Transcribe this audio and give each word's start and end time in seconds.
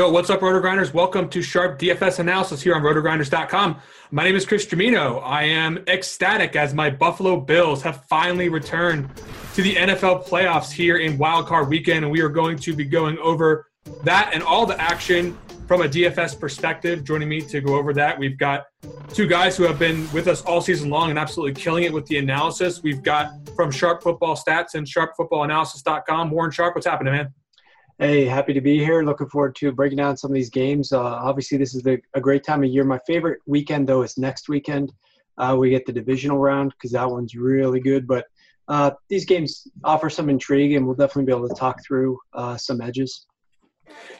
Yo, 0.00 0.08
what's 0.08 0.30
up, 0.30 0.40
Roto 0.40 0.60
Grinders? 0.60 0.94
Welcome 0.94 1.28
to 1.28 1.42
Sharp 1.42 1.78
DFS 1.78 2.20
Analysis 2.20 2.62
here 2.62 2.74
on 2.74 2.80
RotoGrinders.com. 2.80 3.76
My 4.10 4.24
name 4.24 4.34
is 4.34 4.46
Chris 4.46 4.64
Gimino. 4.64 5.22
I 5.22 5.42
am 5.42 5.76
ecstatic 5.88 6.56
as 6.56 6.72
my 6.72 6.88
Buffalo 6.88 7.38
Bills 7.38 7.82
have 7.82 8.06
finally 8.06 8.48
returned 8.48 9.10
to 9.52 9.60
the 9.60 9.74
NFL 9.74 10.26
playoffs 10.26 10.72
here 10.72 10.96
in 10.96 11.18
Wild 11.18 11.46
Card 11.46 11.68
Weekend, 11.68 12.06
and 12.06 12.10
we 12.10 12.22
are 12.22 12.30
going 12.30 12.56
to 12.60 12.74
be 12.74 12.86
going 12.86 13.18
over 13.18 13.66
that 14.02 14.30
and 14.32 14.42
all 14.42 14.64
the 14.64 14.80
action 14.80 15.36
from 15.68 15.82
a 15.82 15.84
DFS 15.84 16.40
perspective. 16.40 17.04
Joining 17.04 17.28
me 17.28 17.42
to 17.42 17.60
go 17.60 17.74
over 17.74 17.92
that, 17.92 18.18
we've 18.18 18.38
got 18.38 18.68
two 19.12 19.26
guys 19.26 19.54
who 19.54 19.64
have 19.64 19.78
been 19.78 20.10
with 20.14 20.28
us 20.28 20.40
all 20.40 20.62
season 20.62 20.88
long 20.88 21.10
and 21.10 21.18
absolutely 21.18 21.60
killing 21.60 21.84
it 21.84 21.92
with 21.92 22.06
the 22.06 22.16
analysis. 22.16 22.82
We've 22.82 23.02
got 23.02 23.32
from 23.54 23.70
Sharp 23.70 24.02
Football 24.02 24.34
Stats 24.34 24.72
and 24.72 24.86
SharpFootballAnalysis.com, 24.86 26.30
Warren 26.30 26.52
Sharp. 26.52 26.74
What's 26.74 26.86
happening, 26.86 27.12
man? 27.12 27.34
Hey, 28.00 28.24
happy 28.24 28.54
to 28.54 28.62
be 28.62 28.78
here. 28.78 29.02
Looking 29.02 29.28
forward 29.28 29.54
to 29.56 29.72
breaking 29.72 29.98
down 29.98 30.16
some 30.16 30.30
of 30.30 30.34
these 30.34 30.48
games. 30.48 30.90
Uh, 30.90 31.02
obviously, 31.02 31.58
this 31.58 31.74
is 31.74 31.82
the, 31.82 32.00
a 32.14 32.20
great 32.20 32.42
time 32.42 32.64
of 32.64 32.70
year. 32.70 32.82
My 32.82 32.98
favorite 33.06 33.40
weekend, 33.44 33.86
though, 33.86 34.00
is 34.00 34.16
next 34.16 34.48
weekend. 34.48 34.90
Uh, 35.36 35.54
we 35.58 35.68
get 35.68 35.84
the 35.84 35.92
divisional 35.92 36.38
round 36.38 36.70
because 36.70 36.92
that 36.92 37.10
one's 37.10 37.34
really 37.34 37.78
good. 37.78 38.06
But 38.06 38.24
uh, 38.68 38.92
these 39.10 39.26
games 39.26 39.68
offer 39.84 40.08
some 40.08 40.30
intrigue, 40.30 40.72
and 40.72 40.86
we'll 40.86 40.94
definitely 40.94 41.26
be 41.26 41.36
able 41.36 41.46
to 41.46 41.54
talk 41.54 41.76
through 41.86 42.18
uh, 42.32 42.56
some 42.56 42.80
edges. 42.80 43.26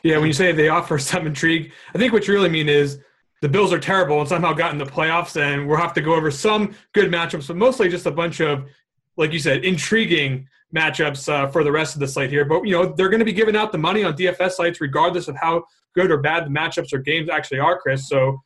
Yeah, 0.03 0.19
when 0.19 0.27
you 0.27 0.35
say 0.35 0.53
they 0.53 0.69
offer 0.69 0.99
some 0.99 1.27
intrigue, 1.27 1.73
I 1.95 1.99
think 1.99 2.13
what 2.13 2.29
you 2.29 2.35
really 2.35 2.51
mean 2.51 2.69
is 2.69 2.99
the 3.41 3.49
Bills 3.49 3.73
are 3.73 3.81
terrible 3.81 4.21
and 4.21 4.29
somehow 4.29 4.53
got 4.53 4.73
in 4.73 4.79
the 4.79 4.85
playoffs, 4.85 5.41
and 5.41 5.67
we'll 5.67 5.79
have 5.79 5.95
to 5.95 6.03
go 6.03 6.15
over 6.15 6.31
some 6.31 6.75
good 6.93 7.11
matchups, 7.11 7.49
but 7.49 7.57
mostly 7.57 7.89
just 7.89 8.05
a 8.05 8.11
bunch 8.11 8.41
of, 8.41 8.67
like 9.17 9.33
you 9.33 9.39
said, 9.39 9.65
intriguing 9.65 10.47
matchups 10.75 11.29
uh, 11.33 11.49
for 11.49 11.65
the 11.65 11.73
rest 11.73 11.95
of 11.95 12.01
the 12.01 12.09
slate 12.09 12.31
here. 12.31 12.45
But 12.45 12.65
you 12.65 12.73
know 12.73 12.87
they're 12.87 13.09
going 13.09 13.21
to 13.21 13.25
be 13.25 13.33
giving 13.33 13.57
out 13.57 13.73
the 13.73 13.79
money 13.79 14.05
on 14.05 14.15
DFS 14.15 14.53
sites 14.53 14.81
regardless 14.81 15.29
of 15.29 15.37
how 15.37 15.65
good 15.95 16.11
or 16.11 16.19
bad 16.19 16.47
the 16.47 16.51
matchups 16.51 16.93
or 16.93 16.99
games 16.99 17.29
actually 17.29 17.59
are, 17.59 17.79
Chris. 17.79 18.09
So 18.09 18.41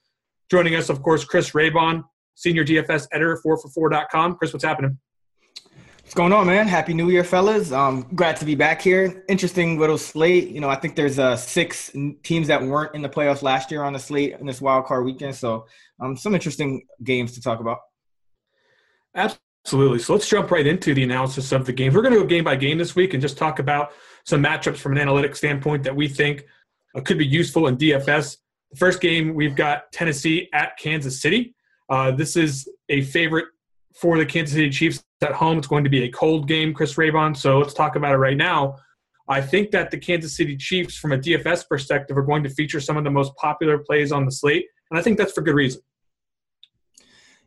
joining 0.51 0.75
us, 0.75 0.89
of 0.89 1.03
course, 1.03 1.25
Chris 1.25 1.51
Raybon, 1.51 2.05
senior 2.35 2.65
DFS 2.65 3.09
editor, 3.13 3.41
4for4.com. 3.45 4.37
Chris, 4.37 4.53
what's 4.53 4.65
happening? 4.65 4.99
What's 6.03 6.15
going 6.15 6.33
on, 6.35 6.47
man? 6.47 6.69
Happy 6.69 6.93
New 6.93 7.09
Year, 7.09 7.25
fellas. 7.25 7.73
Um, 7.73 8.07
glad 8.15 8.37
to 8.37 8.45
be 8.45 8.55
back 8.55 8.83
here. 8.83 9.25
Interesting 9.27 9.79
little 9.79 9.97
slate. 9.97 10.49
You 10.49 10.61
know, 10.61 10.69
I 10.69 10.77
think 10.77 10.97
there's 10.97 11.19
uh, 11.19 11.35
six 11.35 11.91
teams 12.23 12.49
that 12.49 12.63
weren't 12.63 12.95
in 12.95 13.01
the 13.01 13.09
playoffs 13.09 13.43
last 13.43 13.71
year 13.71 13.83
on 13.83 13.95
the 13.95 13.99
slate 13.99 14.37
in 14.39 14.47
this 14.47 14.61
wild 14.61 14.85
card 14.85 15.07
weekend. 15.07 15.35
So, 15.35 15.67
um, 16.01 16.15
some 16.15 16.35
interesting 16.35 16.87
games 17.03 17.33
to 17.33 17.41
talk 17.41 17.61
about. 17.61 17.79
Absolutely. 19.15 19.44
So 19.65 19.79
let's 19.79 20.29
jump 20.29 20.51
right 20.51 20.67
into 20.67 20.93
the 20.93 21.03
analysis 21.03 21.51
of 21.51 21.65
the 21.65 21.73
games. 21.73 21.95
We're 21.95 22.03
going 22.03 22.13
to 22.13 22.21
go 22.21 22.27
game 22.27 22.45
by 22.45 22.57
game 22.57 22.77
this 22.77 22.95
week 22.95 23.15
and 23.15 23.23
just 23.23 23.39
talk 23.39 23.59
about 23.59 23.93
some 24.25 24.43
matchups 24.43 24.77
from 24.77 24.93
an 24.93 24.99
analytic 24.99 25.35
standpoint 25.35 25.85
that 25.85 25.97
we 25.97 26.07
think 26.07 26.45
uh, 26.95 27.01
could 27.01 27.17
be 27.17 27.27
useful 27.27 27.67
in 27.69 27.77
DFS. 27.79 28.37
The 28.71 28.77
first 28.77 29.01
game, 29.01 29.35
we've 29.35 29.57
got 29.57 29.91
Tennessee 29.91 30.51
at 30.53 30.77
Kansas 30.77 31.21
City. 31.23 31.55
Uh, 31.89 32.11
this 32.11 32.37
is 32.37 32.69
a 32.91 33.03
favorite 33.03 33.47
for 33.95 34.19
the 34.19 34.27
Kansas 34.27 34.55
City 34.55 34.69
Chiefs 34.69 35.03
at 35.23 35.33
home. 35.33 35.59
It's 35.59 35.67
going 35.67 35.85
to 35.85 35.91
be 35.91 36.05
a 36.05 36.11
cold 36.11 36.47
game, 36.47 36.75
Chris 36.75 36.95
Raybon. 36.95 37.35
So 37.35 37.59
let's 37.59 37.75
talk 37.75 37.97
about 37.97 38.13
it 38.13 38.19
right 38.19 38.37
now. 38.37 38.77
I 39.29 39.41
think 39.41 39.71
that 39.71 39.91
the 39.91 39.97
Kansas 39.97 40.37
City 40.37 40.59
Chiefs, 40.59 40.97
from 40.97 41.13
a 41.13 41.19
DFS 41.19 41.67
perspective, 41.67 42.19
are 42.19 42.23
going 42.23 42.43
to 42.43 42.51
feature 42.51 42.81
some 42.81 42.99
of 42.99 43.05
the 43.05 43.11
most 43.11 43.35
popular 43.37 43.79
plays 43.79 44.13
on 44.13 44.27
the 44.27 44.33
slate. 44.33 44.67
And 44.91 44.99
I 44.99 45.03
think 45.03 45.17
that's 45.17 45.33
for 45.33 45.41
good 45.41 45.55
reason. 45.55 45.81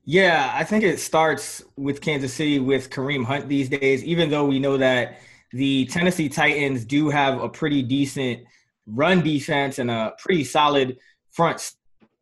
Yeah, 0.09 0.50
I 0.53 0.63
think 0.63 0.85
it 0.85 1.01
starts 1.01 1.62
with 1.75 2.00
Kansas 2.00 2.34
City 2.34 2.59
with 2.59 2.90
Kareem 2.90 3.25
Hunt 3.25 3.50
these 3.50 3.68
days, 3.68 4.06
even 4.06 4.29
though 4.29 4.45
we 4.45 4.57
know 4.57 4.78
that 4.78 5.19
the 5.51 5.85
Tennessee 5.88 6.29
Titans 6.29 6.85
do 6.85 7.09
have 7.09 7.41
a 7.41 7.50
pretty 7.50 7.84
decent 7.84 8.45
run 8.85 9.22
defense 9.22 9.79
and 9.79 9.91
a 9.91 10.13
pretty 10.18 10.45
solid 10.45 10.97
front 11.31 11.73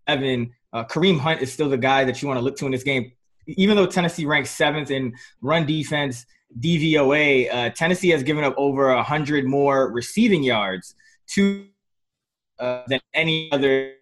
seven. 0.10 0.52
Uh, 0.74 0.84
Kareem 0.86 1.20
Hunt 1.20 1.44
is 1.44 1.54
still 1.54 1.70
the 1.70 1.78
guy 1.78 2.04
that 2.06 2.24
you 2.24 2.28
want 2.28 2.40
to 2.40 2.44
look 2.44 2.58
to 2.58 2.66
in 2.66 2.72
this 2.72 2.82
game. 2.82 3.12
Even 3.46 3.78
though 3.78 3.86
Tennessee 3.86 4.26
ranks 4.26 4.50
seventh 4.50 4.90
in 4.90 5.14
run 5.42 5.68
defense 5.68 6.26
DVOA, 6.60 7.54
uh, 7.54 7.70
Tennessee 7.70 8.10
has 8.10 8.24
given 8.24 8.44
up 8.44 8.56
over 8.58 8.96
100 8.96 9.46
more 9.46 9.92
receiving 9.92 10.42
yards 10.42 10.96
to 11.28 11.68
uh, 12.58 12.82
than 12.88 13.00
any 13.14 13.52
other 13.52 13.94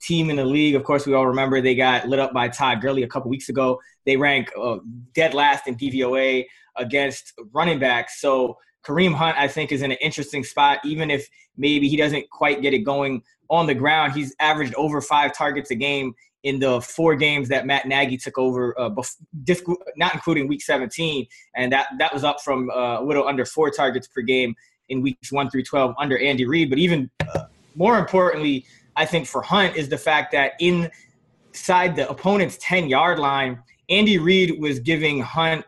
team 0.00 0.30
in 0.30 0.36
the 0.36 0.44
league. 0.44 0.74
Of 0.74 0.84
course, 0.84 1.06
we 1.06 1.14
all 1.14 1.26
remember 1.26 1.60
they 1.60 1.74
got 1.74 2.08
lit 2.08 2.18
up 2.18 2.32
by 2.32 2.48
Todd 2.48 2.80
Gurley 2.80 3.02
a 3.02 3.08
couple 3.08 3.30
weeks 3.30 3.48
ago. 3.48 3.80
They 4.06 4.16
rank 4.16 4.50
uh, 4.60 4.78
dead 5.14 5.34
last 5.34 5.66
in 5.66 5.76
DVOA 5.76 6.46
against 6.76 7.34
running 7.52 7.78
backs. 7.78 8.20
So 8.20 8.56
Kareem 8.84 9.14
Hunt, 9.14 9.36
I 9.36 9.48
think, 9.48 9.72
is 9.72 9.82
in 9.82 9.90
an 9.90 9.98
interesting 10.00 10.44
spot. 10.44 10.78
Even 10.84 11.10
if 11.10 11.28
maybe 11.56 11.88
he 11.88 11.96
doesn't 11.96 12.28
quite 12.30 12.62
get 12.62 12.72
it 12.72 12.80
going 12.80 13.22
on 13.50 13.66
the 13.66 13.74
ground, 13.74 14.12
he's 14.12 14.34
averaged 14.40 14.74
over 14.74 15.00
five 15.00 15.32
targets 15.32 15.70
a 15.70 15.74
game 15.74 16.14
in 16.42 16.58
the 16.58 16.80
four 16.80 17.14
games 17.16 17.48
that 17.48 17.66
Matt 17.66 17.86
Nagy 17.86 18.16
took 18.16 18.38
over, 18.38 18.78
uh, 18.80 18.88
bef- 18.88 19.76
not 19.96 20.14
including 20.14 20.48
Week 20.48 20.62
17, 20.62 21.26
and 21.54 21.70
that 21.72 21.88
that 21.98 22.14
was 22.14 22.24
up 22.24 22.40
from 22.40 22.70
uh, 22.70 23.00
a 23.00 23.04
little 23.04 23.28
under 23.28 23.44
four 23.44 23.70
targets 23.70 24.08
per 24.08 24.22
game 24.22 24.54
in 24.88 25.02
weeks 25.02 25.30
one 25.30 25.50
through 25.50 25.62
12 25.62 25.94
under 25.98 26.18
Andy 26.18 26.46
Reid. 26.46 26.70
But 26.70 26.78
even 26.78 27.10
uh, 27.34 27.44
more 27.74 27.98
importantly, 27.98 28.64
I 28.96 29.06
think 29.06 29.26
for 29.26 29.42
Hunt 29.42 29.76
is 29.76 29.88
the 29.88 29.98
fact 29.98 30.32
that 30.32 30.52
inside 30.60 31.96
the 31.96 32.08
opponent's 32.08 32.58
10 32.60 32.88
yard 32.88 33.18
line, 33.18 33.62
Andy 33.88 34.18
Reid 34.18 34.60
was 34.60 34.80
giving 34.80 35.20
Hunt 35.20 35.64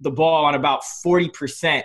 the 0.00 0.10
ball 0.10 0.44
on 0.44 0.54
about 0.54 0.82
40% 1.04 1.82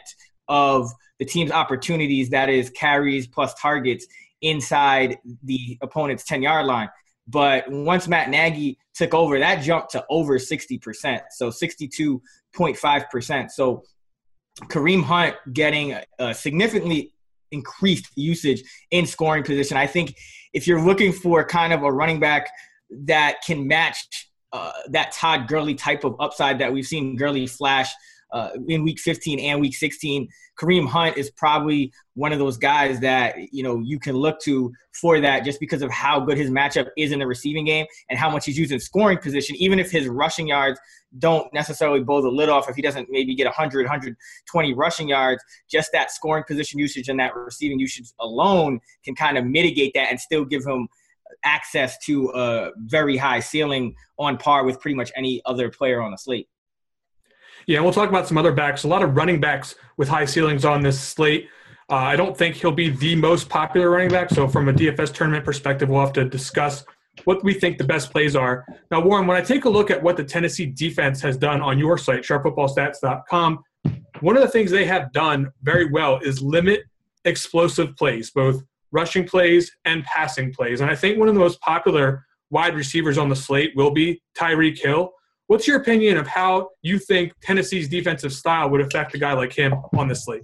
of 0.48 0.92
the 1.20 1.26
team's 1.26 1.52
opportunities, 1.52 2.30
that 2.30 2.50
is 2.50 2.70
carries 2.72 3.28
plus 3.28 3.54
targets 3.56 4.08
inside 4.42 5.18
the 5.44 5.78
opponent's 5.82 6.24
10 6.24 6.42
yard 6.42 6.66
line. 6.66 6.90
But 7.28 7.70
once 7.70 8.08
Matt 8.08 8.30
Nagy 8.30 8.80
took 8.96 9.14
over, 9.14 9.38
that 9.38 9.62
jumped 9.62 9.92
to 9.92 10.04
over 10.10 10.40
60%, 10.40 11.22
so 11.32 11.50
62.5%. 11.50 13.52
So 13.52 13.84
Kareem 14.64 15.04
Hunt 15.04 15.36
getting 15.54 15.96
a 16.18 16.34
significantly 16.34 17.14
increased 17.52 18.08
usage 18.16 18.64
in 18.92 19.06
scoring 19.06 19.44
position. 19.44 19.78
I 19.78 19.88
think 19.88 20.16
if 20.54 20.68
you're 20.68 20.82
looking 20.82 21.12
for 21.12 21.44
kind 21.46 21.74
of 21.74 21.84
a 21.84 21.92
running 21.92 22.20
back 22.20 22.50
that 23.06 23.38
can 23.46 23.68
match 23.68 24.30
uh, 24.52 24.72
that 24.90 25.12
Todd 25.12 25.48
Gurley 25.48 25.76
type 25.76 26.04
of 26.04 26.16
upside 26.20 26.60
that 26.60 26.74
we've 26.74 26.86
seen 26.86 27.16
Gurley 27.16 27.46
flash 27.46 27.90
uh, 28.32 28.50
in 28.68 28.84
week 28.84 29.00
15 29.00 29.40
and 29.40 29.60
week 29.60 29.76
16. 29.76 30.28
Kareem 30.60 30.88
Hunt 30.88 31.18
is 31.18 31.32
probably 31.32 31.92
one 32.16 32.34
of 32.34 32.40
those 32.40 32.58
guys 32.58 33.00
that 33.00 33.36
you 33.54 33.64
know 33.64 33.80
you 33.80 34.00
can 34.00 34.16
look 34.16 34.40
to 34.42 34.74
for 34.92 35.20
that 35.22 35.46
just 35.46 35.60
because 35.60 35.82
of 35.82 35.90
how 35.90 36.20
good 36.20 36.38
his 36.38 36.50
matchup 36.50 36.90
is 36.98 37.12
in 37.12 37.20
the 37.20 37.28
receiving 37.28 37.66
game 37.66 37.86
and 38.10 38.20
how 38.20 38.30
much 38.30 38.46
he's 38.46 38.58
used 38.58 38.72
in 38.72 38.80
scoring 38.80 39.18
position. 39.18 39.56
Even 39.56 39.80
if 39.80 39.90
his 39.90 40.08
rushing 40.08 40.48
yards 40.48 40.80
don't 41.18 41.52
necessarily 41.54 42.02
blow 42.02 42.22
the 42.22 42.30
lid 42.30 42.50
off, 42.50 42.70
if 42.70 42.76
he 42.76 42.82
doesn't 42.82 43.08
maybe 43.10 43.34
get 43.34 43.46
100, 43.46 43.86
120 43.86 44.74
rushing 44.74 45.10
yards, 45.10 45.44
just 45.70 45.92
that 45.94 46.12
scoring 46.12 46.44
position 46.48 46.80
usage 46.80 47.10
and 47.10 47.20
that 47.20 47.36
receiving 47.36 47.80
usage 47.80 48.12
alone 48.20 48.80
can 49.04 49.16
kind 49.16 49.38
of 49.38 49.46
mitigate 49.46 49.94
that 49.96 50.10
and 50.10 50.20
still 50.20 50.46
give 50.46 50.64
him 50.66 50.88
access 51.44 51.98
to 52.00 52.30
a 52.36 52.72
very 52.78 53.18
high 53.18 53.40
ceiling 53.40 53.96
on 54.18 54.38
par 54.38 54.66
with 54.66 54.80
pretty 54.80 54.96
much 54.96 55.12
any 55.16 55.42
other 55.46 55.70
player 55.70 56.02
on 56.02 56.12
the 56.12 56.18
slate. 56.18 56.48
Yeah, 57.70 57.82
we'll 57.82 57.94
talk 57.94 58.10
about 58.10 58.28
some 58.28 58.36
other 58.36 58.52
backs. 58.52 58.84
A 58.84 58.88
lot 58.88 59.04
of 59.04 59.16
running 59.16 59.40
backs 59.40 59.76
with 59.96 60.08
high 60.08 60.26
ceilings 60.26 60.66
on 60.66 60.82
this 60.82 61.00
slate. 61.00 61.50
Uh, 61.88 61.98
I 61.98 62.16
don't 62.16 62.36
think 62.36 62.56
he'll 62.56 62.72
be 62.72 62.90
the 62.90 63.16
most 63.16 63.48
popular 63.48 63.92
running 63.92 64.10
back. 64.10 64.32
So, 64.32 64.48
from 64.48 64.70
a 64.70 64.74
DFS 64.74 65.14
tournament 65.14 65.46
perspective, 65.46 65.88
we'll 65.88 66.00
have 66.00 66.14
to 66.14 66.26
discuss 66.26 66.84
what 67.26 67.44
we 67.44 67.54
think 67.54 67.78
the 67.78 67.84
best 67.84 68.12
plays 68.12 68.36
are. 68.36 68.66
Now, 68.90 69.02
Warren, 69.02 69.28
when 69.28 69.38
I 69.38 69.42
take 69.42 69.66
a 69.66 69.70
look 69.70 69.92
at 69.92 70.02
what 70.02 70.18
the 70.18 70.24
Tennessee 70.24 70.66
defense 70.66 71.22
has 71.22 71.38
done 71.38 71.62
on 71.62 71.78
your 71.78 72.00
site, 72.00 72.24
sharpfootballstats.com, 72.24 73.60
one 74.22 74.36
of 74.36 74.42
the 74.42 74.50
things 74.50 74.72
they 74.72 74.86
have 74.86 75.14
done 75.14 75.52
very 75.62 75.92
well 75.92 76.18
is 76.24 76.42
limit 76.42 76.86
explosive 77.26 77.96
plays, 77.98 78.32
both 78.32 78.64
rushing 78.92 79.28
plays 79.28 79.72
and 79.86 80.04
passing 80.06 80.52
plays. 80.52 80.82
And 80.82 80.90
I 80.90 80.96
think 80.96 81.20
one 81.20 81.28
of 81.28 81.36
the 81.36 81.40
most 81.40 81.62
popular 81.62 82.26
wide 82.50 82.74
receivers 82.74 83.20
on 83.20 83.30
the 83.30 83.36
slate 83.36 83.74
will 83.76 83.92
be 83.92 84.24
Tyreek 84.36 84.80
Hill. 84.80 85.12
What's 85.50 85.68
your 85.68 85.78
opinion 85.78 86.18
of 86.18 86.28
how 86.28 86.70
you 86.84 87.00
think 87.00 87.34
Tennessee's 87.42 87.90
defensive 87.90 88.32
style 88.32 88.70
would 88.70 88.82
affect 88.82 89.16
a 89.16 89.18
guy 89.18 89.34
like 89.34 89.52
him 89.52 89.74
on 89.98 90.08
this 90.08 90.26
slate? 90.26 90.44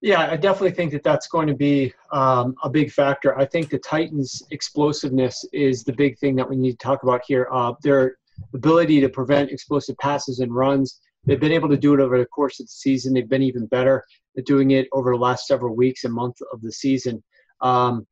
Yeah, 0.00 0.30
I 0.30 0.36
definitely 0.36 0.70
think 0.70 0.92
that 0.92 1.02
that's 1.02 1.26
going 1.26 1.48
to 1.48 1.54
be 1.54 1.92
um, 2.12 2.54
a 2.62 2.70
big 2.70 2.92
factor. 2.92 3.36
I 3.36 3.44
think 3.44 3.70
the 3.70 3.78
Titans' 3.80 4.40
explosiveness 4.52 5.44
is 5.52 5.82
the 5.82 5.92
big 5.92 6.16
thing 6.20 6.36
that 6.36 6.48
we 6.48 6.54
need 6.54 6.78
to 6.78 6.78
talk 6.78 7.02
about 7.02 7.22
here. 7.26 7.48
Uh, 7.50 7.72
their 7.82 8.18
ability 8.54 9.00
to 9.00 9.08
prevent 9.08 9.50
explosive 9.50 9.98
passes 9.98 10.38
and 10.38 10.54
runs. 10.54 11.00
They've 11.26 11.40
been 11.40 11.50
able 11.50 11.70
to 11.70 11.76
do 11.76 11.92
it 11.92 11.98
over 11.98 12.16
the 12.16 12.26
course 12.26 12.60
of 12.60 12.66
the 12.66 12.70
season. 12.70 13.14
They've 13.14 13.28
been 13.28 13.42
even 13.42 13.66
better 13.66 14.04
at 14.38 14.46
doing 14.46 14.70
it 14.70 14.86
over 14.92 15.10
the 15.10 15.18
last 15.18 15.48
several 15.48 15.74
weeks 15.74 16.04
and 16.04 16.14
months 16.14 16.40
of 16.52 16.62
the 16.62 16.70
season. 16.70 17.20
Um, 17.62 18.06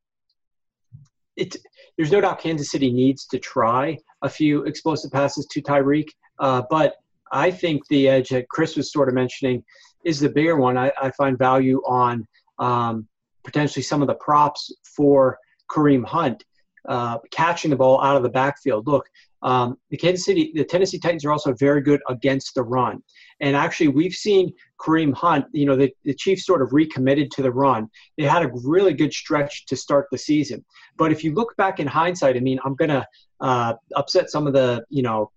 it, 1.37 1.57
there's 1.97 2.13
no 2.13 2.21
doubt 2.21 2.41
Kansas 2.41 2.71
City 2.71 2.93
needs 2.93 3.27
to 3.27 3.39
try 3.39 3.99
a 4.23 4.29
few 4.29 4.65
explosive 4.65 5.11
passes 5.11 5.47
to 5.47 5.63
Tyreek. 5.63 6.09
Uh, 6.39 6.63
but 6.71 6.97
I 7.31 7.51
think 7.51 7.87
the 7.89 8.09
edge 8.09 8.31
that 8.31 8.49
Chris 8.49 8.77
was 8.77 8.93
sort 8.93 9.09
of 9.09 9.15
mentioning 9.15 9.65
is 10.05 10.21
the 10.21 10.29
bigger 10.29 10.57
one. 10.57 10.77
I, 10.77 10.93
I 11.01 11.11
find 11.13 11.39
value 11.39 11.81
on 11.87 12.27
um, 12.59 13.09
potentially 13.45 13.83
some 13.83 14.03
of 14.03 14.09
the 14.09 14.15
props 14.15 14.73
for 14.97 15.39
Kareem 15.71 16.05
Hunt 16.05 16.45
uh, 16.89 17.19
catching 17.31 17.71
the 17.71 17.77
ball 17.77 18.03
out 18.03 18.17
of 18.17 18.23
the 18.23 18.29
backfield. 18.29 18.87
Look, 18.87 19.09
um, 19.43 19.77
the 19.91 19.97
Kansas 19.97 20.25
City, 20.25 20.53
the 20.55 20.65
Tennessee 20.65 20.99
Titans 20.99 21.25
are 21.25 21.33
also 21.33 21.53
very 21.53 21.81
good 21.81 22.01
against 22.09 22.55
the 22.55 22.63
run. 22.63 23.03
And 23.41 23.57
actually, 23.57 23.89
we've 23.89 24.15
seen 24.15 24.53
Kareem 24.81 25.13
Hunt, 25.13 25.47
you 25.53 25.67
know, 25.67 25.77
the, 25.77 25.91
the 26.05 26.15
Chiefs 26.15 26.47
sort 26.47 26.63
of 26.63 26.73
recommitted 26.73 27.31
to 27.33 27.43
the 27.43 27.51
run. 27.51 27.89
They 28.17 28.25
had 28.25 28.45
a 28.45 28.51
really 28.65 28.95
good 28.95 29.13
stretch 29.13 29.67
to 29.67 29.77
start 29.77 30.07
the 30.13 30.19
season. 30.19 30.65
But 30.97 31.11
if 31.11 31.25
you 31.25 31.35
look 31.35 31.57
back 31.57 31.81
in 31.81 31.87
hindsight, 31.87 32.37
I 32.37 32.41
mean, 32.41 32.61
I'm 32.65 32.77
going 32.77 32.91
to 32.91 33.07
uh, 33.41 33.75
upset 33.97 34.31
some 34.31 34.47
of 34.47 34.53
the, 34.53 34.85
you 34.91 35.03
know, 35.03 35.31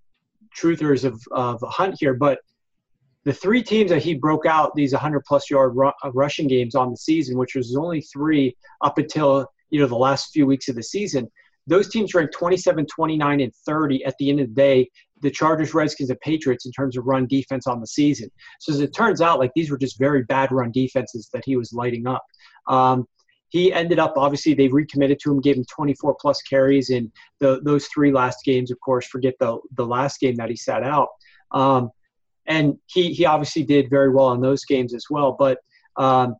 truthers 0.55 1.03
of, 1.03 1.19
of 1.31 1.59
Hunt 1.67 1.95
here, 1.99 2.13
but 2.13 2.39
the 3.23 3.33
three 3.33 3.63
teams 3.63 3.89
that 3.89 4.03
he 4.03 4.13
broke 4.13 4.45
out 4.45 4.75
these 4.75 4.93
100 4.93 5.21
plus 5.25 5.49
yard 5.49 5.75
ru- 5.75 5.91
uh, 6.03 6.11
rushing 6.13 6.47
games 6.47 6.75
on 6.75 6.91
the 6.91 6.97
season, 6.97 7.37
which 7.39 7.55
was 7.55 7.75
only 7.75 8.01
three 8.01 8.55
up 8.81 8.99
until, 8.99 9.47
you 9.71 9.79
know, 9.79 9.87
the 9.87 9.95
last 9.95 10.31
few 10.31 10.45
weeks 10.45 10.69
of 10.69 10.75
the 10.75 10.83
season– 10.83 11.27
those 11.67 11.89
teams 11.89 12.13
ranked 12.13 12.33
27, 12.33 12.85
29, 12.85 13.41
and 13.41 13.53
30 13.65 14.05
at 14.05 14.15
the 14.19 14.29
end 14.29 14.39
of 14.39 14.47
the 14.47 14.53
day. 14.53 14.89
The 15.21 15.31
Chargers, 15.31 15.73
Redskins, 15.73 16.09
and 16.09 16.19
Patriots 16.19 16.65
in 16.65 16.71
terms 16.71 16.97
of 16.97 17.05
run 17.05 17.25
defense 17.25 17.67
on 17.67 17.79
the 17.79 17.87
season. 17.87 18.29
So 18.59 18.73
as 18.73 18.81
it 18.81 18.93
turns 18.93 19.21
out, 19.21 19.39
like 19.39 19.51
these 19.55 19.71
were 19.71 19.77
just 19.77 19.97
very 19.97 20.23
bad 20.23 20.51
run 20.51 20.71
defenses 20.71 21.29
that 21.33 21.43
he 21.45 21.55
was 21.55 21.73
lighting 21.73 22.05
up. 22.05 22.23
Um, 22.67 23.05
he 23.49 23.71
ended 23.71 23.99
up 23.99 24.15
obviously 24.17 24.53
they 24.53 24.67
recommitted 24.67 25.19
to 25.21 25.31
him, 25.31 25.39
gave 25.39 25.55
him 25.55 25.65
24 25.73 26.17
plus 26.19 26.41
carries 26.41 26.89
in 26.89 27.11
the, 27.39 27.61
those 27.63 27.87
three 27.87 28.11
last 28.11 28.43
games. 28.43 28.71
Of 28.71 28.79
course, 28.81 29.07
forget 29.07 29.35
the 29.39 29.57
the 29.75 29.85
last 29.85 30.19
game 30.19 30.35
that 30.35 30.49
he 30.49 30.55
sat 30.55 30.83
out. 30.83 31.07
Um, 31.51 31.89
and 32.47 32.77
he 32.87 33.13
he 33.13 33.25
obviously 33.25 33.63
did 33.63 33.89
very 33.89 34.09
well 34.09 34.33
in 34.33 34.41
those 34.41 34.65
games 34.65 34.93
as 34.93 35.05
well. 35.09 35.35
But 35.37 35.59
um, 35.97 36.35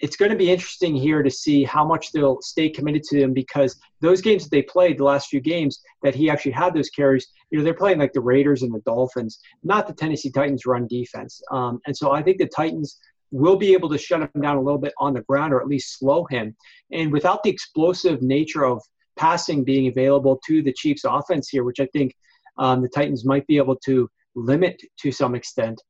it's 0.00 0.16
going 0.16 0.30
to 0.30 0.36
be 0.36 0.50
interesting 0.50 0.94
here 0.94 1.22
to 1.22 1.30
see 1.30 1.64
how 1.64 1.84
much 1.84 2.12
they'll 2.12 2.40
stay 2.42 2.68
committed 2.68 3.02
to 3.04 3.20
him 3.20 3.32
because 3.32 3.78
those 4.00 4.20
games 4.20 4.44
that 4.44 4.50
they 4.50 4.62
played, 4.62 4.98
the 4.98 5.04
last 5.04 5.28
few 5.28 5.40
games 5.40 5.80
that 6.02 6.14
he 6.14 6.28
actually 6.28 6.52
had 6.52 6.74
those 6.74 6.90
carries, 6.90 7.28
you 7.50 7.58
know, 7.58 7.64
they're 7.64 7.74
playing 7.74 7.98
like 7.98 8.12
the 8.12 8.20
Raiders 8.20 8.62
and 8.62 8.74
the 8.74 8.80
Dolphins, 8.80 9.38
not 9.62 9.86
the 9.86 9.94
Tennessee 9.94 10.30
Titans 10.30 10.66
run 10.66 10.86
defense. 10.86 11.40
Um, 11.50 11.80
and 11.86 11.96
so 11.96 12.12
I 12.12 12.22
think 12.22 12.38
the 12.38 12.48
Titans 12.48 12.98
will 13.30 13.56
be 13.56 13.72
able 13.72 13.88
to 13.88 13.98
shut 13.98 14.22
him 14.22 14.40
down 14.40 14.56
a 14.56 14.60
little 14.60 14.78
bit 14.78 14.92
on 14.98 15.14
the 15.14 15.22
ground 15.22 15.52
or 15.52 15.60
at 15.60 15.66
least 15.66 15.98
slow 15.98 16.26
him. 16.30 16.54
And 16.92 17.12
without 17.12 17.42
the 17.42 17.50
explosive 17.50 18.22
nature 18.22 18.64
of 18.64 18.82
passing 19.16 19.64
being 19.64 19.88
available 19.88 20.40
to 20.46 20.62
the 20.62 20.72
Chiefs 20.72 21.04
offense 21.04 21.48
here, 21.48 21.64
which 21.64 21.80
I 21.80 21.86
think 21.86 22.14
um, 22.58 22.82
the 22.82 22.88
Titans 22.88 23.24
might 23.24 23.46
be 23.46 23.56
able 23.56 23.76
to 23.84 24.08
limit 24.34 24.80
to 25.00 25.10
some 25.10 25.34
extent, 25.34 25.80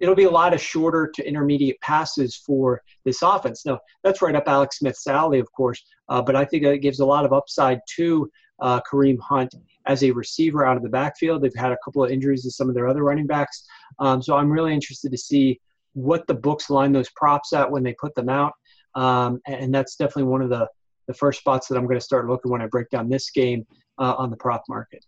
it'll 0.00 0.14
be 0.14 0.24
a 0.24 0.30
lot 0.30 0.54
of 0.54 0.60
shorter 0.60 1.10
to 1.14 1.26
intermediate 1.26 1.80
passes 1.80 2.34
for 2.34 2.82
this 3.04 3.22
offense. 3.22 3.64
Now, 3.64 3.78
that's 4.02 4.22
right 4.22 4.34
up 4.34 4.44
Alex 4.46 4.78
Smith's 4.78 5.06
alley, 5.06 5.38
of 5.38 5.50
course, 5.52 5.82
uh, 6.08 6.22
but 6.22 6.34
I 6.34 6.44
think 6.44 6.64
it 6.64 6.78
gives 6.78 7.00
a 7.00 7.06
lot 7.06 7.24
of 7.24 7.32
upside 7.32 7.80
to 7.96 8.30
uh, 8.60 8.80
Kareem 8.90 9.18
Hunt 9.20 9.54
as 9.86 10.02
a 10.02 10.10
receiver 10.10 10.66
out 10.66 10.76
of 10.76 10.82
the 10.82 10.88
backfield. 10.88 11.42
They've 11.42 11.54
had 11.54 11.72
a 11.72 11.78
couple 11.84 12.04
of 12.04 12.10
injuries 12.10 12.42
to 12.42 12.50
some 12.50 12.68
of 12.68 12.74
their 12.74 12.88
other 12.88 13.04
running 13.04 13.26
backs. 13.26 13.66
Um, 13.98 14.22
so 14.22 14.36
I'm 14.36 14.50
really 14.50 14.74
interested 14.74 15.10
to 15.12 15.18
see 15.18 15.60
what 15.92 16.26
the 16.26 16.34
books 16.34 16.70
line 16.70 16.92
those 16.92 17.10
props 17.10 17.52
at 17.52 17.70
when 17.70 17.82
they 17.82 17.94
put 17.94 18.14
them 18.14 18.28
out. 18.28 18.52
Um, 18.94 19.40
and 19.46 19.72
that's 19.74 19.96
definitely 19.96 20.24
one 20.24 20.42
of 20.42 20.50
the, 20.50 20.68
the 21.06 21.14
first 21.14 21.40
spots 21.40 21.68
that 21.68 21.76
I'm 21.76 21.84
going 21.84 21.98
to 21.98 22.04
start 22.04 22.28
looking 22.28 22.50
when 22.50 22.62
I 22.62 22.66
break 22.66 22.88
down 22.90 23.08
this 23.08 23.30
game 23.30 23.66
uh, 23.98 24.14
on 24.16 24.30
the 24.30 24.36
prop 24.36 24.62
market. 24.68 25.04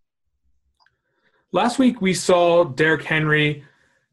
Last 1.53 1.79
week 1.79 2.01
we 2.01 2.15
saw 2.15 2.65
Derrick 2.65 3.05
Henry 3.05 3.65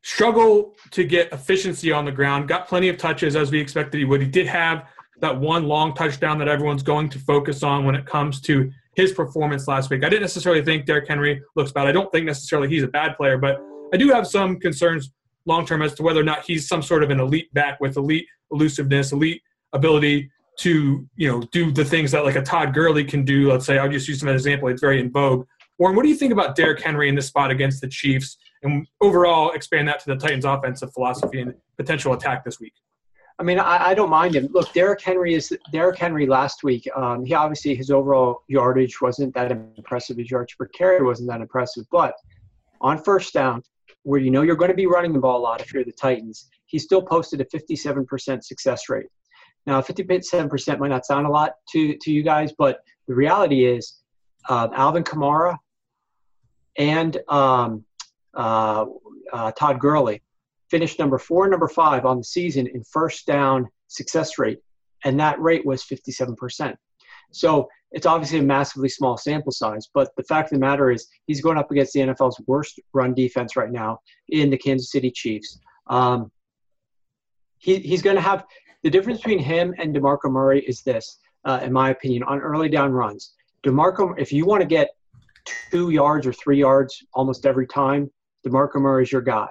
struggle 0.02 0.76
to 0.92 1.04
get 1.04 1.32
efficiency 1.34 1.92
on 1.92 2.06
the 2.06 2.12
ground. 2.12 2.48
Got 2.48 2.68
plenty 2.68 2.90
of 2.90 2.98
touches 2.98 3.36
as 3.36 3.52
we 3.52 3.60
expected 3.60 3.98
he 3.98 4.06
would. 4.06 4.22
He 4.22 4.28
did 4.28 4.48
have 4.48 4.88
that 5.20 5.38
one 5.38 5.66
long 5.66 5.94
touchdown 5.94 6.38
that 6.40 6.48
everyone's 6.48 6.84
going 6.84 7.10
to 7.10 7.20
focus 7.20 7.64
on 7.64 7.86
when 7.86 7.96
it 7.96 8.06
comes 8.06 8.40
to 8.42 8.72
his 8.96 9.12
performance 9.12 9.68
last 9.68 9.90
week. 9.90 10.04
I 10.04 10.10
didn't 10.10 10.22
necessarily 10.24 10.64
think 10.64 10.86
Derrick 10.86 11.08
Henry 11.08 11.42
looks 11.56 11.72
bad. 11.72 11.88
I 11.88 11.92
don't 11.92 12.12
think 12.12 12.26
necessarily 12.26 12.70
he's 12.70 12.84
a 12.84 12.88
bad 12.88 13.16
player, 13.18 13.38
but 13.38 13.62
I 13.94 13.98
do 13.98 14.10
have 14.10 14.28
some 14.28 14.60
concerns 14.60 15.12
long 15.46 15.66
term 15.66 15.82
as 15.82 15.94
to 15.96 16.04
whether 16.04 16.20
or 16.20 16.24
not 16.24 16.46
he's 16.46 16.68
some 16.68 16.82
sort 16.82 17.04
of 17.04 17.10
an 17.10 17.20
elite 17.20 17.54
back 17.54 17.80
with 17.80 17.98
elite 17.98 18.26
elusiveness, 18.52 19.12
elite 19.12 19.42
ability 19.74 20.30
to 20.58 21.08
you 21.16 21.32
know 21.32 21.42
do 21.52 21.72
the 21.72 21.86
things 21.86 22.12
that 22.12 22.26
like 22.26 22.36
a 22.36 22.42
Todd 22.42 22.74
Gurley 22.74 23.04
can 23.04 23.24
do. 23.24 23.50
Let's 23.50 23.66
say 23.66 23.78
I'll 23.78 23.90
just 23.90 24.08
use 24.08 24.22
him 24.22 24.30
as 24.30 24.46
an 24.46 24.52
example. 24.52 24.70
It's 24.70 24.82
very 24.82 25.00
in 25.00 25.12
vogue. 25.12 25.46
Warren, 25.78 25.96
what 25.96 26.04
do 26.04 26.10
you 26.10 26.16
think 26.16 26.34
about 26.34 26.56
Derrick 26.56 26.82
Henry 26.82 27.08
in 27.08 27.16
this 27.16 27.28
spot 27.28 27.52
against 27.52 27.80
the 27.80 27.88
Chiefs? 27.88 28.38
And 28.64 28.88
overall 29.02 29.52
expand 29.52 29.88
that 29.88 30.00
to 30.02 30.08
the 30.08 30.16
Titans' 30.16 30.46
offensive 30.46 30.92
philosophy 30.94 31.42
and 31.42 31.54
potential 31.78 32.14
attack 32.14 32.44
this 32.44 32.60
week. 32.60 32.74
I 33.40 33.44
mean, 33.44 33.58
I, 33.58 33.90
I 33.90 33.94
don't 33.94 34.10
mind 34.10 34.36
him. 34.36 34.50
Look, 34.52 34.74
Derrick 34.74 35.02
Henry 35.02 35.34
is 35.34 35.58
Derrick 35.72 35.98
Henry 35.98 36.28
last 36.28 36.62
week. 36.64 36.86
Um, 36.94 37.24
he 37.24 37.34
obviously 37.34 37.74
his 37.74 37.90
overall 37.90 38.44
yardage 38.48 39.00
wasn't 39.00 39.34
that 39.36 39.52
impressive. 39.52 40.18
His 40.18 40.30
yards 40.30 40.54
per 40.56 40.66
carry 40.68 41.02
wasn't 41.02 41.30
that 41.30 41.40
impressive, 41.40 41.86
but 41.90 42.14
on 42.82 43.02
first 43.02 43.34
down, 43.34 43.64
where 44.04 44.20
you 44.20 44.30
know 44.30 44.42
you're 44.42 44.58
going 44.58 44.72
to 44.72 44.76
be 44.76 44.88
running 44.88 45.14
the 45.14 45.20
ball 45.20 45.40
a 45.40 45.42
lot 45.42 45.62
if 45.62 45.74
you're 45.74 45.86
the 45.86 45.92
Titans, 45.94 46.50
he 46.66 46.78
still 46.78 47.02
posted 47.02 47.40
a 47.42 47.46
57% 47.46 48.44
success 48.44 48.90
rate. 48.90 49.08
Now, 49.66 49.82
57% 49.82 50.80
might 50.80 50.88
not 50.88 51.06
sound 51.06 51.28
a 51.28 51.30
lot 51.30 51.54
to, 51.72 51.96
to 51.96 52.12
you 52.12 52.24
guys, 52.24 52.54
but 52.58 52.80
the 53.08 53.16
reality 53.16 53.66
is 53.66 54.02
uh, 54.48 54.70
Alvin 54.74 55.04
Kamara 55.04 55.58
and 56.78 57.18
um, 57.28 57.84
uh, 58.36 58.86
uh, 59.32 59.52
Todd 59.52 59.80
Gurley 59.80 60.22
finished 60.70 61.00
number 61.00 61.18
four 61.18 61.46
and 61.46 61.52
number 61.52 61.68
five 61.68 62.06
on 62.06 62.18
the 62.18 62.24
season 62.24 62.68
in 62.68 62.84
first 62.84 63.26
down 63.26 63.68
success 63.88 64.38
rate, 64.38 64.60
and 65.04 65.20
that 65.20 65.40
rate 65.42 65.66
was 65.66 65.84
57%. 65.84 66.76
So 67.32 67.68
it's 67.92 68.06
obviously 68.06 68.40
a 68.40 68.44
massively 68.44 68.90
small 68.90 69.18
sample 69.18 69.52
size, 69.52 69.88
but 69.94 70.10
the 70.16 70.24
fact 70.24 70.52
of 70.52 70.60
the 70.60 70.66
matter 70.66 70.92
is 70.92 71.08
he's 71.26 71.42
going 71.42 71.58
up 71.58 71.72
against 71.72 71.94
the 71.94 72.02
NFL's 72.02 72.40
worst 72.48 72.80
run 72.94 73.14
defense 73.14 73.56
right 73.56 73.72
now 73.72 74.00
in 74.30 74.50
the 74.50 74.58
Kansas 74.58 74.92
City 74.92 75.12
Chiefs. 75.12 75.60
Um, 75.88 76.32
he, 77.58 77.80
he's 77.80 78.02
going 78.02 78.16
to 78.16 78.22
have 78.22 78.46
the 78.84 78.90
difference 78.90 79.20
between 79.20 79.40
him 79.40 79.74
and 79.78 79.96
DeMarco 79.96 80.32
Murray 80.32 80.62
is 80.62 80.82
this, 80.82 81.20
uh, 81.46 81.60
in 81.64 81.74
my 81.74 81.90
opinion, 81.90 82.24
on 82.24 82.40
early 82.40 82.70
down 82.70 82.92
runs. 82.92 83.34
DeMarco, 83.64 84.18
if 84.18 84.32
you 84.32 84.46
want 84.46 84.62
to 84.62 84.68
get 84.68 84.90
two 85.72 85.90
yards 85.90 86.26
or 86.26 86.34
three 86.34 86.60
yards 86.60 87.04
almost 87.14 87.46
every 87.46 87.68
time, 87.68 88.10
DeMarco 88.46 88.76
Murray 88.76 89.04
is 89.04 89.12
your 89.12 89.22
guy. 89.22 89.48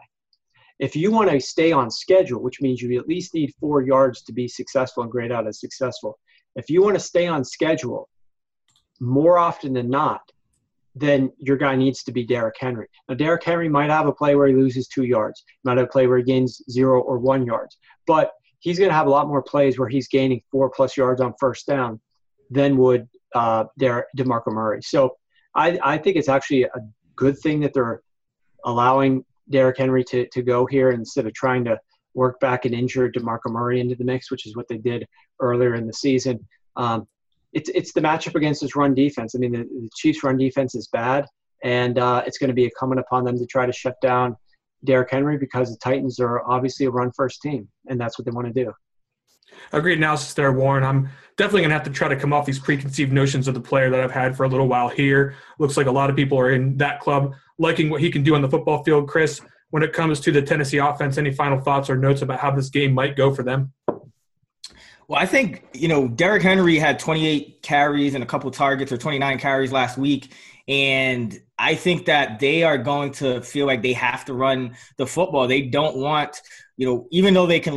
If 0.78 0.94
you 0.94 1.10
want 1.10 1.30
to 1.30 1.40
stay 1.40 1.72
on 1.72 1.90
schedule, 1.90 2.40
which 2.40 2.60
means 2.60 2.80
you 2.80 2.98
at 2.98 3.08
least 3.08 3.34
need 3.34 3.52
four 3.58 3.82
yards 3.82 4.22
to 4.22 4.32
be 4.32 4.46
successful 4.46 5.02
and 5.02 5.10
grade 5.10 5.32
out 5.32 5.46
as 5.46 5.60
successful, 5.60 6.18
if 6.54 6.70
you 6.70 6.82
want 6.82 6.94
to 6.94 7.00
stay 7.00 7.26
on 7.26 7.44
schedule, 7.44 8.08
more 9.00 9.38
often 9.38 9.72
than 9.72 9.90
not, 9.90 10.20
then 10.94 11.30
your 11.38 11.56
guy 11.56 11.76
needs 11.76 12.02
to 12.04 12.12
be 12.12 12.24
Derrick 12.24 12.56
Henry. 12.58 12.88
Now, 13.08 13.14
Derrick 13.14 13.44
Henry 13.44 13.68
might 13.68 13.90
have 13.90 14.06
a 14.06 14.12
play 14.12 14.34
where 14.34 14.48
he 14.48 14.54
loses 14.54 14.88
two 14.88 15.04
yards, 15.04 15.44
might 15.64 15.78
have 15.78 15.86
a 15.86 15.90
play 15.90 16.06
where 16.06 16.18
he 16.18 16.24
gains 16.24 16.62
zero 16.70 17.00
or 17.00 17.18
one 17.18 17.46
yards, 17.46 17.76
but 18.06 18.32
he's 18.60 18.78
going 18.78 18.90
to 18.90 18.96
have 18.96 19.06
a 19.06 19.10
lot 19.10 19.28
more 19.28 19.42
plays 19.42 19.78
where 19.78 19.88
he's 19.88 20.08
gaining 20.08 20.40
four 20.50 20.70
plus 20.70 20.96
yards 20.96 21.20
on 21.20 21.34
first 21.38 21.66
down 21.66 22.00
than 22.50 22.76
would 22.76 23.08
uh, 23.34 23.64
Derek, 23.78 24.06
DeMarco 24.16 24.52
Murray. 24.52 24.82
So 24.82 25.16
I, 25.54 25.78
I 25.82 25.98
think 25.98 26.16
it's 26.16 26.28
actually 26.28 26.64
a 26.64 26.80
good 27.14 27.38
thing 27.38 27.60
that 27.60 27.74
they're 27.74 28.02
allowing 28.68 29.24
Derrick 29.50 29.78
Henry 29.78 30.04
to, 30.04 30.28
to 30.28 30.42
go 30.42 30.66
here 30.66 30.90
instead 30.90 31.26
of 31.26 31.32
trying 31.32 31.64
to 31.64 31.78
work 32.14 32.38
back 32.38 32.66
and 32.66 32.74
injure 32.74 33.10
DeMarco 33.10 33.50
Murray 33.50 33.80
into 33.80 33.94
the 33.94 34.04
mix, 34.04 34.30
which 34.30 34.46
is 34.46 34.54
what 34.54 34.68
they 34.68 34.76
did 34.76 35.06
earlier 35.40 35.74
in 35.74 35.86
the 35.86 35.92
season. 35.92 36.38
Um, 36.76 37.08
it's, 37.54 37.70
it's 37.70 37.92
the 37.92 38.00
matchup 38.00 38.34
against 38.34 38.60
this 38.60 38.76
run 38.76 38.94
defense. 38.94 39.34
I 39.34 39.38
mean, 39.38 39.52
the, 39.52 39.64
the 39.64 39.88
Chiefs' 39.96 40.22
run 40.22 40.36
defense 40.36 40.74
is 40.74 40.88
bad, 40.88 41.24
and 41.64 41.98
uh, 41.98 42.22
it's 42.26 42.36
going 42.36 42.48
to 42.48 42.54
be 42.54 42.64
incumbent 42.64 43.00
upon 43.00 43.24
them 43.24 43.38
to 43.38 43.46
try 43.46 43.64
to 43.64 43.72
shut 43.72 43.94
down 44.02 44.36
Derrick 44.84 45.10
Henry 45.10 45.38
because 45.38 45.70
the 45.70 45.78
Titans 45.78 46.20
are 46.20 46.46
obviously 46.46 46.84
a 46.86 46.90
run 46.90 47.10
first 47.16 47.40
team, 47.40 47.68
and 47.88 47.98
that's 47.98 48.18
what 48.18 48.26
they 48.26 48.32
want 48.32 48.46
to 48.48 48.52
do. 48.52 48.72
Agreed 49.72 49.98
analysis 49.98 50.34
there, 50.34 50.52
Warren. 50.52 50.84
I'm 50.84 51.10
definitely 51.36 51.62
going 51.62 51.70
to 51.70 51.76
have 51.76 51.84
to 51.84 51.90
try 51.90 52.08
to 52.08 52.16
come 52.16 52.32
off 52.32 52.46
these 52.46 52.58
preconceived 52.58 53.12
notions 53.12 53.48
of 53.48 53.54
the 53.54 53.60
player 53.60 53.90
that 53.90 54.00
I've 54.00 54.10
had 54.10 54.36
for 54.36 54.44
a 54.44 54.48
little 54.48 54.68
while 54.68 54.88
here. 54.88 55.34
Looks 55.58 55.76
like 55.76 55.86
a 55.86 55.92
lot 55.92 56.10
of 56.10 56.16
people 56.16 56.38
are 56.38 56.50
in 56.50 56.76
that 56.78 57.00
club 57.00 57.34
liking 57.58 57.90
what 57.90 58.00
he 58.00 58.10
can 58.10 58.22
do 58.22 58.34
on 58.34 58.42
the 58.42 58.48
football 58.48 58.82
field. 58.84 59.08
Chris, 59.08 59.40
when 59.70 59.82
it 59.82 59.92
comes 59.92 60.20
to 60.20 60.32
the 60.32 60.42
Tennessee 60.42 60.78
offense, 60.78 61.18
any 61.18 61.32
final 61.32 61.60
thoughts 61.60 61.90
or 61.90 61.96
notes 61.96 62.22
about 62.22 62.40
how 62.40 62.50
this 62.50 62.70
game 62.70 62.92
might 62.94 63.16
go 63.16 63.34
for 63.34 63.42
them? 63.42 63.72
Well, 65.08 65.18
I 65.18 65.26
think, 65.26 65.64
you 65.72 65.88
know, 65.88 66.06
Derrick 66.06 66.42
Henry 66.42 66.78
had 66.78 66.98
28 66.98 67.62
carries 67.62 68.14
and 68.14 68.22
a 68.22 68.26
couple 68.26 68.50
targets 68.50 68.92
or 68.92 68.98
29 68.98 69.38
carries 69.38 69.72
last 69.72 69.96
week. 69.96 70.34
And 70.68 71.40
I 71.58 71.74
think 71.74 72.06
that 72.06 72.40
they 72.40 72.62
are 72.62 72.76
going 72.76 73.12
to 73.12 73.40
feel 73.40 73.66
like 73.66 73.80
they 73.80 73.94
have 73.94 74.26
to 74.26 74.34
run 74.34 74.76
the 74.98 75.06
football. 75.06 75.48
They 75.48 75.62
don't 75.62 75.96
want, 75.96 76.42
you 76.76 76.86
know, 76.86 77.08
even 77.10 77.32
though 77.32 77.46
they 77.46 77.58
can 77.58 77.74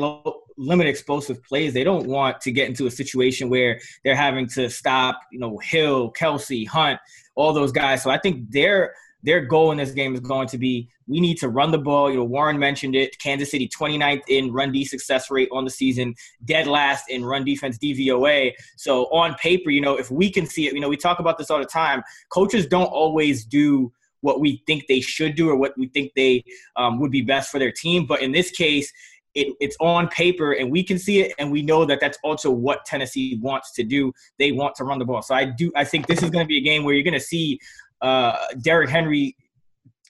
limit 0.61 0.87
explosive 0.87 1.43
plays, 1.43 1.73
they 1.73 1.83
don't 1.83 2.07
want 2.07 2.39
to 2.41 2.51
get 2.51 2.69
into 2.69 2.85
a 2.85 2.91
situation 2.91 3.49
where 3.49 3.79
they're 4.03 4.15
having 4.15 4.47
to 4.47 4.69
stop, 4.69 5.19
you 5.31 5.39
know, 5.39 5.57
Hill, 5.57 6.11
Kelce, 6.13 6.67
Hunt, 6.67 6.99
all 7.35 7.53
those 7.53 7.71
guys. 7.71 8.03
So 8.03 8.09
I 8.09 8.17
think 8.17 8.51
they're 8.51 8.93
their 9.23 9.41
goal 9.41 9.71
in 9.71 9.77
this 9.77 9.91
game 9.91 10.13
is 10.13 10.19
going 10.19 10.47
to 10.47 10.57
be 10.57 10.89
we 11.07 11.19
need 11.19 11.37
to 11.37 11.49
run 11.49 11.71
the 11.71 11.77
ball. 11.77 12.09
You 12.09 12.17
know, 12.17 12.23
Warren 12.23 12.57
mentioned 12.57 12.95
it. 12.95 13.19
Kansas 13.19 13.51
City 13.51 13.67
29th 13.67 14.21
in 14.27 14.51
run 14.51 14.71
D 14.71 14.85
success 14.85 15.29
rate 15.29 15.49
on 15.51 15.65
the 15.65 15.69
season, 15.69 16.15
dead 16.45 16.67
last 16.67 17.09
in 17.09 17.25
run 17.25 17.43
defense 17.43 17.77
DVOA. 17.77 18.53
So 18.77 19.05
on 19.05 19.35
paper, 19.35 19.69
you 19.69 19.81
know, 19.81 19.95
if 19.95 20.09
we 20.09 20.31
can 20.31 20.45
see 20.45 20.67
it, 20.67 20.73
you 20.73 20.79
know, 20.79 20.89
we 20.89 20.97
talk 20.97 21.19
about 21.19 21.37
this 21.37 21.49
all 21.49 21.59
the 21.59 21.65
time. 21.65 22.01
Coaches 22.29 22.65
don't 22.65 22.87
always 22.87 23.45
do 23.45 23.91
what 24.21 24.39
we 24.39 24.63
think 24.67 24.85
they 24.87 25.01
should 25.01 25.35
do 25.35 25.49
or 25.49 25.55
what 25.55 25.77
we 25.77 25.87
think 25.87 26.11
they 26.15 26.43
um, 26.75 26.99
would 26.99 27.11
be 27.11 27.21
best 27.21 27.51
for 27.51 27.59
their 27.59 27.71
team. 27.71 28.05
But 28.05 28.21
in 28.21 28.31
this 28.31 28.51
case, 28.51 28.91
it, 29.35 29.55
it's 29.59 29.77
on 29.79 30.07
paper 30.09 30.53
and 30.53 30.71
we 30.71 30.83
can 30.83 30.97
see 30.97 31.21
it 31.21 31.33
and 31.39 31.51
we 31.51 31.61
know 31.61 31.85
that 31.85 31.99
that's 31.99 32.17
also 32.23 32.51
what 32.51 32.85
tennessee 32.85 33.39
wants 33.41 33.71
to 33.73 33.83
do. 33.83 34.11
They 34.39 34.51
want 34.51 34.75
to 34.75 34.83
run 34.83 34.99
the 34.99 35.05
ball. 35.05 35.21
So 35.21 35.35
i 35.35 35.45
do 35.45 35.71
i 35.75 35.83
think 35.83 36.07
this 36.07 36.21
is 36.23 36.29
going 36.29 36.43
to 36.43 36.47
be 36.47 36.57
a 36.57 36.61
game 36.61 36.83
where 36.83 36.93
you're 36.93 37.03
going 37.03 37.13
to 37.13 37.19
see 37.19 37.59
uh, 38.01 38.35
Derrick 38.63 38.89
Henry 38.89 39.35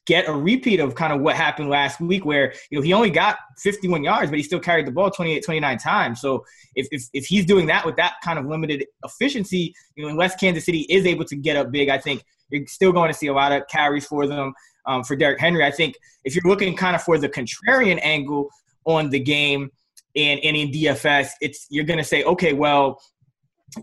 get 0.08 0.28
a 0.28 0.34
repeat 0.34 0.80
of 0.80 0.96
kind 0.96 1.14
of 1.14 1.22
what 1.22 1.36
happened 1.36 1.70
last 1.70 2.00
week 2.00 2.26
where 2.26 2.54
you 2.70 2.78
know 2.78 2.82
he 2.82 2.92
only 2.94 3.10
got 3.10 3.38
51 3.60 4.04
yards 4.04 4.32
but 4.32 4.38
he 4.38 4.44
still 4.44 4.60
carried 4.60 4.88
the 4.88 4.92
ball 4.92 5.12
28 5.12 5.44
29 5.44 5.78
times. 5.78 6.22
So 6.22 6.44
if, 6.76 6.88
if, 6.92 7.04
if 7.14 7.26
he's 7.26 7.46
doing 7.46 7.68
that 7.68 7.86
with 7.86 7.96
that 7.98 8.16
kind 8.24 8.40
of 8.40 8.46
limited 8.46 8.86
efficiency 9.06 9.74
you 9.96 10.04
know 10.04 10.10
unless 10.10 10.36
kansas 10.36 10.66
city 10.66 10.82
is 10.90 11.06
able 11.06 11.26
to 11.26 11.36
get 11.36 11.56
up 11.58 11.72
big 11.72 11.90
i 11.90 11.98
think 11.98 12.24
you're 12.50 12.66
still 12.68 12.92
going 12.92 13.12
to 13.12 13.18
see 13.18 13.28
a 13.28 13.34
lot 13.34 13.52
of 13.52 13.68
carries 13.68 14.06
for 14.06 14.28
them 14.28 14.54
um, 14.86 15.04
for 15.04 15.16
Derrick 15.16 15.40
henry. 15.40 15.64
I 15.64 15.72
think 15.72 15.96
if 16.24 16.36
you're 16.36 16.50
looking 16.50 16.76
kind 16.76 16.96
of 16.96 17.04
for 17.04 17.18
the 17.18 17.30
contrarian 17.30 18.00
angle 18.02 18.50
on 18.86 19.10
the 19.10 19.20
game 19.20 19.70
and, 20.16 20.40
and 20.42 20.58
in 20.58 20.70
dfs 20.72 21.30
it's 21.42 21.68
you're 21.70 21.86
to 21.86 22.04
say 22.04 22.24
okay 22.24 22.54
well 22.54 23.02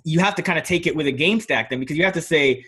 you 0.04 0.20
have 0.20 0.34
to 0.34 0.42
kind 0.42 0.58
of 0.58 0.64
take 0.64 0.86
it 0.86 0.94
with 0.94 1.06
a 1.06 1.12
game 1.12 1.40
stack 1.40 1.70
then 1.70 1.80
because 1.80 1.96
you 1.96 2.04
have 2.04 2.14
to 2.14 2.20
say 2.20 2.62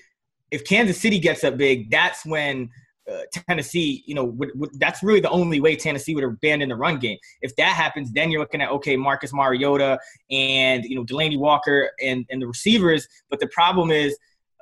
if 0.51 0.65
Kansas 0.65 1.01
City 1.01 1.19
gets 1.19 1.45
up 1.45 1.57
big, 1.57 1.91
that's 1.91 2.27
when 2.27 2.71
uh, 3.11 3.23
Tennessee, 3.49 4.05
you 4.07 4.15
know, 4.15 4.25
would, 4.25 4.51
would, 4.55 4.71
that's 4.79 5.03
really 5.03 5.21
the 5.21 5.31
only 5.31 5.61
way 5.61 5.75
Tennessee 5.77 6.15
would 6.15 6.25
abandon 6.25 6.69
the 6.69 6.77
run 6.77 6.99
game. 6.99 7.19
If 7.43 7.57
that 7.57 7.73
happens, 7.73 8.13
then 8.13 8.31
you're 8.31 8.41
looking 8.41 8.61
at 8.61 8.71
okay, 8.71 8.97
Marcus 8.97 9.33
Mariota 9.33 9.99
and 10.31 10.85
you 10.85 10.97
know 10.97 11.05
Delanie 11.05 11.39
Walker 11.39 11.91
and 12.03 12.25
and 12.31 12.43
the 12.43 12.47
receivers. 12.47 13.09
But 13.29 13.41
the 13.41 13.49
problem 13.49 13.91
is, 13.91 14.17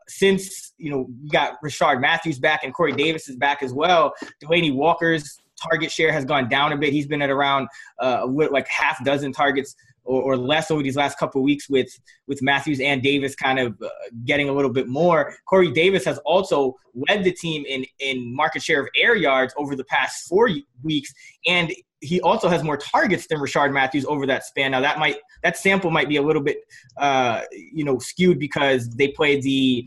since 0.07 0.73
you 0.79 0.91
know 0.91 1.09
you 1.23 1.31
got 1.31 1.61
Rishard 1.63 2.01
Matthews 2.01 2.39
back 2.39 2.65
and 2.65 2.73
Corey 2.73 2.93
Davis 2.93 3.29
is 3.29 3.37
back 3.37 3.63
as 3.63 3.73
well, 3.73 4.15
Delanie 4.43 4.75
Walker's 4.75 5.39
target 5.63 5.91
share 5.91 6.13
has 6.13 6.25
gone 6.25 6.49
down 6.49 6.73
a 6.73 6.77
bit. 6.77 6.93
He's 6.93 7.07
been 7.07 7.23
at 7.23 7.31
around 7.31 7.69
uh, 8.01 8.27
like 8.27 8.69
half 8.69 9.03
dozen 9.05 9.33
targets 9.33 9.75
or, 10.09 10.23
or 10.23 10.37
less 10.37 10.71
over 10.71 10.83
these 10.83 10.97
last 10.97 11.19
couple 11.19 11.43
weeks 11.43 11.69
with 11.69 11.89
with 12.27 12.43
Matthews 12.43 12.81
and 12.81 13.03
Davis 13.03 13.35
kind 13.35 13.59
of 13.59 13.81
uh, 13.83 13.89
getting 14.25 14.49
a 14.49 14.53
little 14.53 14.73
bit 14.73 14.89
more. 14.89 15.35
Corey 15.47 15.71
Davis 15.71 16.05
has 16.05 16.19
also 16.25 16.75
led 17.09 17.23
the 17.23 17.33
team 17.33 17.65
in 17.69 17.85
in 18.01 18.35
market 18.35 18.63
share 18.63 18.81
of 18.81 18.89
air 18.97 19.15
yards 19.15 19.55
over 19.57 19.77
the 19.77 19.85
past 19.85 20.27
four 20.27 20.49
weeks, 20.83 21.13
and 21.47 21.73
he 22.01 22.21
also 22.21 22.49
has 22.49 22.63
more 22.63 22.77
targets 22.77 23.27
than 23.27 23.39
Rishard 23.39 23.73
Matthews 23.73 24.07
over 24.07 24.25
that 24.27 24.45
span. 24.45 24.71
Now 24.71 24.81
that 24.81 24.99
might 24.99 25.19
that 25.43 25.57
sample 25.57 25.91
might 25.91 26.09
be 26.09 26.17
a 26.17 26.23
little 26.23 26.43
bit 26.43 26.59
uh, 26.97 27.43
you 27.53 27.85
know 27.85 27.99
skewed 27.99 28.39
because 28.39 28.89
they 28.91 29.09
played 29.09 29.43
the 29.43 29.87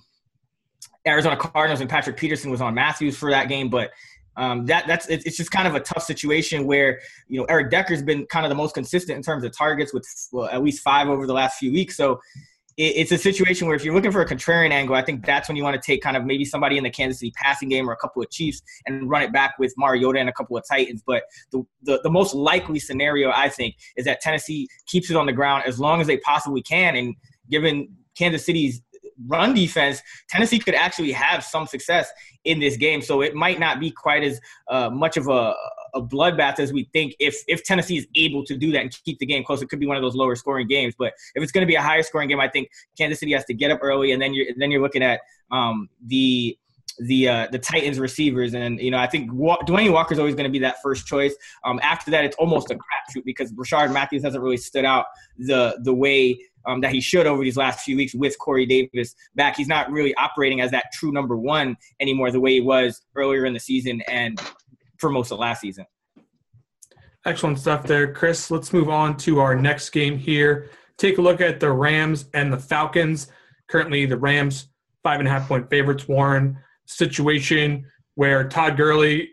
Arizona 1.08 1.36
Cardinals 1.36 1.82
and 1.82 1.90
Patrick 1.90 2.18
Peterson 2.18 2.51
was 2.51 2.62
on 2.62 2.75
Matthews 2.75 3.18
for 3.18 3.32
that 3.32 3.50
game, 3.50 3.70
but 3.70 3.90
um, 4.38 4.66
that 4.68 4.88
that's 4.88 5.08
it's 5.08 5.38
just 5.38 5.52
kind 5.52 5.68
of 5.68 5.76
a 5.76 5.80
tough 5.80 6.04
situation 6.04 6.66
where 6.66 7.00
you 7.28 7.40
know 7.40 7.46
Eric 7.46 7.70
Decker's 7.70 8.02
been 8.02 8.26
kind 8.28 8.46
of 8.46 8.50
the 8.50 8.56
most 8.56 8.74
consistent 8.74 9.18
in 9.18 9.24
terms 9.24 9.44
of 9.44 9.56
targets 9.56 9.94
with 9.94 10.06
well, 10.32 10.48
at 10.48 10.64
least 10.64 10.82
five 10.82 11.10
over 11.10 11.28
the 11.28 11.34
last 11.34 11.58
few 11.58 11.72
weeks. 11.72 11.98
So 11.98 12.20
it, 12.78 12.94
it's 12.96 13.12
a 13.12 13.18
situation 13.18 13.68
where 13.68 13.76
if 13.76 13.84
you're 13.84 13.94
looking 13.94 14.12
for 14.12 14.22
a 14.22 14.26
contrarian 14.26 14.72
angle, 14.72 14.96
I 14.96 15.02
think 15.02 15.26
that's 15.26 15.50
when 15.50 15.58
you 15.58 15.64
want 15.64 15.82
to 15.82 15.86
take 15.86 16.02
kind 16.02 16.16
of 16.16 16.24
maybe 16.26 16.46
somebody 16.46 16.78
in 16.78 16.84
the 16.84 16.90
Kansas 16.90 17.20
City 17.20 17.34
passing 17.36 17.68
game 17.68 17.90
or 17.90 17.94
a 17.94 17.98
couple 17.98 18.22
of 18.22 18.30
Chiefs 18.32 18.62
and 18.86 19.10
run 19.10 19.22
it 19.22 19.34
back 19.34 19.56
with 19.60 19.74
Mariota 19.78 20.20
and 20.20 20.30
a 20.30 20.34
couple 20.34 20.56
of 20.56 20.64
Titans. 20.70 21.04
But 21.06 21.24
the, 21.52 21.64
the 21.84 22.00
the 22.04 22.10
most 22.10 22.34
likely 22.34 22.80
scenario 22.80 23.32
I 23.32 23.50
think 23.50 23.76
is 23.98 24.06
that 24.06 24.22
Tennessee 24.22 24.70
keeps 24.88 25.10
it 25.10 25.18
on 25.18 25.26
the 25.26 25.34
ground 25.34 25.64
as 25.66 25.80
long 25.80 26.00
as 26.00 26.08
they 26.08 26.18
possibly 26.18 26.62
can, 26.62 26.96
and 26.96 27.16
given 27.50 27.90
Kansas 28.18 28.46
City's 28.46 28.82
run 29.28 29.54
defense, 29.54 30.01
Tennessee 30.30 30.60
could 30.60 30.75
actually 30.75 31.12
have 31.12 31.44
some 31.44 31.68
success 31.68 32.10
in 32.46 32.60
this 32.60 32.78
game. 32.78 33.01
So 33.01 33.22
it 33.22 33.36
might 33.36 33.60
not 33.60 33.80
be 33.80 33.92
quite 33.92 34.24
as 34.24 34.40
uh, 34.68 34.90
much 34.90 35.18
of 35.18 35.28
a, 35.28 35.54
a 35.94 36.01
bloodbath 36.01 36.60
as 36.60 36.74
we 36.74 36.90
think 36.94 37.16
if 37.20 37.44
if 37.48 37.63
Tennessee 37.63 37.98
is 37.98 38.08
able 38.16 38.44
to 38.46 38.58
do 38.58 38.72
that 38.72 38.82
and 38.82 39.04
keep 39.04 39.20
the 39.20 39.25
game 39.25 39.44
close. 39.44 39.62
It 39.62 39.70
could 39.70 39.80
be 39.80 39.86
one 39.86 39.98
of 39.98 40.04
those 40.04 40.16
lower 40.16 40.36
scoring 40.36 40.68
games. 40.68 40.96
But 40.98 41.13
if 41.36 41.44
it's 41.44 41.51
going 41.51 41.63
to 41.63 41.68
be 41.68 41.75
a 41.75 41.82
higher 41.82 42.04
scoring 42.04 42.30
game, 42.30 42.40
I 42.40 42.48
think 42.48 42.70
Kansas 42.98 43.20
City 43.20 43.34
has 43.34 43.46
to 43.46 43.54
get 43.54 43.72
up 43.72 43.80
early, 43.82 44.12
and 44.12 44.22
then 44.22 44.34
you're 44.34 44.48
then 44.58 44.72
you're 44.72 44.82
looking 44.82 45.04
at 45.04 45.22
um, 45.51 45.90
the 46.06 46.58
the 47.00 47.27
uh, 47.27 47.48
the 47.51 47.60
Titans 47.60 48.00
receivers, 48.00 48.53
and 48.53 48.79
you 48.79 48.91
know 48.91 48.98
I 48.98 49.07
think 49.07 49.31
Wa- 49.33 49.60
Delanie 49.60 49.91
Walker 49.91 50.13
is 50.13 50.19
always 50.19 50.36
going 50.36 50.45
to 50.45 50.51
be 50.51 50.60
that 50.60 50.81
first 50.81 51.05
choice. 51.05 51.36
Um, 51.63 51.79
after 51.83 52.12
that, 52.12 52.24
it's 52.24 52.36
almost 52.38 52.71
a 52.71 52.75
crapshoot 52.75 53.24
because 53.25 53.51
Rishard 53.53 53.91
Matthews 53.91 54.24
hasn't 54.24 54.43
really 54.43 54.57
stood 54.57 54.86
out 54.86 55.05
the 55.38 55.79
the 55.83 55.93
way 55.93 56.39
um, 56.65 56.81
that 56.81 56.91
he 56.91 57.01
should 57.01 57.27
over 57.27 57.43
these 57.43 57.57
last 57.57 57.81
few 57.81 57.95
weeks 57.95 58.13
with 58.13 58.38
Corey 58.39 58.65
Davis 58.65 59.15
back. 59.36 59.55
He's 59.55 59.67
not 59.67 59.91
really 59.91 60.13
operating 60.15 60.62
as 60.62 60.71
that 60.71 60.86
true 60.93 61.12
number 61.12 61.38
one 61.38 61.77
anymore 62.00 62.31
the 62.31 62.39
way 62.39 62.53
he 62.53 62.62
was 62.62 63.01
earlier 63.15 63.45
in 63.45 63.53
the 63.53 63.60
season 63.60 64.01
and 64.07 64.39
for 64.98 65.10
most 65.10 65.31
of 65.31 65.39
last 65.39 65.62
season. 65.62 65.86
Excellent 67.25 67.60
stuff 67.60 67.83
there, 67.83 68.13
Chris. 68.13 68.50
Let's 68.50 68.74
move 68.74 68.89
on 68.89 69.15
to 69.17 69.39
our 69.39 69.55
next 69.55 69.89
game 69.91 70.17
here. 70.17 70.69
take 70.98 71.17
a 71.17 71.21
look 71.21 71.41
at 71.41 71.60
the 71.60 71.71
Rams 71.71 72.25
and 72.33 72.51
the 72.51 72.57
Falcons. 72.57 73.27
Currently, 73.67 74.05
the 74.05 74.17
Rams 74.17 74.69
five 75.03 75.19
and 75.19 75.27
a 75.27 75.31
half 75.31 75.48
point 75.48 75.69
favorites. 75.69 76.07
Warren 76.07 76.57
situation 76.91 77.86
where 78.15 78.48
Todd 78.48 78.77
Gurley, 78.77 79.29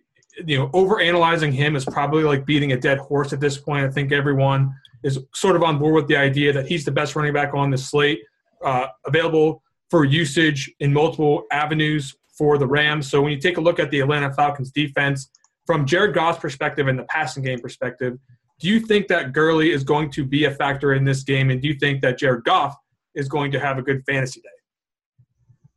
you 0.46 0.58
know, 0.58 0.70
over 0.72 1.00
analyzing 1.00 1.52
him 1.52 1.76
is 1.76 1.84
probably 1.84 2.22
like 2.22 2.46
beating 2.46 2.72
a 2.72 2.76
dead 2.76 2.98
horse 2.98 3.32
at 3.32 3.40
this 3.40 3.58
point. 3.58 3.84
I 3.84 3.90
think 3.90 4.12
everyone 4.12 4.72
is 5.02 5.18
sort 5.34 5.56
of 5.56 5.62
on 5.62 5.78
board 5.78 5.94
with 5.94 6.08
the 6.08 6.16
idea 6.16 6.52
that 6.52 6.66
he's 6.66 6.84
the 6.84 6.92
best 6.92 7.16
running 7.16 7.32
back 7.32 7.54
on 7.54 7.70
the 7.70 7.78
slate, 7.78 8.20
uh, 8.64 8.86
available 9.06 9.62
for 9.90 10.04
usage 10.04 10.72
in 10.80 10.92
multiple 10.92 11.44
avenues 11.50 12.14
for 12.36 12.58
the 12.58 12.66
Rams. 12.66 13.10
So 13.10 13.20
when 13.20 13.32
you 13.32 13.38
take 13.38 13.56
a 13.56 13.60
look 13.60 13.78
at 13.78 13.90
the 13.90 14.00
Atlanta 14.00 14.32
Falcons 14.32 14.70
defense 14.70 15.30
from 15.66 15.86
Jared 15.86 16.14
Goff's 16.14 16.38
perspective 16.38 16.88
and 16.88 16.98
the 16.98 17.04
passing 17.04 17.42
game 17.42 17.58
perspective, 17.60 18.18
do 18.60 18.68
you 18.68 18.80
think 18.80 19.08
that 19.08 19.32
Gurley 19.32 19.70
is 19.70 19.84
going 19.84 20.10
to 20.12 20.24
be 20.24 20.44
a 20.44 20.50
factor 20.50 20.94
in 20.94 21.04
this 21.04 21.22
game, 21.22 21.50
and 21.50 21.62
do 21.62 21.68
you 21.68 21.74
think 21.74 22.00
that 22.02 22.18
Jared 22.18 22.44
Goff 22.44 22.76
is 23.14 23.28
going 23.28 23.52
to 23.52 23.60
have 23.60 23.78
a 23.78 23.82
good 23.82 24.02
fantasy 24.04 24.40
day? 24.40 24.48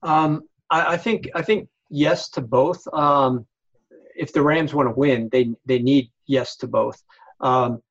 Um, 0.04 0.42
I, 0.72 0.94
I, 0.94 0.98
think 0.98 1.30
I 1.36 1.44
think 1.44 1.70
yes 1.90 2.30
to 2.32 2.42
both. 2.42 2.82
Um, 2.94 3.46
if 4.16 4.34
the 4.34 4.42
Rams 4.42 4.74
want 4.74 4.88
to 4.88 4.94
win, 4.98 5.30
they 5.32 5.54
they 5.66 5.80
need 5.80 6.10
yes 6.26 6.56
to 6.58 6.68
both. 6.68 7.02
Um, 7.40 7.82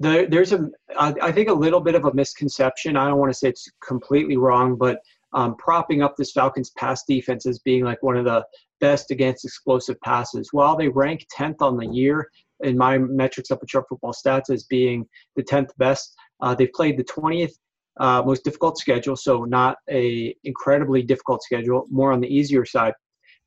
the, 0.00 0.26
there's 0.28 0.52
a 0.52 0.68
I, 0.98 1.14
I 1.22 1.32
think 1.32 1.48
a 1.48 1.54
little 1.54 1.80
bit 1.80 1.94
of 1.94 2.04
a 2.04 2.14
misconception. 2.14 2.96
I 2.96 3.08
don't 3.08 3.18
want 3.18 3.32
to 3.32 3.38
say 3.38 3.48
it's 3.48 3.70
completely 3.86 4.36
wrong, 4.36 4.76
but 4.76 4.98
um, 5.32 5.56
propping 5.56 6.02
up 6.02 6.16
this 6.16 6.32
Falcons 6.32 6.70
pass 6.70 7.04
defense 7.04 7.46
as 7.46 7.58
being 7.60 7.84
like 7.84 8.02
one 8.02 8.16
of 8.16 8.24
the 8.24 8.44
best 8.80 9.10
against 9.10 9.44
explosive 9.44 10.00
passes. 10.00 10.52
While 10.52 10.76
they 10.76 10.88
rank 10.88 11.26
10th 11.36 11.60
on 11.60 11.76
the 11.76 11.86
year 11.86 12.28
in 12.60 12.76
my 12.76 12.98
metrics 12.98 13.50
up 13.50 13.58
at 13.62 13.68
Sharp 13.70 13.86
Football 13.88 14.14
Stats 14.14 14.50
as 14.50 14.64
being 14.64 15.06
the 15.34 15.42
10th 15.42 15.70
best, 15.78 16.14
uh, 16.40 16.54
they've 16.54 16.72
played 16.72 16.98
the 16.98 17.04
20th 17.04 17.52
uh, 17.98 18.22
most 18.24 18.44
difficult 18.44 18.78
schedule, 18.78 19.16
so 19.16 19.44
not 19.44 19.76
a 19.90 20.34
incredibly 20.44 21.02
difficult 21.02 21.42
schedule, 21.42 21.86
more 21.90 22.12
on 22.12 22.20
the 22.20 22.28
easier 22.28 22.64
side. 22.64 22.94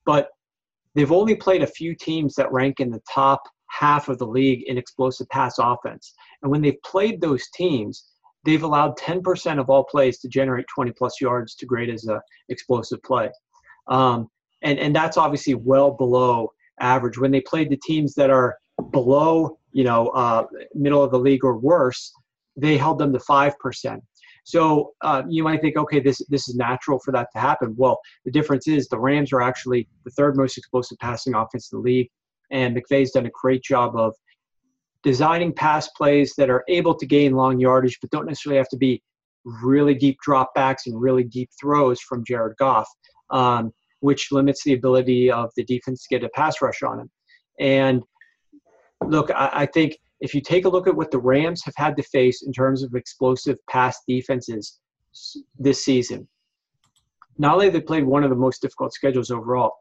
But 0.05 0.29
they've 0.95 1.11
only 1.11 1.35
played 1.35 1.61
a 1.61 1.67
few 1.67 1.95
teams 1.95 2.35
that 2.35 2.51
rank 2.51 2.79
in 2.79 2.89
the 2.89 3.01
top 3.11 3.43
half 3.67 4.09
of 4.09 4.17
the 4.17 4.27
league 4.27 4.63
in 4.67 4.77
explosive 4.77 5.29
pass 5.29 5.55
offense. 5.59 6.13
And 6.41 6.51
when 6.51 6.61
they've 6.61 6.81
played 6.83 7.21
those 7.21 7.47
teams, 7.53 8.05
they've 8.43 8.63
allowed 8.63 8.97
10% 8.97 9.59
of 9.59 9.69
all 9.69 9.83
plays 9.83 10.19
to 10.19 10.27
generate 10.27 10.65
20 10.73 10.91
plus 10.97 11.21
yards 11.21 11.55
to 11.55 11.65
grade 11.65 11.89
as 11.89 12.07
a 12.07 12.21
explosive 12.49 13.01
play. 13.03 13.29
Um, 13.87 14.27
and, 14.61 14.79
and 14.79 14.95
that's 14.95 15.17
obviously 15.17 15.55
well 15.55 15.91
below 15.91 16.51
average. 16.79 17.17
When 17.17 17.31
they 17.31 17.41
played 17.41 17.69
the 17.69 17.79
teams 17.85 18.15
that 18.15 18.29
are 18.29 18.57
below, 18.91 19.57
you 19.71 19.83
know, 19.83 20.07
uh, 20.09 20.45
middle 20.73 21.03
of 21.03 21.11
the 21.11 21.19
league 21.19 21.43
or 21.43 21.57
worse, 21.57 22.11
they 22.55 22.77
held 22.77 22.99
them 22.99 23.13
to 23.13 23.19
5%. 23.19 23.99
So 24.49 24.93
uh, 25.01 25.21
you 25.29 25.43
might 25.43 25.61
think, 25.61 25.77
okay, 25.77 25.99
this 25.99 26.25
this 26.27 26.49
is 26.49 26.55
natural 26.55 26.97
for 26.97 27.11
that 27.11 27.27
to 27.33 27.39
happen. 27.39 27.75
Well, 27.77 27.99
the 28.25 28.31
difference 28.31 28.67
is 28.67 28.87
the 28.87 28.97
Rams 28.97 29.31
are 29.31 29.41
actually 29.41 29.87
the 30.05 30.09
third 30.09 30.35
most 30.35 30.57
explosive 30.57 30.97
passing 30.97 31.35
offense 31.35 31.71
in 31.71 31.77
the 31.77 31.83
league, 31.83 32.09
and 32.49 32.75
McVay's 32.75 33.11
done 33.11 33.27
a 33.27 33.31
great 33.43 33.61
job 33.61 33.95
of 33.95 34.15
designing 35.03 35.53
pass 35.53 35.87
plays 35.89 36.33
that 36.37 36.49
are 36.49 36.63
able 36.67 36.95
to 36.95 37.05
gain 37.05 37.33
long 37.33 37.59
yardage, 37.59 37.99
but 38.01 38.09
don't 38.09 38.25
necessarily 38.25 38.57
have 38.57 38.69
to 38.69 38.77
be 38.77 39.03
really 39.45 39.93
deep 39.93 40.17
dropbacks 40.27 40.87
and 40.87 40.99
really 40.99 41.23
deep 41.23 41.51
throws 41.61 42.01
from 42.01 42.25
Jared 42.25 42.57
Goff, 42.57 42.89
um, 43.29 43.71
which 43.99 44.31
limits 44.31 44.63
the 44.63 44.73
ability 44.73 45.29
of 45.29 45.51
the 45.57 45.63
defense 45.63 46.07
to 46.07 46.15
get 46.15 46.25
a 46.25 46.29
pass 46.29 46.59
rush 46.59 46.81
on 46.81 47.01
him. 47.01 47.11
And 47.59 48.01
look, 49.05 49.29
I, 49.29 49.49
I 49.53 49.65
think 49.67 49.95
if 50.21 50.33
you 50.33 50.41
take 50.41 50.65
a 50.65 50.69
look 50.69 50.87
at 50.87 50.95
what 50.95 51.11
the 51.11 51.19
Rams 51.19 51.63
have 51.63 51.75
had 51.77 51.95
to 51.97 52.03
face 52.03 52.41
in 52.41 52.51
terms 52.51 52.83
of 52.83 52.93
explosive 52.93 53.57
pass 53.69 53.97
defenses 54.07 54.79
this 55.57 55.83
season, 55.83 56.27
not 57.37 57.53
only 57.53 57.67
have 57.67 57.73
they 57.73 57.81
played 57.81 58.03
one 58.03 58.23
of 58.23 58.29
the 58.29 58.35
most 58.35 58.61
difficult 58.61 58.93
schedules 58.93 59.31
overall, 59.31 59.73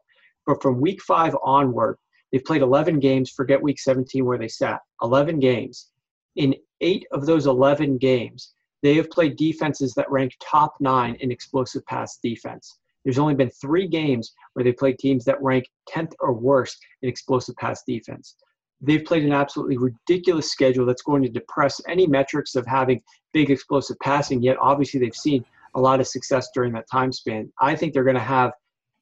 but 0.47 0.61
from 0.61 0.79
week 0.79 1.01
five 1.01 1.35
onward, 1.43 1.97
they've 2.31 2.43
played 2.43 2.61
11 2.61 2.99
games. 2.99 3.29
Forget 3.29 3.61
week 3.61 3.79
17 3.79 4.23
where 4.23 4.37
they 4.37 4.47
sat. 4.47 4.79
11 5.01 5.39
games. 5.39 5.89
In 6.37 6.55
eight 6.79 7.05
of 7.11 7.25
those 7.25 7.47
11 7.47 7.97
games, 7.97 8.53
they 8.81 8.95
have 8.95 9.11
played 9.11 9.35
defenses 9.35 9.93
that 9.95 10.09
rank 10.09 10.31
top 10.41 10.75
nine 10.79 11.15
in 11.15 11.31
explosive 11.31 11.85
pass 11.85 12.17
defense. 12.23 12.79
There's 13.03 13.19
only 13.19 13.35
been 13.35 13.49
three 13.49 13.87
games 13.87 14.33
where 14.53 14.63
they 14.63 14.71
played 14.71 14.99
teams 14.99 15.25
that 15.25 15.41
rank 15.41 15.65
10th 15.89 16.13
or 16.21 16.31
worse 16.31 16.77
in 17.01 17.09
explosive 17.09 17.57
pass 17.57 17.83
defense 17.85 18.35
they've 18.81 19.03
played 19.03 19.23
an 19.23 19.33
absolutely 19.33 19.77
ridiculous 19.77 20.51
schedule 20.51 20.85
that's 20.85 21.01
going 21.01 21.23
to 21.23 21.29
depress 21.29 21.81
any 21.87 22.07
metrics 22.07 22.55
of 22.55 22.65
having 22.65 23.01
big 23.33 23.51
explosive 23.51 23.97
passing, 24.01 24.41
yet 24.41 24.57
obviously 24.61 24.99
they've 24.99 25.15
seen 25.15 25.43
a 25.75 25.79
lot 25.79 25.99
of 25.99 26.07
success 26.07 26.49
during 26.53 26.73
that 26.73 26.85
time 26.91 27.11
span. 27.11 27.51
I 27.61 27.75
think 27.75 27.93
they're 27.93 28.03
going 28.03 28.15
to 28.15 28.21
have 28.21 28.51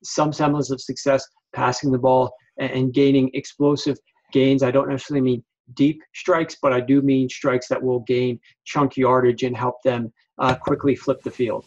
some 0.04 0.34
semblance 0.34 0.70
of 0.72 0.82
success 0.82 1.26
passing 1.54 1.92
the 1.92 1.98
ball 1.98 2.34
and 2.58 2.94
gaining 2.94 3.30
explosive 3.34 3.98
gains. 4.32 4.64
I 4.64 4.72
don't 4.72 4.90
necessarily 4.90 5.22
mean 5.22 5.44
deep 5.74 6.02
strikes, 6.14 6.58
but 6.62 6.74
I 6.74 6.80
do 6.80 7.02
mean 7.02 7.30
strikes 7.30 7.68
that 7.70 7.82
will 7.82 8.02
gain 8.02 8.40
chunk 8.66 8.98
yardage 8.98 9.44
and 9.44 9.56
help 9.56 9.82
them 9.84 10.12
uh, 10.40 10.56
quickly 10.56 10.96
flip 10.96 11.22
the 11.24 11.32
field. 11.32 11.66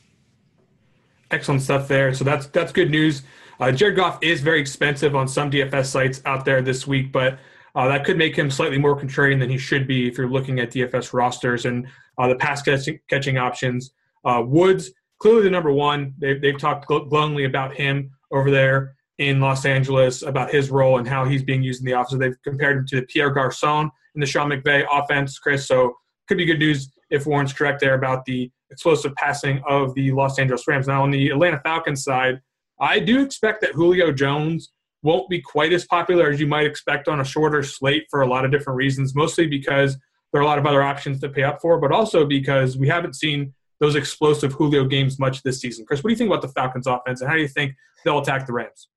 Excellent 1.31 1.63
stuff 1.63 1.87
there. 1.87 2.13
So 2.13 2.25
that's 2.25 2.47
that's 2.47 2.73
good 2.73 2.91
news. 2.91 3.23
Uh, 3.61 3.71
Jared 3.71 3.97
Goff 3.97 4.19
is 4.23 4.41
very 4.41 4.61
expensive 4.61 5.15
on 5.15 5.29
some 5.29 5.51
DFS 5.51 5.87
sites 5.87 6.23
out 6.25 6.45
there 6.45 6.63
this 6.63 6.87
week, 6.87 7.13
but 7.13 7.39
uh, 7.75 7.89
that 7.89 8.05
could 8.05 8.19
make 8.19 8.37
him 8.37 8.51
slightly 8.51 8.79
more 8.79 8.99
contrarian 8.99 9.39
than 9.39 9.51
he 9.51 9.59
should 9.59 9.87
be 9.87 10.09
if 10.09 10.19
you're 10.19 10.29
looking 10.29 10.61
at 10.61 10.71
DFS 10.71 11.13
rosters 11.13 11.65
and 11.67 11.87
uh, 12.19 12.29
the 12.29 12.37
pass 12.37 12.63
catching, 12.63 13.39
options. 13.39 13.93
Uh, 14.25 14.43
Woods, 14.45 14.91
clearly 15.19 15.43
the 15.43 15.51
number 15.51 15.73
one. 15.73 16.15
They've, 16.19 16.41
they've 16.41 16.59
talked 16.59 16.87
glowingly 16.87 17.45
about 17.45 17.75
him 17.75 18.11
over 18.33 18.51
there 18.51 18.97
in 19.19 19.41
Los 19.41 19.65
Angeles, 19.65 20.23
about 20.23 20.51
his 20.51 20.71
role 20.71 20.99
and 20.99 21.07
how 21.07 21.25
he's 21.25 21.43
being 21.43 21.63
used 21.63 21.81
in 21.81 21.87
the 21.87 21.99
offense. 21.99 22.19
They've 22.19 22.43
compared 22.43 22.79
him 22.79 22.87
to 22.89 22.97
the 22.97 23.07
Pierre 23.07 23.31
Garcon 23.31 23.91
in 24.15 24.21
the 24.21 24.27
Sean 24.27 24.51
McVay 24.51 24.87
offense, 24.91 25.39
Chris. 25.39 25.67
So 25.67 25.95
could 26.27 26.39
be 26.39 26.47
good 26.47 26.59
news 26.59 26.91
if 27.11 27.27
Warren's 27.27 27.53
correct 27.53 27.81
there 27.81 27.95
about 27.95 28.25
the 28.25 28.51
explosive 28.71 29.15
passing 29.15 29.63
of 29.69 29.95
the 29.95 30.11
Los 30.13 30.39
Angeles 30.39 30.67
Rams. 30.67 30.87
Now, 30.87 31.03
on 31.03 31.11
the 31.11 31.31
Atlanta 31.31 31.61
Falcons 31.63 32.05
side, 32.05 32.41
I 32.81 32.99
do 32.99 33.21
expect 33.21 33.61
that 33.61 33.73
Julio 33.73 34.11
Jones– 34.11 34.73
won't 35.03 35.29
be 35.29 35.41
quite 35.41 35.73
as 35.73 35.85
popular 35.87 36.31
as 36.31 36.41
you 36.41 36.47
might 36.47 36.67
expect 36.67 37.09
on 37.09 37.21
a 37.21 37.25
shorter 37.25 37.63
slate 37.63 38.07
for 38.11 38.23
a 38.23 38.27
lot 38.27 38.45
of 38.45 38.51
different 38.51 38.77
reasons, 38.77 39.15
mostly 39.15 39.47
because 39.47 39.97
there 40.33 40.41
are 40.41 40.45
a 40.45 40.47
lot 40.47 40.59
of 40.59 40.67
other 40.67 40.83
options 40.83 41.21
to 41.21 41.29
pay 41.29 41.43
up 41.43 41.61
for, 41.61 41.81
but 41.81 41.93
also 41.93 42.27
because 42.27 42.77
we 42.77 42.89
haven't 42.89 43.15
seen 43.15 43.53
those 43.81 43.97
explosive 43.97 44.53
Julio 44.53 44.85
games 44.85 45.19
much 45.19 45.43
this 45.43 45.61
season. 45.61 45.87
Chris, 45.87 46.05
what 46.05 46.09
do 46.09 46.13
you 46.13 46.19
think 46.19 46.29
about 46.29 46.43
the 46.43 46.49
Falcons 46.49 46.87
offense 46.87 47.21
and 47.21 47.31
how 47.31 47.35
do 47.35 47.43
you 47.43 47.49
think 47.49 47.75
they'll 48.05 48.19
attack 48.19 48.47
the 48.47 48.53
Rams? 48.53 48.89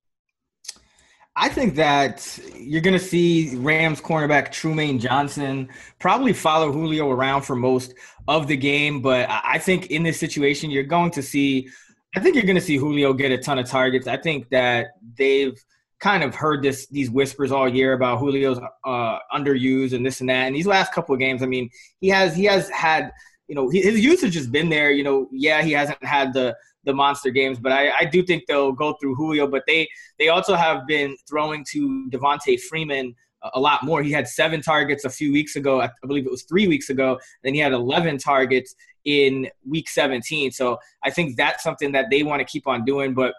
I 1.35 1.49
think 1.49 1.75
that 1.75 2.39
you're 2.55 2.81
going 2.81 2.93
to 2.93 3.03
see 3.03 3.55
Rams 3.55 3.99
cornerback 3.99 4.49
Trumaine 4.49 4.99
Johnson 4.99 5.69
probably 5.97 6.31
follow 6.31 6.71
Julio 6.71 7.09
around 7.09 7.41
for 7.41 7.55
most 7.55 7.95
of 8.27 8.47
the 8.47 8.55
game, 8.55 9.01
but 9.01 9.27
I 9.29 9.57
think 9.57 9.87
in 9.87 10.03
this 10.03 10.19
situation, 10.19 10.69
you're 10.69 10.83
going 10.83 11.09
to 11.11 11.23
see, 11.23 11.69
I 12.15 12.19
think 12.19 12.35
you're 12.35 12.45
going 12.45 12.55
to 12.55 12.61
see 12.61 12.77
Julio 12.77 13.13
get 13.13 13.31
a 13.31 13.39
ton 13.39 13.57
of 13.57 13.67
targets. 13.67 14.05
I 14.05 14.17
think 14.17 14.49
that 14.49 14.89
they've 15.17 15.59
kind 16.03 16.21
of 16.21 16.35
heard 16.35 16.61
this 16.61 16.85
these 16.87 17.09
whispers 17.09 17.51
all 17.51 17.67
year 17.67 17.93
about 17.93 18.19
Julio's 18.19 18.59
uh, 18.83 19.19
underused 19.33 19.93
and 19.93 20.05
this 20.05 20.19
and 20.19 20.29
that. 20.29 20.47
And 20.47 20.55
these 20.55 20.67
last 20.67 20.93
couple 20.93 21.13
of 21.13 21.19
games, 21.19 21.41
I 21.41 21.45
mean, 21.45 21.69
he 22.01 22.09
has 22.09 22.35
he 22.35 22.43
has 22.43 22.69
had 22.69 23.11
you 23.47 23.55
know 23.55 23.69
his 23.69 24.03
usage 24.03 24.35
has 24.35 24.47
been 24.47 24.69
there. 24.69 24.91
You 24.91 25.03
know, 25.03 25.29
yeah, 25.31 25.61
he 25.63 25.71
hasn't 25.71 26.03
had 26.03 26.33
the 26.33 26.55
the 26.83 26.93
monster 26.93 27.29
games, 27.29 27.57
but 27.57 27.71
I, 27.71 27.91
I 27.99 28.05
do 28.05 28.21
think 28.21 28.43
they'll 28.47 28.73
go 28.73 28.97
through 28.99 29.15
Julio. 29.15 29.47
But 29.47 29.63
they 29.65 29.87
they 30.19 30.27
also 30.27 30.55
have 30.55 30.85
been 30.85 31.15
throwing 31.27 31.65
to 31.71 32.09
Devonta 32.11 32.59
Freeman 32.59 33.15
a 33.53 33.59
lot 33.59 33.83
more. 33.83 34.03
He 34.03 34.11
had 34.11 34.27
seven 34.27 34.61
targets 34.61 35.05
a 35.05 35.09
few 35.09 35.31
weeks 35.31 35.55
ago. 35.55 35.81
I 35.81 35.89
believe 36.05 36.25
it 36.25 36.31
was 36.31 36.43
three 36.43 36.67
weeks 36.67 36.89
ago. 36.89 37.19
Then 37.43 37.53
he 37.53 37.59
had 37.59 37.73
11 37.73 38.17
targets 38.17 38.73
in 39.03 39.49
week 39.67 39.89
17. 39.89 40.51
So 40.51 40.79
I 41.03 41.09
think 41.09 41.35
that's 41.35 41.61
something 41.61 41.91
that 41.91 42.05
they 42.09 42.23
want 42.23 42.39
to 42.39 42.45
keep 42.45 42.67
on 42.67 42.85
doing. 42.85 43.13
But 43.13 43.33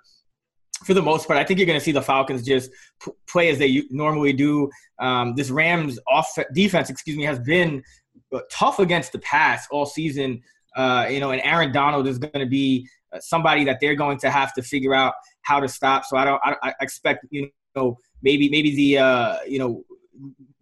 for 0.84 0.94
the 0.94 1.02
most 1.02 1.26
part, 1.26 1.38
I 1.38 1.44
think 1.44 1.58
you're 1.58 1.66
going 1.66 1.78
to 1.78 1.84
see 1.84 1.92
the 1.92 2.02
Falcons 2.02 2.42
just 2.42 2.70
p- 3.02 3.12
play 3.28 3.48
as 3.48 3.58
they 3.58 3.84
normally 3.90 4.32
do. 4.32 4.70
Um, 4.98 5.34
this 5.34 5.50
Rams 5.50 5.98
off 6.08 6.28
defense, 6.52 6.90
excuse 6.90 7.16
me, 7.16 7.24
has 7.24 7.38
been 7.38 7.82
uh, 8.32 8.40
tough 8.50 8.78
against 8.78 9.12
the 9.12 9.18
pass 9.20 9.66
all 9.70 9.86
season. 9.86 10.42
Uh, 10.76 11.06
you 11.08 11.20
know, 11.20 11.30
and 11.30 11.40
Aaron 11.42 11.72
Donald 11.72 12.08
is 12.08 12.18
going 12.18 12.40
to 12.40 12.46
be 12.46 12.88
uh, 13.12 13.20
somebody 13.20 13.64
that 13.64 13.78
they're 13.80 13.94
going 13.94 14.18
to 14.18 14.30
have 14.30 14.52
to 14.54 14.62
figure 14.62 14.94
out 14.94 15.14
how 15.42 15.60
to 15.60 15.68
stop. 15.68 16.04
So 16.04 16.16
I 16.16 16.24
don't, 16.24 16.40
I, 16.44 16.56
I 16.62 16.74
expect 16.80 17.26
you 17.30 17.48
know 17.76 17.98
maybe 18.22 18.48
maybe 18.48 18.74
the 18.74 18.98
uh, 18.98 19.36
you 19.46 19.58
know 19.58 19.84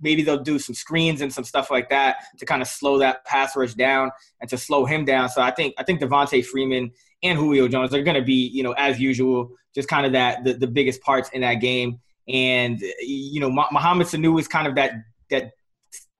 maybe 0.00 0.22
they'll 0.22 0.42
do 0.42 0.58
some 0.58 0.74
screens 0.74 1.20
and 1.20 1.32
some 1.32 1.44
stuff 1.44 1.70
like 1.70 1.88
that 1.90 2.16
to 2.38 2.44
kind 2.44 2.60
of 2.60 2.68
slow 2.68 2.98
that 2.98 3.24
pass 3.24 3.56
rush 3.56 3.74
down 3.74 4.10
and 4.40 4.50
to 4.50 4.58
slow 4.58 4.84
him 4.84 5.04
down. 5.04 5.28
So 5.28 5.40
I 5.40 5.50
think 5.50 5.74
I 5.78 5.84
think 5.84 6.00
Devonta 6.00 6.44
Freeman 6.44 6.90
and 7.22 7.38
Julio 7.38 7.68
Jones 7.68 7.94
are 7.94 8.02
going 8.02 8.16
to 8.16 8.22
be 8.22 8.48
you 8.48 8.62
know 8.62 8.72
as 8.72 9.00
usual 9.00 9.50
just 9.74 9.88
kind 9.88 10.06
of 10.06 10.12
that 10.12 10.44
the, 10.44 10.54
the 10.54 10.66
biggest 10.66 11.00
parts 11.02 11.30
in 11.30 11.40
that 11.42 11.54
game. 11.54 12.00
And 12.28 12.80
you 13.00 13.40
know 13.40 13.50
Mohamed 13.50 14.06
Sanu 14.06 14.38
is 14.38 14.48
kind 14.48 14.66
of 14.66 14.74
that 14.76 14.92
that 15.30 15.52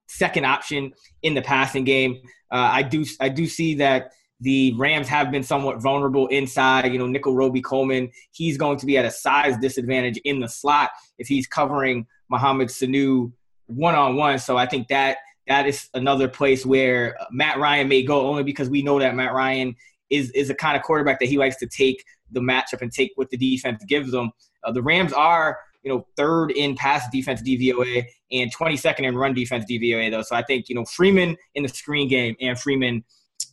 second 0.07 0.45
option 0.45 0.93
in 1.21 1.33
the 1.33 1.41
passing 1.41 1.83
game. 1.83 2.19
Uh, 2.51 2.69
I 2.71 2.83
do 2.83 3.05
I 3.19 3.29
do 3.29 3.47
see 3.47 3.75
that 3.75 4.11
the 4.39 4.73
Rams 4.73 5.07
have 5.07 5.31
been 5.31 5.43
somewhat 5.43 5.81
vulnerable 5.81 6.27
inside. 6.27 6.91
You 6.91 6.99
know, 6.99 7.07
Nickell 7.07 7.35
Robey 7.35 7.61
Coleman, 7.61 8.11
he's 8.31 8.57
going 8.57 8.77
to 8.77 8.85
be 8.85 8.97
at 8.97 9.05
a 9.05 9.11
size 9.11 9.57
disadvantage 9.57 10.19
in 10.25 10.39
the 10.39 10.49
slot 10.49 10.91
if 11.17 11.27
he's 11.27 11.47
covering 11.47 12.05
Mohamed 12.29 12.67
Sanu 12.67 13.31
one 13.67 13.95
on 13.95 14.15
one. 14.15 14.39
So 14.39 14.57
I 14.57 14.65
think 14.65 14.89
that 14.89 15.17
that 15.47 15.67
is 15.67 15.89
another 15.93 16.27
place 16.27 16.65
where 16.65 17.17
Matt 17.31 17.57
Ryan 17.57 17.87
may 17.87 18.03
go 18.03 18.27
only 18.27 18.43
because 18.43 18.69
we 18.69 18.81
know 18.81 18.99
that 18.99 19.15
Matt 19.15 19.33
Ryan 19.33 19.75
is 20.13 20.31
is 20.31 20.49
a 20.49 20.55
kind 20.55 20.77
of 20.77 20.83
quarterback 20.83 21.19
that 21.19 21.27
he 21.27 21.37
likes 21.37 21.57
to 21.57 21.67
take 21.67 22.03
the 22.31 22.39
matchup 22.39 22.81
and 22.81 22.91
take 22.91 23.11
what 23.15 23.29
the 23.29 23.37
defense 23.37 23.83
gives 23.85 24.11
them. 24.11 24.31
Uh, 24.63 24.71
the 24.71 24.81
Rams 24.81 25.13
are 25.13 25.59
you 25.83 25.91
know 25.91 26.07
third 26.15 26.51
in 26.51 26.75
pass 26.75 27.09
defense 27.11 27.41
DVOA 27.41 28.05
and 28.31 28.55
22nd 28.55 29.01
in 29.01 29.15
run 29.15 29.33
defense 29.33 29.65
DVOA 29.69 30.11
though. 30.11 30.21
So 30.21 30.35
I 30.35 30.43
think 30.43 30.69
you 30.69 30.75
know 30.75 30.85
Freeman 30.85 31.37
in 31.55 31.63
the 31.63 31.69
screen 31.69 32.07
game 32.07 32.35
and 32.39 32.59
Freeman 32.59 33.03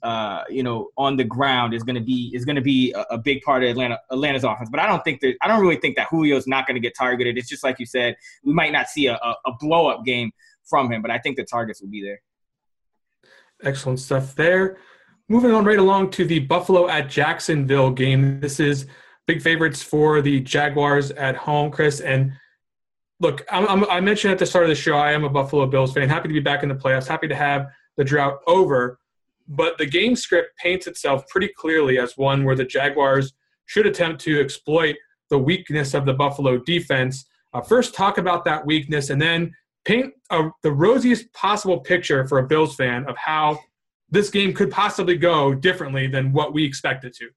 uh, 0.03 0.45
you 0.49 0.63
know, 0.63 0.89
on 0.97 1.17
the 1.17 1.25
ground 1.25 1.75
is 1.75 1.83
going 1.83 1.95
to 1.95 2.01
be 2.01 2.31
is 2.35 2.45
going 2.45 2.57
to 2.57 2.63
be 2.63 2.93
a, 2.93 3.01
a, 3.11 3.19
big 3.19 3.43
part 3.43 3.63
of 3.63 3.71
Atlanta 3.71 3.99
Atlanta's 4.11 4.45
offense. 4.45 4.71
But 4.71 4.81
I 4.81 4.87
don't 4.87 5.05
think 5.05 5.21
that 5.21 5.35
I 5.43 5.49
don't 5.49 5.61
really 5.61 5.77
think 5.77 5.97
that 5.97 6.09
Julio's 6.09 6.47
not 6.47 6.67
going 6.67 6.77
to 6.77 6.81
get 6.81 6.95
targeted. 6.97 7.37
It's 7.37 7.49
just 7.49 7.63
like 7.63 7.79
you 7.79 7.87
said, 7.87 8.17
we 8.43 8.55
might 8.55 8.73
not 8.73 8.89
see 8.89 9.09
a, 9.09 9.15
a, 9.15 9.35
a 9.47 9.53
blow 9.59 9.89
up 9.89 10.05
game 10.05 10.31
from 10.65 10.91
him, 10.91 11.03
but 11.03 11.11
I 11.11 11.19
think 11.19 11.37
the 11.37 11.45
targets 11.45 11.83
will 11.83 11.91
be 11.91 12.03
there. 12.03 12.23
Excellent 13.63 14.01
stuff 14.01 14.35
there. 14.35 14.79
Moving 15.31 15.53
on 15.53 15.65
right 15.65 15.79
along 15.79 16.11
to 16.11 16.25
the 16.25 16.41
Buffalo 16.41 16.89
at 16.89 17.09
Jacksonville 17.09 17.93
game. 17.93 18.41
This 18.41 18.59
is 18.59 18.87
big 19.29 19.41
favorites 19.41 19.81
for 19.81 20.21
the 20.21 20.41
Jaguars 20.41 21.13
at 21.13 21.37
home, 21.37 21.71
Chris. 21.71 22.01
And 22.01 22.33
look, 23.21 23.47
I'm, 23.49 23.65
I'm, 23.69 23.89
i 23.89 24.01
mentioned 24.01 24.33
at 24.33 24.41
the 24.41 24.47
start 24.47 24.65
of 24.65 24.71
the 24.71 24.75
show, 24.75 24.97
I 24.97 25.13
am 25.13 25.23
a 25.23 25.29
Buffalo 25.29 25.67
Bills 25.67 25.93
fan. 25.93 26.09
Happy 26.09 26.27
to 26.27 26.35
be 26.35 26.41
back 26.41 26.65
in 26.65 26.69
the 26.69 26.75
playoffs. 26.75 27.07
Happy 27.07 27.29
to 27.29 27.37
have 27.37 27.69
the 27.97 28.03
drought 28.03 28.41
over. 28.49 28.99
But 29.47 29.79
the 29.79 29.87
game 29.87 30.17
script 30.17 30.59
paints 30.59 30.89
itself 30.89 31.29
pretty 31.29 31.51
clearly 31.57 32.01
as 32.01 32.17
one 32.17 32.43
where 32.43 32.57
the 32.57 32.65
Jaguars 32.65 33.33
should 33.67 33.87
attempt 33.87 34.21
to 34.23 34.41
exploit 34.41 34.97
the 35.29 35.39
weakness 35.39 35.95
of 35.95 36.07
the 36.07 36.13
Buffalo 36.13 36.59
defense. 36.59 37.25
Uh, 37.55 37.61
first, 37.61 37.95
talk 37.95 38.19
about 38.19 38.45
that 38.47 38.67
weakness, 38.67 39.11
and 39.11 39.23
then 39.23 39.55
paint 39.85 40.13
a, 40.31 40.49
the 40.65 40.73
rosiest 40.73 41.33
possible 41.35 41.79
picture 41.79 42.27
for 42.27 42.39
a 42.39 42.47
Bills 42.49 42.75
fan 42.75 43.09
of 43.09 43.17
how 43.17 43.61
this 44.11 44.31
game 44.31 44.53
could 44.53 44.71
possibly 44.71 45.17
go 45.17 45.55
differently 45.55 46.07
than 46.07 46.33
what 46.33 46.53
we 46.53 46.65
expect 46.65 47.05
it 47.05 47.15
to. 47.17 47.29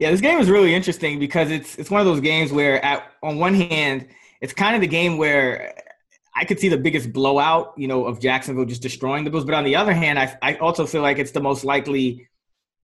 Yeah, 0.00 0.10
this 0.10 0.20
game 0.20 0.38
is 0.38 0.50
really 0.50 0.74
interesting 0.74 1.18
because 1.18 1.50
it's 1.50 1.76
it's 1.76 1.90
one 1.90 2.00
of 2.00 2.06
those 2.06 2.20
games 2.20 2.52
where, 2.52 2.84
at 2.84 3.12
on 3.22 3.38
one 3.38 3.54
hand, 3.54 4.08
it's 4.40 4.52
kind 4.52 4.74
of 4.74 4.80
the 4.80 4.88
game 4.88 5.18
where 5.18 5.74
I 6.36 6.44
could 6.44 6.58
see 6.58 6.68
the 6.68 6.76
biggest 6.76 7.12
blowout, 7.12 7.74
you 7.76 7.86
know, 7.86 8.06
of 8.06 8.20
Jacksonville 8.20 8.64
just 8.64 8.82
destroying 8.82 9.24
the 9.24 9.30
Bills. 9.30 9.44
But 9.44 9.54
on 9.54 9.64
the 9.64 9.76
other 9.76 9.92
hand, 9.92 10.18
I, 10.18 10.36
I 10.42 10.56
also 10.56 10.84
feel 10.84 11.02
like 11.02 11.18
it's 11.18 11.30
the 11.30 11.40
most 11.40 11.64
likely 11.64 12.28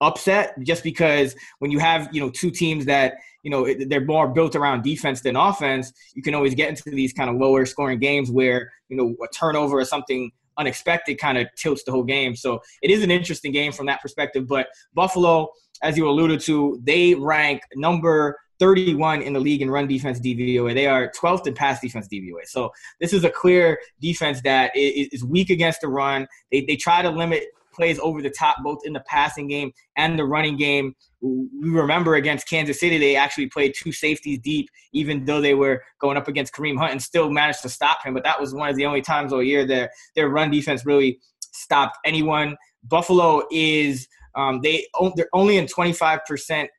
upset 0.00 0.54
just 0.62 0.84
because 0.84 1.34
when 1.58 1.70
you 1.70 1.78
have, 1.78 2.08
you 2.12 2.20
know, 2.20 2.30
two 2.30 2.50
teams 2.50 2.86
that, 2.86 3.14
you 3.42 3.50
know, 3.50 3.66
they're 3.86 4.04
more 4.04 4.28
built 4.28 4.54
around 4.54 4.82
defense 4.82 5.20
than 5.20 5.34
offense, 5.34 5.92
you 6.14 6.22
can 6.22 6.34
always 6.34 6.54
get 6.54 6.68
into 6.68 6.90
these 6.90 7.12
kind 7.12 7.28
of 7.28 7.36
lower 7.36 7.66
scoring 7.66 7.98
games 7.98 8.30
where, 8.30 8.70
you 8.88 8.96
know, 8.96 9.16
a 9.22 9.28
turnover 9.34 9.78
or 9.78 9.84
something 9.84 10.30
unexpected 10.60 11.18
kind 11.18 11.38
of 11.38 11.48
tilts 11.56 11.82
the 11.84 11.90
whole 11.90 12.04
game. 12.04 12.36
So 12.36 12.60
it 12.82 12.90
is 12.90 13.02
an 13.02 13.10
interesting 13.10 13.50
game 13.50 13.72
from 13.72 13.86
that 13.86 14.00
perspective. 14.00 14.46
But 14.46 14.68
Buffalo, 14.94 15.48
as 15.82 15.96
you 15.96 16.08
alluded 16.08 16.40
to, 16.42 16.80
they 16.84 17.14
rank 17.14 17.62
number 17.74 18.38
31 18.60 19.22
in 19.22 19.32
the 19.32 19.40
league 19.40 19.62
in 19.62 19.70
run 19.70 19.88
defense 19.88 20.20
DVOA. 20.20 20.74
They 20.74 20.86
are 20.86 21.10
12th 21.18 21.46
in 21.46 21.54
pass 21.54 21.80
defense 21.80 22.06
DVOA. 22.12 22.44
So 22.44 22.70
this 23.00 23.12
is 23.14 23.24
a 23.24 23.30
clear 23.30 23.78
defense 24.00 24.42
that 24.42 24.70
is 24.74 25.24
weak 25.24 25.48
against 25.48 25.80
the 25.80 25.88
run. 25.88 26.28
They, 26.52 26.64
they 26.66 26.76
try 26.76 27.00
to 27.00 27.08
limit 27.08 27.44
plays 27.72 27.98
over 27.98 28.22
the 28.22 28.30
top, 28.30 28.56
both 28.62 28.80
in 28.84 28.92
the 28.92 29.00
passing 29.00 29.48
game 29.48 29.72
and 29.96 30.18
the 30.18 30.24
running 30.24 30.56
game. 30.56 30.94
We 31.20 31.70
remember 31.70 32.14
against 32.14 32.48
Kansas 32.48 32.80
City, 32.80 32.98
they 32.98 33.16
actually 33.16 33.48
played 33.48 33.74
two 33.76 33.92
safeties 33.92 34.38
deep, 34.40 34.68
even 34.92 35.24
though 35.24 35.40
they 35.40 35.54
were 35.54 35.82
going 36.00 36.16
up 36.16 36.28
against 36.28 36.54
Kareem 36.54 36.78
Hunt 36.78 36.92
and 36.92 37.02
still 37.02 37.30
managed 37.30 37.62
to 37.62 37.68
stop 37.68 38.04
him. 38.04 38.14
But 38.14 38.24
that 38.24 38.40
was 38.40 38.54
one 38.54 38.68
of 38.68 38.76
the 38.76 38.86
only 38.86 39.02
times 39.02 39.32
all 39.32 39.42
year 39.42 39.66
that 39.66 39.90
their 40.16 40.28
run 40.28 40.50
defense 40.50 40.86
really 40.86 41.20
stopped 41.40 41.98
anyone. 42.04 42.56
Buffalo 42.84 43.42
is 43.50 44.08
um, 44.34 44.60
they 44.62 44.86
they're 45.16 45.28
only 45.32 45.56
in 45.56 45.66
25 45.66 46.20
percent 46.26 46.70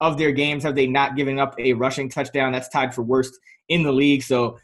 of 0.00 0.18
their 0.18 0.32
games 0.32 0.62
have 0.62 0.74
they 0.74 0.86
not 0.86 1.16
given 1.16 1.38
up 1.38 1.54
a 1.58 1.72
rushing 1.72 2.08
touchdown. 2.08 2.52
That's 2.52 2.68
tied 2.68 2.94
for 2.94 3.02
worst 3.02 3.36
in 3.68 3.82
the 3.82 3.92
league. 3.92 4.22
So 4.22 4.58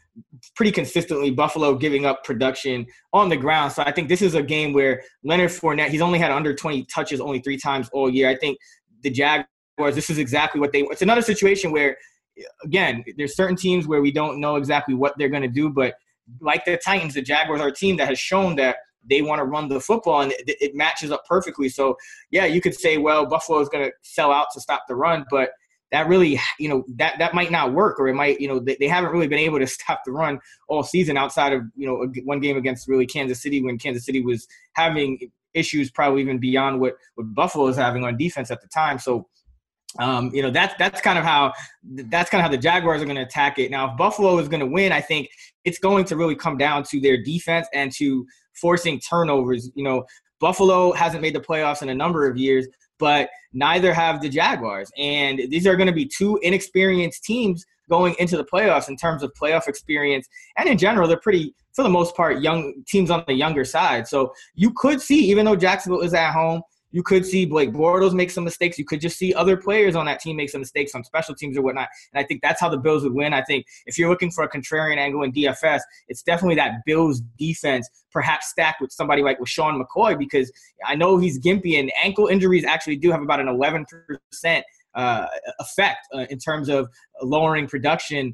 pretty 0.55 0.71
consistently 0.71 1.31
Buffalo 1.31 1.75
giving 1.75 2.05
up 2.05 2.23
production 2.23 2.85
on 3.13 3.29
the 3.29 3.37
ground. 3.37 3.71
So 3.71 3.83
I 3.83 3.91
think 3.91 4.09
this 4.09 4.21
is 4.21 4.35
a 4.35 4.43
game 4.43 4.73
where 4.73 5.03
Leonard 5.23 5.51
Fournette, 5.51 5.89
he's 5.89 6.01
only 6.01 6.19
had 6.19 6.31
under 6.31 6.53
20 6.53 6.85
touches 6.85 7.19
only 7.19 7.39
three 7.39 7.57
times 7.57 7.89
all 7.91 8.09
year. 8.09 8.29
I 8.29 8.35
think 8.35 8.57
the 9.01 9.09
Jaguars, 9.09 9.47
this 9.93 10.09
is 10.09 10.17
exactly 10.17 10.61
what 10.61 10.71
they 10.71 10.81
it's 10.83 11.01
another 11.01 11.21
situation 11.21 11.71
where 11.71 11.97
again, 12.63 13.03
there's 13.17 13.35
certain 13.35 13.55
teams 13.55 13.87
where 13.87 14.01
we 14.01 14.11
don't 14.11 14.39
know 14.39 14.55
exactly 14.55 14.93
what 14.93 15.13
they're 15.17 15.29
going 15.29 15.41
to 15.41 15.47
do, 15.47 15.69
but 15.69 15.95
like 16.41 16.65
the 16.65 16.77
Titans, 16.77 17.13
the 17.13 17.21
Jaguars 17.21 17.61
are 17.61 17.67
a 17.67 17.73
team 17.73 17.97
that 17.97 18.07
has 18.07 18.19
shown 18.19 18.55
that 18.57 18.77
they 19.07 19.21
want 19.21 19.39
to 19.39 19.45
run 19.45 19.69
the 19.69 19.79
football 19.79 20.21
and 20.21 20.31
it, 20.31 20.43
it, 20.47 20.75
matches 20.75 21.11
up 21.11 21.23
perfectly. 21.27 21.69
So 21.69 21.95
yeah, 22.31 22.45
you 22.45 22.59
could 22.59 22.73
say, 22.73 22.97
well, 22.97 23.25
Buffalo 23.25 23.59
is 23.59 23.69
going 23.69 23.85
to 23.85 23.91
sell 24.01 24.31
out 24.31 24.47
to 24.53 24.61
stop 24.61 24.83
the 24.87 24.95
run, 24.95 25.25
but 25.29 25.51
that 25.95 26.09
really, 26.09 26.37
you 26.59 26.67
know, 26.67 26.83
that 26.97 27.17
that 27.19 27.33
might 27.33 27.51
not 27.51 27.71
work, 27.71 28.01
or 28.01 28.09
it 28.09 28.15
might, 28.15 28.41
you 28.41 28.49
know, 28.49 28.59
they, 28.59 28.75
they 28.81 28.87
haven't 28.87 29.11
really 29.11 29.29
been 29.29 29.39
able 29.39 29.59
to 29.59 29.67
stop 29.77 30.01
the 30.05 30.11
run 30.11 30.39
all 30.67 30.83
season 30.83 31.15
outside 31.15 31.53
of 31.53 31.61
you 31.77 31.87
know 31.87 32.05
one 32.25 32.41
game 32.41 32.57
against 32.57 32.89
really 32.89 33.05
Kansas 33.05 33.41
City 33.41 33.63
when 33.63 33.77
Kansas 33.77 34.05
City 34.05 34.21
was 34.21 34.45
having 34.73 35.17
issues 35.53 35.89
probably 35.89 36.21
even 36.21 36.37
beyond 36.37 36.81
what 36.81 36.95
what 37.15 37.33
Buffalo 37.33 37.67
is 37.67 37.77
having 37.77 38.03
on 38.03 38.17
defense 38.17 38.51
at 38.51 38.61
the 38.61 38.67
time. 38.67 38.99
So. 38.99 39.27
Um, 39.97 40.29
you 40.33 40.41
know 40.41 40.51
that's 40.51 40.73
that's 40.77 40.99
kind 40.99 41.17
of 41.17 41.23
how 41.23 41.53
that's 41.85 42.29
kind 42.29 42.41
of 42.41 42.43
how 42.43 42.51
the 42.51 42.61
Jaguars 42.61 43.01
are 43.01 43.05
going 43.05 43.15
to 43.15 43.21
attack 43.21 43.59
it. 43.59 43.71
Now, 43.71 43.91
if 43.91 43.97
Buffalo 43.97 44.37
is 44.39 44.49
going 44.49 44.59
to 44.59 44.65
win, 44.65 44.91
I 44.91 44.99
think 44.99 45.29
it's 45.63 45.79
going 45.79 46.03
to 46.05 46.17
really 46.17 46.35
come 46.35 46.57
down 46.57 46.83
to 46.89 46.99
their 46.99 47.23
defense 47.23 47.65
and 47.73 47.93
to 47.93 48.25
forcing 48.59 48.99
turnovers. 48.99 49.71
You 49.73 49.85
know, 49.85 50.03
Buffalo 50.41 50.91
hasn't 50.91 51.21
made 51.21 51.33
the 51.33 51.39
playoffs 51.39 51.81
in 51.81 51.87
a 51.87 51.95
number 51.95 52.29
of 52.29 52.35
years, 52.35 52.67
but 52.99 53.29
neither 53.53 53.93
have 53.93 54.21
the 54.21 54.29
Jaguars. 54.29 54.91
And 54.97 55.39
these 55.49 55.67
are 55.67 55.75
going 55.75 55.87
to 55.87 55.93
be 55.93 56.05
two 56.05 56.39
inexperienced 56.41 57.23
teams 57.23 57.65
going 57.89 58.15
into 58.19 58.37
the 58.37 58.43
playoffs 58.43 58.89
in 58.89 58.97
terms 58.97 59.23
of 59.23 59.31
playoff 59.39 59.67
experience. 59.67 60.27
And 60.57 60.67
in 60.67 60.77
general, 60.77 61.07
they're 61.07 61.19
pretty, 61.19 61.53
for 61.73 61.83
the 61.83 61.89
most 61.89 62.15
part, 62.15 62.41
young 62.41 62.83
teams 62.87 63.11
on 63.11 63.23
the 63.27 63.33
younger 63.33 63.63
side. 63.63 64.07
So 64.07 64.33
you 64.55 64.71
could 64.75 65.01
see, 65.01 65.19
even 65.29 65.45
though 65.45 65.55
Jacksonville 65.55 66.01
is 66.01 66.13
at 66.13 66.31
home, 66.31 66.61
you 66.95 67.03
could 67.03 67.25
see 67.25 67.45
Blake 67.45 67.73
Bortles 67.73 68.13
make 68.13 68.31
some 68.31 68.45
mistakes. 68.45 68.79
You 68.79 68.85
could 68.85 69.01
just 69.01 69.17
see 69.17 69.33
other 69.33 69.57
players 69.57 69.97
on 69.97 70.05
that 70.05 70.21
team 70.21 70.37
make 70.37 70.49
some 70.49 70.61
mistakes 70.61 70.95
on 70.95 71.03
special 71.03 71.35
teams 71.35 71.57
or 71.57 71.61
whatnot. 71.61 71.89
And 72.13 72.23
I 72.23 72.25
think 72.25 72.41
that's 72.41 72.61
how 72.61 72.69
the 72.69 72.77
Bills 72.77 73.03
would 73.03 73.13
win. 73.13 73.33
I 73.33 73.43
think 73.43 73.65
if 73.85 73.97
you're 73.97 74.09
looking 74.09 74.31
for 74.31 74.45
a 74.45 74.49
contrarian 74.49 74.95
angle 74.95 75.23
in 75.23 75.33
DFS, 75.33 75.81
it's 76.07 76.23
definitely 76.23 76.55
that 76.55 76.85
Bills 76.85 77.19
defense, 77.37 77.89
perhaps 78.13 78.47
stacked 78.47 78.79
with 78.79 78.93
somebody 78.93 79.23
like 79.23 79.41
with 79.41 79.49
Sean 79.49 79.77
McCoy, 79.77 80.17
because 80.17 80.49
I 80.85 80.95
know 80.95 81.17
he's 81.17 81.37
gimpy 81.37 81.77
and 81.77 81.91
ankle 82.01 82.27
injuries 82.27 82.63
actually 82.63 82.95
do 82.95 83.11
have 83.11 83.21
about 83.21 83.41
an 83.41 83.47
11% 83.47 84.61
uh, 84.95 85.27
effect 85.59 86.07
uh, 86.13 86.19
in 86.29 86.39
terms 86.39 86.69
of 86.69 86.87
lowering 87.21 87.67
production 87.67 88.33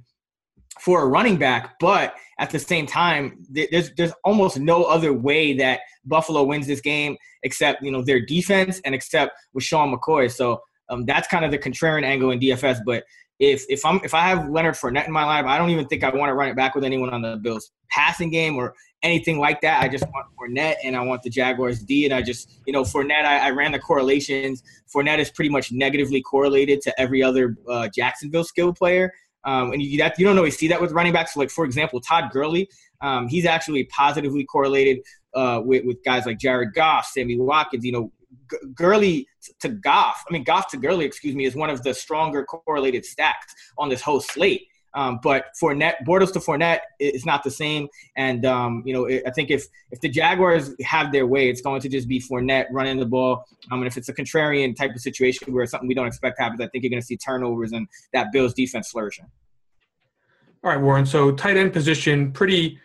for 0.80 1.04
a 1.04 1.08
running 1.08 1.38
back, 1.38 1.80
but 1.80 2.16
at 2.40 2.50
the 2.50 2.60
same 2.60 2.88
time, 2.88 3.44
there's 3.50 3.92
there's 3.96 4.14
almost 4.24 4.60
no 4.60 4.84
other 4.84 5.14
way 5.14 5.54
that 5.58 5.82
Buffalo 6.06 6.44
wins 6.44 6.68
this 6.68 6.82
game 6.82 7.18
except 7.44 7.84
you 7.84 7.92
know 7.92 8.02
their 8.02 8.24
defense 8.26 8.82
and 8.86 8.96
except 8.96 9.34
with 9.54 9.64
Sean 9.64 9.94
McCoy. 9.94 10.32
So 10.32 10.62
um, 10.90 11.06
that's 11.06 11.28
kind 11.28 11.46
of 11.46 11.52
the 11.52 11.58
contrarian 11.58 12.04
angle 12.04 12.32
in 12.32 12.40
DFS. 12.40 12.80
But 12.86 13.04
if 13.40 13.66
if 13.70 13.86
I'm 13.86 14.00
if 14.04 14.14
I 14.14 14.22
have 14.22 14.50
Leonard 14.50 14.76
Fournette 14.76 15.08
in 15.08 15.14
my 15.14 15.24
lineup, 15.24 15.48
I 15.48 15.58
don't 15.58 15.70
even 15.70 15.88
think 15.88 16.04
I 16.04 16.10
want 16.10 16.30
to 16.30 16.34
run 16.34 16.50
it 16.50 16.56
back 16.56 16.76
with 16.76 16.84
anyone 16.84 17.10
on 17.10 17.22
the 17.22 17.38
Bills 17.38 17.72
passing 17.90 18.30
game 18.30 18.56
or 18.56 18.74
anything 19.04 19.40
like 19.40 19.62
that. 19.62 19.82
I 19.82 19.88
just 19.88 20.06
want 20.06 20.28
Fournette 20.40 20.76
and 20.84 20.96
I 20.96 21.02
want 21.02 21.24
the 21.24 21.30
Jaguars 21.30 21.80
D. 21.80 22.06
And 22.06 22.14
I 22.14 22.22
just, 22.22 22.60
you 22.66 22.74
know, 22.74 22.84
Fournette, 22.84 23.26
I, 23.26 23.48
I 23.48 23.50
ran 23.50 23.72
the 23.72 23.80
correlations. 23.80 24.64
Fournette 24.94 25.20
is 25.20 25.32
pretty 25.32 25.50
much 25.50 25.72
negatively 25.72 26.22
correlated 26.22 26.82
to 26.82 27.02
every 27.02 27.24
other 27.24 27.58
uh, 27.68 27.90
Jacksonville 27.94 28.44
skill 28.44 28.74
player. 28.74 29.12
Um, 29.44 29.72
and 29.74 29.82
you, 29.82 29.98
that, 29.98 30.18
you 30.20 30.26
don't 30.26 30.38
always 30.38 30.58
see 30.58 30.68
that 30.68 30.80
with 30.80 30.92
running 30.92 31.14
backs. 31.14 31.34
So 31.34 31.40
like, 31.40 31.50
for 31.50 31.66
example, 31.66 32.00
Todd 32.00 32.32
Gurley, 32.32 32.70
um, 33.02 33.28
he's 33.28 33.46
actually 33.46 33.86
positively 33.86 34.46
correlated 34.46 35.00
uh, 35.34 35.62
with, 35.64 35.86
with 35.86 36.04
guys 36.04 36.26
like 36.26 36.38
Jared 36.38 36.74
Goff, 36.74 37.08
Sammy 37.08 37.38
Watkins. 37.38 37.84
You 37.84 37.92
know, 37.92 38.12
G- 38.50 38.58
Gurley 38.76 39.28
to 39.60 39.70
Goff, 39.70 40.24
I 40.30 40.34
mean, 40.34 40.44
Goff 40.44 40.70
to 40.72 40.78
Gurley, 40.78 41.06
excuse 41.06 41.36
me, 41.36 41.46
is 41.46 41.56
one 41.56 41.70
of 41.70 41.82
the 41.84 41.94
stronger 41.94 42.46
correlated 42.46 43.06
stacks 43.06 43.54
on 43.78 43.90
this 43.90 44.02
whole 44.02 44.22
slate. 44.22 44.68
Um, 44.94 45.20
but 45.24 45.46
Fournette, 45.62 45.96
Bortles 46.06 46.34
to 46.34 46.40
Fournette 46.40 46.82
is 47.00 47.26
not 47.26 47.44
the 47.44 47.52
same. 47.52 47.88
And 48.18 48.46
um, 48.46 48.84
you 48.86 48.94
know, 48.94 49.08
I 49.08 49.32
think 49.32 49.50
if 49.50 49.66
if 49.92 50.02
the 50.02 50.10
Jaguars 50.10 50.72
have 50.82 51.12
their 51.12 51.28
way, 51.28 51.50
it's 51.50 51.62
going 51.62 51.82
to 51.82 51.90
just 51.90 52.08
be 52.08 52.20
Fournette 52.20 52.66
running 52.72 53.00
the 53.00 53.06
ball. 53.06 53.46
Um, 53.72 53.80
and 53.80 53.88
if 53.88 53.98
it's 53.98 54.10
a 54.10 54.14
contrarian 54.14 54.76
type 54.76 54.92
of 54.92 55.02
situation 55.02 55.54
where 55.54 55.66
something 55.66 55.88
we 55.88 55.94
don't 55.96 56.08
expect 56.08 56.40
happens, 56.40 56.62
I 56.62 56.68
think 56.68 56.84
you're 56.84 56.90
going 56.92 57.02
to 57.02 57.06
see 57.06 57.18
turnovers 57.18 57.72
and 57.72 57.88
that 58.14 58.32
Bills 58.32 58.54
defense 58.54 58.90
flourishing. 58.90 59.26
All 60.64 60.72
right, 60.72 60.82
Warren. 60.82 61.06
So 61.06 61.32
tight 61.32 61.58
end 61.58 61.74
position, 61.74 62.32
pretty 62.32 62.80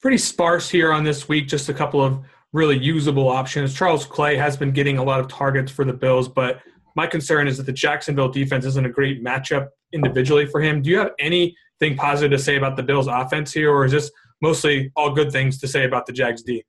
pretty 0.00 0.18
sparse 0.18 0.68
here 0.68 0.92
on 0.92 1.04
this 1.04 1.28
week. 1.28 1.48
Just 1.48 1.68
a 1.68 1.74
couple 1.74 2.02
of 2.02 2.24
really 2.52 2.78
usable 2.78 3.28
options. 3.28 3.74
Charles 3.74 4.04
Clay 4.04 4.36
has 4.36 4.56
been 4.56 4.72
getting 4.72 4.98
a 4.98 5.04
lot 5.04 5.20
of 5.20 5.28
targets 5.28 5.70
for 5.70 5.84
the 5.84 5.92
Bills, 5.92 6.28
but 6.28 6.60
my 6.96 7.06
concern 7.06 7.48
is 7.48 7.56
that 7.56 7.66
the 7.66 7.72
Jacksonville 7.72 8.28
defense 8.28 8.64
isn't 8.64 8.86
a 8.86 8.90
great 8.90 9.22
matchup 9.24 9.68
individually 9.92 10.46
for 10.46 10.60
him. 10.60 10.82
Do 10.82 10.90
you 10.90 10.98
have 10.98 11.12
anything 11.18 11.96
positive 11.96 12.36
to 12.36 12.42
say 12.42 12.56
about 12.56 12.76
the 12.76 12.82
Bills' 12.82 13.06
offense 13.06 13.52
here, 13.52 13.70
or 13.70 13.84
is 13.84 13.92
this 13.92 14.10
mostly 14.40 14.90
all 14.96 15.12
good 15.12 15.30
things 15.30 15.58
to 15.58 15.68
say 15.68 15.84
about 15.84 16.06
the 16.06 16.12
Jags 16.12 16.42
D? 16.42 16.64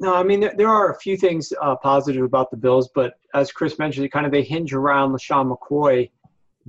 No, 0.00 0.14
I 0.14 0.22
mean 0.22 0.40
there 0.56 0.68
are 0.68 0.92
a 0.92 0.98
few 0.98 1.16
things 1.16 1.52
uh, 1.60 1.74
positive 1.76 2.22
about 2.22 2.50
the 2.50 2.56
Bills, 2.56 2.88
but 2.94 3.14
as 3.34 3.50
Chris 3.50 3.78
mentioned, 3.78 4.06
it 4.06 4.10
kind 4.10 4.26
of 4.26 4.32
they 4.32 4.42
hinge 4.42 4.72
around 4.72 5.12
LeSean 5.12 5.52
McCoy 5.52 6.10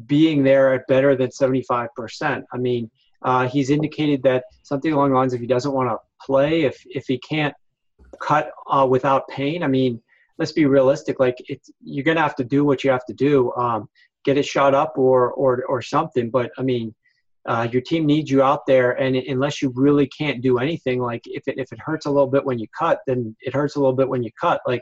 being 0.07 0.43
there 0.43 0.73
at 0.73 0.87
better 0.87 1.15
than 1.15 1.29
75%. 1.29 2.43
I 2.51 2.57
mean, 2.57 2.89
uh, 3.21 3.47
he's 3.47 3.69
indicated 3.69 4.23
that 4.23 4.45
something 4.63 4.93
along 4.93 5.11
the 5.11 5.15
lines 5.15 5.33
of 5.33 5.41
he 5.41 5.47
doesn't 5.47 5.73
want 5.73 5.89
to 5.89 5.97
play 6.25 6.63
if 6.63 6.81
if 6.87 7.05
he 7.07 7.19
can't 7.19 7.53
cut 8.19 8.51
uh, 8.69 8.87
without 8.89 9.27
pain. 9.27 9.61
I 9.63 9.67
mean, 9.67 10.01
let's 10.39 10.53
be 10.53 10.65
realistic. 10.65 11.19
Like 11.19 11.35
it's 11.47 11.69
you're 11.83 12.05
gonna 12.05 12.21
have 12.21 12.35
to 12.37 12.43
do 12.43 12.65
what 12.65 12.83
you 12.83 12.89
have 12.89 13.05
to 13.05 13.13
do, 13.13 13.53
um, 13.53 13.87
get 14.23 14.37
it 14.37 14.45
shot 14.45 14.73
up 14.73 14.97
or 14.97 15.31
or 15.33 15.63
or 15.65 15.81
something. 15.81 16.31
But 16.31 16.49
I 16.57 16.63
mean, 16.63 16.95
uh, 17.45 17.67
your 17.71 17.81
team 17.81 18.05
needs 18.05 18.31
you 18.31 18.41
out 18.41 18.65
there, 18.65 18.91
and 18.93 19.15
unless 19.15 19.61
you 19.61 19.71
really 19.75 20.07
can't 20.07 20.41
do 20.41 20.57
anything, 20.57 20.99
like 21.01 21.21
if 21.25 21.47
it 21.47 21.57
if 21.57 21.71
it 21.71 21.79
hurts 21.79 22.05
a 22.05 22.09
little 22.09 22.29
bit 22.29 22.45
when 22.45 22.57
you 22.57 22.67
cut, 22.77 22.99
then 23.05 23.35
it 23.41 23.53
hurts 23.53 23.75
a 23.75 23.79
little 23.79 23.95
bit 23.95 24.09
when 24.09 24.23
you 24.23 24.31
cut. 24.39 24.61
Like 24.65 24.81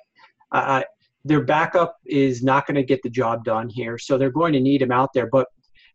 uh, 0.52 0.84
their 1.26 1.44
backup 1.44 1.98
is 2.06 2.44
not 2.44 2.66
going 2.68 2.76
to 2.76 2.84
get 2.84 3.02
the 3.04 3.10
job 3.10 3.44
done 3.44 3.68
here, 3.68 3.98
so 3.98 4.18
they're 4.18 4.30
going 4.30 4.54
to 4.54 4.60
need 4.60 4.82
him 4.82 4.92
out 4.92 5.10
there. 5.14 5.28
But 5.28 5.48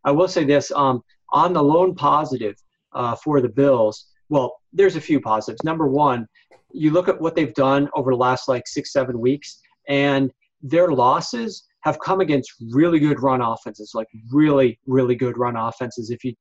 I 0.05 0.11
will 0.11 0.29
say 0.29 0.45
this: 0.45 0.73
um, 0.73 1.03
on 1.33 1.53
the 1.53 1.63
lone 1.63 1.95
positive 1.95 2.57
uh, 2.93 3.15
for 3.17 3.41
the 3.41 3.49
Bills, 3.49 4.07
well, 4.29 4.57
there's 4.73 4.97
a 4.97 5.01
few 5.01 5.21
positives. 5.21 5.63
Number 5.65 5.87
one, 5.87 6.27
you 6.73 6.91
look 6.91 7.09
at 7.09 7.21
what 7.21 7.35
they've 7.35 7.55
done 7.55 7.89
over 7.95 8.13
the 8.13 8.17
last 8.17 8.49
like 8.49 8.67
six, 8.67 8.93
seven 8.93 9.21
weeks, 9.21 9.61
and 9.89 10.31
their 10.63 10.89
losses 10.93 11.65
have 11.83 11.99
come 11.99 12.21
against 12.21 12.53
really 12.71 13.01
good 13.01 13.21
run 13.21 13.41
offenses, 13.41 13.91
like 13.95 14.07
really, 14.31 14.79
really 14.87 15.17
good 15.17 15.37
run 15.37 15.57
offenses. 15.57 16.11
If 16.11 16.23
you 16.23 16.35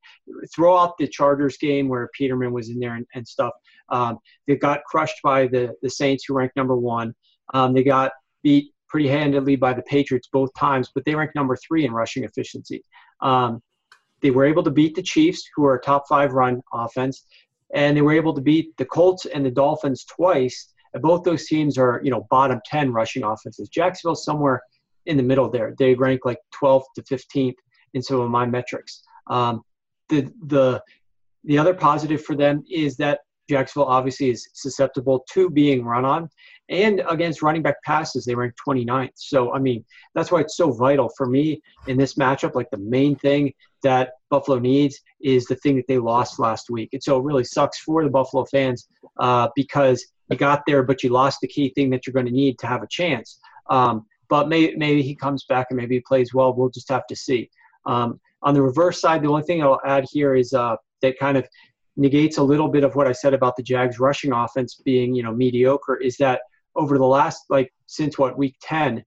throw 0.53 0.77
out 0.77 0.97
the 0.99 1.07
Chargers 1.07 1.57
game 1.57 1.87
where 1.87 2.09
Peterman 2.15 2.53
was 2.53 2.69
in 2.69 2.79
there 2.79 2.95
and, 2.95 3.05
and 3.15 3.27
stuff, 3.27 3.51
um, 3.89 4.19
they 4.47 4.55
got 4.55 4.83
crushed 4.85 5.19
by 5.23 5.47
the, 5.47 5.73
the 5.81 5.89
Saints, 5.89 6.25
who 6.27 6.35
ranked 6.35 6.55
number 6.55 6.77
one. 6.77 7.13
Um, 7.55 7.73
they 7.73 7.83
got 7.83 8.11
beat 8.43 8.71
pretty 8.87 9.07
handedly 9.07 9.55
by 9.55 9.73
the 9.73 9.81
Patriots 9.83 10.29
both 10.31 10.53
times, 10.53 10.91
but 10.93 11.05
they 11.05 11.15
ranked 11.15 11.35
number 11.35 11.57
three 11.67 11.85
in 11.85 11.91
rushing 11.91 12.23
efficiency. 12.23 12.83
Um, 13.21 13.61
they 14.21 14.29
were 14.29 14.45
able 14.45 14.61
to 14.61 14.71
beat 14.71 14.95
the 14.95 15.01
Chiefs, 15.01 15.49
who 15.55 15.65
are 15.65 15.75
a 15.75 15.81
top 15.81 16.03
five 16.07 16.33
run 16.33 16.61
offense 16.71 17.25
and 17.73 17.95
they 17.95 18.01
were 18.01 18.13
able 18.13 18.33
to 18.33 18.41
beat 18.41 18.75
the 18.77 18.85
Colts 18.85 19.25
and 19.25 19.45
the 19.45 19.51
Dolphins 19.51 20.05
twice. 20.05 20.73
And 20.93 21.01
both 21.01 21.23
those 21.23 21.47
teams 21.47 21.77
are, 21.77 22.01
you 22.03 22.11
know, 22.11 22.27
bottom 22.29 22.59
10 22.65 22.91
rushing 22.91 23.23
offenses. 23.23 23.69
Jacksonville 23.69 24.15
somewhere 24.15 24.61
in 25.05 25.17
the 25.17 25.23
middle 25.23 25.49
there. 25.49 25.73
They 25.77 25.95
rank 25.95 26.21
like 26.25 26.39
12th 26.61 26.83
to 26.95 27.01
15th 27.03 27.55
in 27.93 28.01
some 28.01 28.19
of 28.19 28.29
my 28.29 28.45
metrics. 28.45 29.03
Um, 29.27 29.61
the 30.09 30.31
the 30.47 30.81
the 31.43 31.57
other 31.57 31.73
positive 31.73 32.23
for 32.23 32.35
them 32.35 32.63
is 32.69 32.97
that 32.97 33.21
Jacksonville 33.49 33.89
obviously 33.89 34.29
is 34.29 34.47
susceptible 34.53 35.25
to 35.31 35.49
being 35.49 35.83
run 35.83 36.05
on, 36.05 36.29
and 36.69 37.01
against 37.09 37.41
running 37.41 37.61
back 37.61 37.81
passes, 37.83 38.25
they 38.25 38.35
rank 38.35 38.53
29th. 38.67 39.11
So 39.15 39.53
I 39.53 39.59
mean, 39.59 39.83
that's 40.13 40.31
why 40.31 40.41
it's 40.41 40.57
so 40.57 40.71
vital 40.71 41.09
for 41.17 41.25
me 41.25 41.61
in 41.87 41.97
this 41.97 42.15
matchup. 42.15 42.55
Like 42.55 42.69
the 42.71 42.77
main 42.77 43.15
thing 43.15 43.53
that 43.83 44.11
Buffalo 44.29 44.59
needs 44.59 44.99
is 45.21 45.45
the 45.45 45.55
thing 45.55 45.75
that 45.75 45.87
they 45.87 45.97
lost 45.97 46.39
last 46.39 46.69
week. 46.69 46.89
And 46.93 47.03
so 47.03 47.17
it 47.17 47.23
really 47.23 47.43
sucks 47.43 47.79
for 47.79 48.03
the 48.03 48.09
Buffalo 48.09 48.45
fans 48.45 48.87
uh, 49.19 49.49
because 49.55 50.05
you 50.29 50.37
got 50.37 50.63
there, 50.65 50.83
but 50.83 51.03
you 51.03 51.09
lost 51.09 51.39
the 51.41 51.47
key 51.47 51.69
thing 51.75 51.89
that 51.89 52.05
you're 52.05 52.13
going 52.13 52.25
to 52.25 52.31
need 52.31 52.57
to 52.59 52.67
have 52.67 52.83
a 52.83 52.87
chance. 52.87 53.39
Um, 53.69 54.05
but 54.29 54.47
may, 54.47 54.73
maybe 54.75 55.01
he 55.01 55.15
comes 55.15 55.43
back 55.45 55.67
and 55.69 55.77
maybe 55.77 55.95
he 55.95 56.01
plays 56.01 56.33
well. 56.33 56.53
We'll 56.53 56.69
just 56.69 56.89
have 56.89 57.05
to 57.07 57.15
see. 57.15 57.49
Um, 57.85 58.19
on 58.43 58.53
the 58.53 58.61
reverse 58.61 59.01
side, 59.01 59.21
the 59.21 59.27
only 59.27 59.43
thing 59.43 59.61
I'll 59.61 59.81
add 59.85 60.05
here 60.09 60.35
is 60.35 60.53
uh, 60.53 60.75
that 61.01 61.19
kind 61.19 61.37
of 61.37 61.47
negates 61.97 62.37
a 62.37 62.43
little 62.43 62.69
bit 62.69 62.83
of 62.83 62.95
what 62.95 63.07
I 63.07 63.11
said 63.11 63.33
about 63.33 63.55
the 63.55 63.63
Jags 63.63 63.99
rushing 63.99 64.31
offense 64.31 64.75
being, 64.75 65.13
you 65.13 65.23
know, 65.23 65.33
mediocre. 65.33 65.97
Is 65.97 66.17
that 66.17 66.41
over 66.75 66.97
the 66.97 67.05
last 67.05 67.43
like 67.49 67.71
since 67.87 68.17
what 68.17 68.37
week 68.37 68.55
ten, 68.61 69.03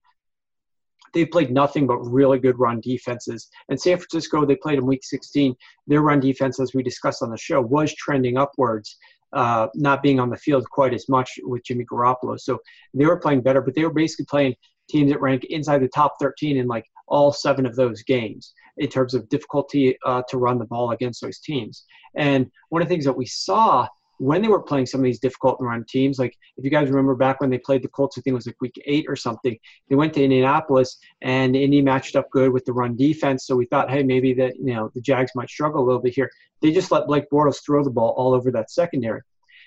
they've 1.14 1.30
played 1.30 1.50
nothing 1.50 1.86
but 1.86 1.98
really 1.98 2.38
good 2.38 2.58
run 2.58 2.80
defenses. 2.80 3.48
And 3.68 3.80
San 3.80 3.96
Francisco, 3.96 4.44
they 4.44 4.56
played 4.56 4.78
in 4.78 4.86
week 4.86 5.04
16. 5.04 5.54
Their 5.86 6.02
run 6.02 6.20
defense, 6.20 6.60
as 6.60 6.74
we 6.74 6.82
discussed 6.82 7.22
on 7.22 7.30
the 7.30 7.38
show, 7.38 7.60
was 7.60 7.94
trending 7.94 8.36
upwards, 8.36 8.96
uh, 9.32 9.68
not 9.74 10.02
being 10.02 10.20
on 10.20 10.30
the 10.30 10.36
field 10.36 10.68
quite 10.70 10.92
as 10.92 11.08
much 11.08 11.38
with 11.44 11.64
Jimmy 11.64 11.84
Garoppolo. 11.84 12.38
So 12.38 12.58
they 12.92 13.06
were 13.06 13.18
playing 13.18 13.42
better, 13.42 13.60
but 13.60 13.74
they 13.74 13.84
were 13.84 13.92
basically 13.92 14.26
playing 14.26 14.54
teams 14.90 15.10
that 15.10 15.20
rank 15.20 15.44
inside 15.44 15.78
the 15.78 15.88
top 15.88 16.16
13 16.20 16.56
in 16.56 16.66
like 16.66 16.84
all 17.08 17.32
seven 17.32 17.66
of 17.66 17.76
those 17.76 18.02
games 18.02 18.52
in 18.76 18.88
terms 18.88 19.14
of 19.14 19.28
difficulty 19.28 19.96
uh, 20.04 20.22
to 20.28 20.38
run 20.38 20.58
the 20.58 20.64
ball 20.64 20.90
against 20.90 21.20
those 21.20 21.38
teams. 21.38 21.84
And 22.16 22.50
one 22.68 22.82
of 22.82 22.88
the 22.88 22.94
things 22.94 23.04
that 23.04 23.16
we 23.16 23.26
saw 23.26 23.86
when 24.24 24.40
they 24.40 24.48
were 24.48 24.62
playing 24.62 24.86
some 24.86 25.00
of 25.00 25.04
these 25.04 25.18
difficult 25.18 25.58
run 25.60 25.84
teams, 25.86 26.18
like 26.18 26.34
if 26.56 26.64
you 26.64 26.70
guys 26.70 26.88
remember 26.88 27.14
back 27.14 27.42
when 27.42 27.50
they 27.50 27.58
played 27.58 27.82
the 27.82 27.88
Colts, 27.88 28.16
I 28.16 28.22
think 28.22 28.32
it 28.32 28.36
was 28.36 28.46
like 28.46 28.58
week 28.58 28.80
eight 28.86 29.04
or 29.06 29.16
something, 29.16 29.54
they 29.90 29.96
went 29.96 30.14
to 30.14 30.24
Indianapolis 30.24 30.96
and 31.20 31.54
Indy 31.54 31.82
matched 31.82 32.16
up 32.16 32.30
good 32.30 32.50
with 32.50 32.64
the 32.64 32.72
run 32.72 32.96
defense. 32.96 33.46
So 33.46 33.54
we 33.54 33.66
thought, 33.66 33.90
hey, 33.90 34.02
maybe 34.02 34.32
that, 34.32 34.56
you 34.56 34.72
know, 34.74 34.90
the 34.94 35.02
Jags 35.02 35.32
might 35.34 35.50
struggle 35.50 35.82
a 35.82 35.84
little 35.84 36.00
bit 36.00 36.14
here. 36.14 36.30
They 36.62 36.72
just 36.72 36.90
let 36.90 37.06
Blake 37.06 37.28
Bortles 37.30 37.62
throw 37.62 37.84
the 37.84 37.90
ball 37.90 38.14
all 38.16 38.32
over 38.32 38.50
that 38.52 38.70
secondary. 38.70 39.20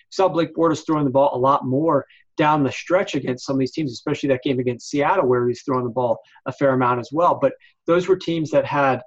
saw 0.10 0.28
Blake 0.28 0.56
Bortles 0.56 0.84
throwing 0.84 1.06
the 1.06 1.12
ball 1.12 1.36
a 1.36 1.38
lot 1.38 1.64
more 1.64 2.08
down 2.36 2.64
the 2.64 2.72
stretch 2.72 3.14
against 3.14 3.46
some 3.46 3.58
of 3.58 3.60
these 3.60 3.74
teams, 3.74 3.92
especially 3.92 4.30
that 4.30 4.42
game 4.42 4.58
against 4.58 4.90
Seattle 4.90 5.28
where 5.28 5.48
he's 5.48 5.62
throwing 5.62 5.84
the 5.84 5.92
ball 5.92 6.18
a 6.48 6.52
fair 6.52 6.72
amount 6.74 7.00
as 7.00 7.10
well. 7.12 7.38
But 7.40 7.54
those 7.86 8.08
were 8.08 8.18
teams 8.18 8.50
that 8.50 8.66
had 8.66 9.04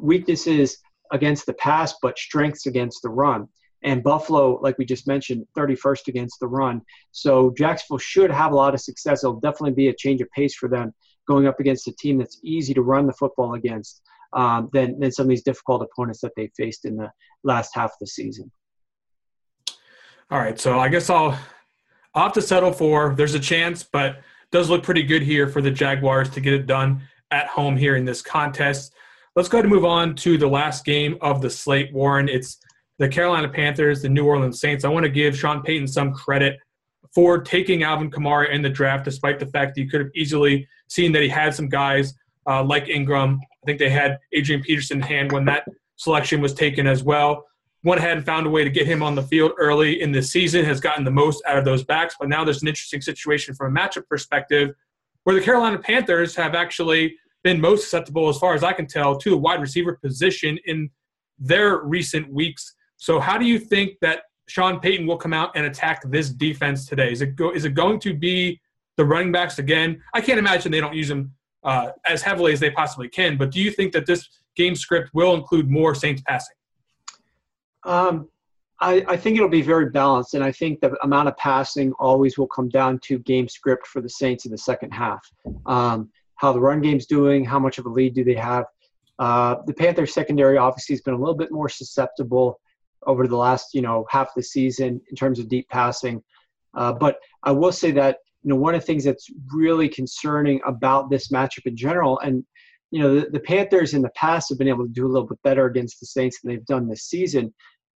weaknesses 0.00 0.78
against 1.12 1.44
the 1.44 1.52
pass, 1.52 1.96
but 2.00 2.16
strengths 2.16 2.64
against 2.64 3.02
the 3.02 3.10
run. 3.10 3.46
And 3.82 4.02
Buffalo, 4.02 4.58
like 4.60 4.76
we 4.78 4.84
just 4.84 5.06
mentioned, 5.06 5.46
31st 5.56 6.08
against 6.08 6.40
the 6.40 6.48
run. 6.48 6.82
So 7.12 7.54
Jacksonville 7.56 7.98
should 7.98 8.30
have 8.30 8.52
a 8.52 8.56
lot 8.56 8.74
of 8.74 8.80
success. 8.80 9.22
It'll 9.22 9.40
definitely 9.40 9.74
be 9.74 9.88
a 9.88 9.94
change 9.94 10.20
of 10.20 10.30
pace 10.30 10.54
for 10.54 10.68
them 10.68 10.92
going 11.28 11.46
up 11.46 11.60
against 11.60 11.86
a 11.86 11.92
team 11.92 12.18
that's 12.18 12.40
easy 12.42 12.74
to 12.74 12.82
run 12.82 13.06
the 13.06 13.12
football 13.12 13.54
against 13.54 14.02
um, 14.32 14.68
than, 14.72 14.98
than 14.98 15.12
some 15.12 15.24
of 15.24 15.30
these 15.30 15.42
difficult 15.42 15.82
opponents 15.82 16.20
that 16.20 16.32
they 16.36 16.50
faced 16.56 16.84
in 16.84 16.96
the 16.96 17.10
last 17.44 17.70
half 17.74 17.90
of 17.90 17.98
the 18.00 18.06
season. 18.06 18.50
All 20.30 20.38
right, 20.38 20.58
so 20.58 20.78
I 20.78 20.88
guess 20.88 21.08
I'll 21.08 21.38
I'll 22.14 22.24
have 22.24 22.32
to 22.34 22.42
settle 22.42 22.72
for 22.72 23.14
there's 23.14 23.34
a 23.34 23.40
chance, 23.40 23.82
but 23.82 24.20
does 24.50 24.68
look 24.68 24.82
pretty 24.82 25.02
good 25.02 25.22
here 25.22 25.48
for 25.48 25.62
the 25.62 25.70
Jaguars 25.70 26.28
to 26.30 26.40
get 26.40 26.52
it 26.52 26.66
done 26.66 27.02
at 27.30 27.46
home 27.46 27.76
here 27.76 27.96
in 27.96 28.04
this 28.04 28.22
contest. 28.22 28.94
Let's 29.36 29.48
go 29.48 29.58
ahead 29.58 29.66
and 29.66 29.74
move 29.74 29.84
on 29.84 30.14
to 30.16 30.36
the 30.36 30.48
last 30.48 30.84
game 30.84 31.16
of 31.20 31.40
the 31.40 31.50
slate, 31.50 31.92
Warren. 31.92 32.28
It's 32.28 32.58
the 32.98 33.08
Carolina 33.08 33.48
Panthers, 33.48 34.02
the 34.02 34.08
New 34.08 34.26
Orleans 34.26 34.60
Saints. 34.60 34.84
I 34.84 34.88
want 34.88 35.04
to 35.04 35.10
give 35.10 35.36
Sean 35.36 35.62
Payton 35.62 35.86
some 35.86 36.12
credit 36.12 36.58
for 37.14 37.40
taking 37.40 37.84
Alvin 37.84 38.10
Kamara 38.10 38.50
in 38.50 38.60
the 38.60 38.68
draft, 38.68 39.04
despite 39.04 39.38
the 39.38 39.46
fact 39.46 39.74
that 39.74 39.80
you 39.80 39.88
could 39.88 40.00
have 40.00 40.10
easily 40.14 40.66
seen 40.88 41.12
that 41.12 41.22
he 41.22 41.28
had 41.28 41.54
some 41.54 41.68
guys 41.68 42.14
uh, 42.46 42.62
like 42.62 42.88
Ingram. 42.88 43.40
I 43.42 43.66
think 43.66 43.78
they 43.78 43.90
had 43.90 44.18
Adrian 44.32 44.62
Peterson 44.62 44.98
in 44.98 45.02
hand 45.02 45.32
when 45.32 45.44
that 45.46 45.64
selection 45.96 46.40
was 46.40 46.54
taken 46.54 46.86
as 46.86 47.02
well. 47.02 47.44
Went 47.84 48.00
ahead 48.00 48.16
and 48.16 48.26
found 48.26 48.46
a 48.46 48.50
way 48.50 48.64
to 48.64 48.70
get 48.70 48.86
him 48.86 49.02
on 49.02 49.14
the 49.14 49.22
field 49.22 49.52
early 49.58 50.02
in 50.02 50.10
the 50.10 50.22
season, 50.22 50.64
has 50.64 50.80
gotten 50.80 51.04
the 51.04 51.10
most 51.10 51.42
out 51.46 51.56
of 51.56 51.64
those 51.64 51.84
backs. 51.84 52.16
But 52.18 52.28
now 52.28 52.44
there's 52.44 52.62
an 52.62 52.68
interesting 52.68 53.00
situation 53.00 53.54
from 53.54 53.76
a 53.76 53.80
matchup 53.80 54.06
perspective 54.08 54.70
where 55.22 55.36
the 55.36 55.42
Carolina 55.42 55.78
Panthers 55.78 56.34
have 56.34 56.54
actually 56.54 57.14
been 57.44 57.60
most 57.60 57.84
susceptible, 57.84 58.28
as 58.28 58.38
far 58.38 58.54
as 58.54 58.64
I 58.64 58.72
can 58.72 58.86
tell, 58.86 59.16
to 59.16 59.30
the 59.30 59.36
wide 59.36 59.60
receiver 59.60 59.98
position 60.02 60.58
in 60.66 60.90
their 61.38 61.78
recent 61.78 62.32
weeks 62.32 62.74
so 62.98 63.18
how 63.20 63.38
do 63.38 63.46
you 63.46 63.58
think 63.58 63.92
that 64.02 64.22
Sean 64.48 64.80
Payton 64.80 65.06
will 65.06 65.16
come 65.16 65.32
out 65.32 65.52
and 65.54 65.66
attack 65.66 66.02
this 66.10 66.30
defense 66.30 66.86
today? 66.86 67.12
Is 67.12 67.22
it 67.22 67.36
go, 67.36 67.52
is 67.52 67.64
it 67.64 67.74
going 67.74 68.00
to 68.00 68.12
be 68.12 68.60
the 68.96 69.04
running 69.04 69.32
backs 69.32 69.58
again? 69.58 70.02
I 70.12 70.20
can't 70.20 70.38
imagine 70.38 70.72
they 70.72 70.80
don't 70.80 70.94
use 70.94 71.08
them 71.08 71.32
uh, 71.62 71.92
as 72.06 72.22
heavily 72.22 72.52
as 72.52 72.60
they 72.60 72.70
possibly 72.70 73.08
can. 73.08 73.36
But 73.36 73.52
do 73.52 73.60
you 73.60 73.70
think 73.70 73.92
that 73.92 74.04
this 74.04 74.28
game 74.56 74.74
script 74.74 75.10
will 75.14 75.34
include 75.34 75.70
more 75.70 75.94
Saints 75.94 76.22
passing? 76.26 76.56
Um, 77.84 78.28
I, 78.80 79.04
I, 79.08 79.16
think 79.16 79.36
it'll 79.36 79.48
be 79.48 79.62
very 79.62 79.90
balanced, 79.90 80.34
and 80.34 80.44
I 80.44 80.52
think 80.52 80.80
the 80.80 80.96
amount 81.02 81.28
of 81.28 81.36
passing 81.36 81.92
always 81.94 82.36
will 82.36 82.46
come 82.48 82.68
down 82.68 82.98
to 83.04 83.18
game 83.20 83.48
script 83.48 83.86
for 83.86 84.00
the 84.00 84.08
Saints 84.08 84.44
in 84.44 84.50
the 84.50 84.58
second 84.58 84.90
half. 84.90 85.20
Um, 85.66 86.10
how 86.34 86.52
the 86.52 86.60
run 86.60 86.80
game's 86.80 87.06
doing, 87.06 87.44
how 87.44 87.58
much 87.58 87.78
of 87.78 87.86
a 87.86 87.88
lead 87.88 88.14
do 88.14 88.24
they 88.24 88.34
have? 88.34 88.66
Uh, 89.18 89.56
the 89.66 89.74
Panthers 89.74 90.12
secondary 90.12 90.58
obviously 90.58 90.94
has 90.94 91.00
been 91.00 91.14
a 91.14 91.18
little 91.18 91.34
bit 91.34 91.50
more 91.50 91.68
susceptible 91.68 92.60
over 93.06 93.26
the 93.26 93.36
last 93.36 93.74
you 93.74 93.82
know 93.82 94.06
half 94.10 94.34
the 94.34 94.42
season 94.42 95.00
in 95.10 95.16
terms 95.16 95.38
of 95.38 95.48
deep 95.48 95.68
passing. 95.68 96.22
Uh, 96.74 96.92
but 96.92 97.16
I 97.44 97.52
will 97.52 97.72
say 97.72 97.90
that 97.92 98.18
you 98.42 98.50
know 98.50 98.56
one 98.56 98.74
of 98.74 98.80
the 98.80 98.86
things 98.86 99.04
that's 99.04 99.28
really 99.52 99.88
concerning 99.88 100.60
about 100.66 101.10
this 101.10 101.28
matchup 101.28 101.66
in 101.66 101.76
general, 101.76 102.18
and 102.20 102.44
you 102.90 103.00
know 103.00 103.20
the, 103.20 103.30
the 103.30 103.40
Panthers 103.40 103.94
in 103.94 104.02
the 104.02 104.10
past 104.10 104.48
have 104.48 104.58
been 104.58 104.68
able 104.68 104.86
to 104.86 104.92
do 104.92 105.06
a 105.06 105.12
little 105.12 105.28
bit 105.28 105.42
better 105.42 105.66
against 105.66 106.00
the 106.00 106.06
Saints 106.06 106.40
than 106.40 106.50
they've 106.50 106.66
done 106.66 106.88
this 106.88 107.04
season. 107.04 107.52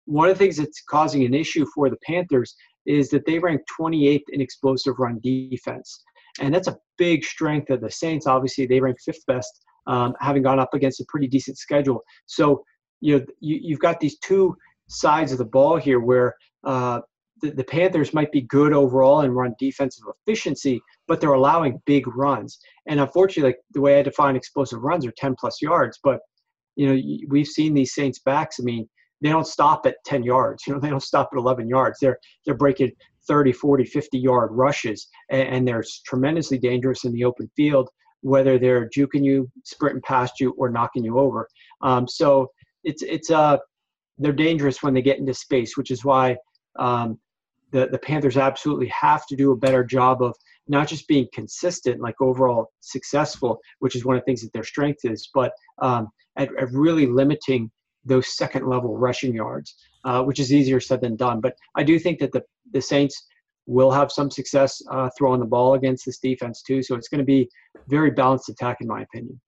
one 0.06 0.30
of 0.30 0.38
the 0.38 0.44
things 0.44 0.58
that's 0.58 0.82
causing 0.90 1.24
an 1.24 1.34
issue 1.34 1.66
for 1.74 1.90
the 1.90 1.98
Panthers 2.06 2.56
is 2.86 3.10
that 3.10 3.26
they 3.26 3.40
rank 3.40 3.62
28th 3.80 4.24
in 4.30 4.42
explosive 4.42 4.96
run 4.98 5.20
defense. 5.22 6.04
And 6.42 6.54
that's 6.54 6.68
a 6.68 6.78
big 6.98 7.24
strength 7.24 7.70
of 7.70 7.82
the 7.82 7.92
Saints. 7.92 8.28
Obviously, 8.28 8.66
they 8.66 8.80
rank 8.80 8.98
fifth 9.04 9.26
best, 9.28 9.52
um, 9.88 10.14
having 10.20 10.44
gone 10.44 10.60
up 10.60 10.74
against 10.74 11.02
a 11.02 11.06
pretty 11.08 11.28
decent 11.28 11.58
schedule. 11.58 12.02
So, 12.26 12.64
you 13.02 13.20
know, 13.20 13.26
you, 13.40 13.60
you've 13.62 13.80
got 13.80 14.00
these 14.00 14.18
two 14.20 14.56
sides 14.90 15.32
of 15.32 15.38
the 15.38 15.46
ball 15.46 15.78
here 15.78 16.00
where 16.00 16.36
uh, 16.66 17.00
the, 17.42 17.52
the 17.52 17.64
Panthers 17.64 18.14
might 18.14 18.32
be 18.32 18.42
good 18.42 18.74
overall 18.74 19.22
and 19.22 19.36
run 19.36 19.56
defensive 19.60 20.04
efficiency, 20.28 20.82
but 21.08 21.22
they're 21.22 21.34
allowing 21.34 21.82
big 21.86 22.08
runs. 22.08 22.60
And 22.88 23.00
unfortunately, 23.00 23.52
like 23.52 23.60
the 23.72 23.82
way 23.82 24.00
I 24.00 24.04
define 24.04 24.36
explosive 24.36 24.82
runs 24.82 25.06
are 25.06 25.14
10 25.18 25.36
plus 25.40 25.62
yards. 25.62 26.00
But 26.04 26.20
you 26.76 26.88
know, 26.88 27.02
we've 27.30 27.48
seen 27.48 27.74
these 27.74 27.94
Saints 27.94 28.20
backs. 28.20 28.58
I 28.60 28.64
mean, 28.64 28.88
they 29.22 29.30
don't 29.30 29.48
stop 29.48 29.86
at 29.86 29.98
10 30.06 30.24
yards. 30.24 30.64
You 30.68 30.74
know, 30.74 30.80
they 30.80 30.90
don't 30.90 31.04
stop 31.04 31.30
at 31.32 31.38
11 31.38 31.68
yards. 31.68 32.00
They're 32.02 32.18
they're 32.46 32.56
breaking 32.56 32.92
30, 33.28 33.52
40, 33.54 33.86
50 33.86 34.18
yard 34.18 34.50
rushes, 34.52 35.08
and, 35.30 35.48
and 35.48 35.68
they're 35.68 35.84
tremendously 36.06 36.58
dangerous 36.58 37.06
in 37.06 37.14
the 37.14 37.26
open 37.26 37.50
field, 37.56 37.90
whether 38.22 38.58
they're 38.58 38.90
juking 38.90 39.24
you, 39.24 39.50
sprinting 39.64 40.02
past 40.02 40.40
you, 40.40 40.52
or 40.58 40.70
knocking 40.70 41.04
you 41.04 41.20
over. 41.20 41.48
Um, 41.82 42.08
so 42.08 42.50
it's 42.84 43.04
it's 43.04 43.30
uh 43.30 43.58
they're 44.20 44.34
dangerous 44.34 44.84
when 44.84 44.94
they 44.94 45.02
get 45.02 45.18
into 45.18 45.34
space, 45.34 45.78
which 45.78 45.92
is 45.92 46.06
why 46.06 46.38
um, 46.78 47.18
the, 47.72 47.88
the 47.88 47.98
Panthers 47.98 48.38
absolutely 48.38 48.88
have 48.88 49.26
to 49.28 49.36
do 49.36 49.52
a 49.52 49.58
better 49.58 49.84
job 49.84 50.22
of 50.22 50.36
not 50.68 50.88
just 50.88 51.08
being 51.08 51.28
consistent, 51.34 52.00
like 52.00 52.16
overall 52.22 52.72
successful, 52.82 53.60
which 53.80 53.96
is 53.96 54.06
one 54.06 54.16
of 54.16 54.22
the 54.22 54.26
things 54.26 54.42
that 54.42 54.54
their 54.54 54.64
strength 54.64 55.00
is, 55.04 55.30
but 55.34 55.54
um, 55.82 56.10
at, 56.38 56.50
at, 56.60 56.72
really 56.72 57.06
limiting 57.06 57.72
those 58.06 58.36
second 58.36 58.68
level 58.68 58.98
rushing 58.98 59.34
yards, 59.34 59.76
uh, 60.06 60.22
which 60.24 60.40
is 60.40 60.54
easier 60.54 60.80
said 60.80 61.02
than 61.02 61.16
done. 61.16 61.42
But 61.42 61.56
I 61.76 61.84
do 61.84 61.98
think 61.98 62.20
that 62.20 62.32
the, 62.32 62.44
the 62.72 62.82
Saints 62.82 63.26
will 63.66 63.92
have 63.92 64.12
some 64.12 64.32
success 64.32 64.82
uh, 64.92 65.10
throwing 65.18 65.40
the 65.40 65.46
ball 65.46 65.74
against 65.74 66.06
this 66.06 66.20
defense 66.20 66.62
too. 66.62 66.82
So 66.82 66.96
it's 66.96 67.08
going 67.08 67.20
to 67.20 67.26
be 67.26 67.50
very 67.88 68.12
balanced 68.12 68.50
attack, 68.50 68.78
in 68.82 68.88
my 68.88 69.02
opinion. 69.02 69.40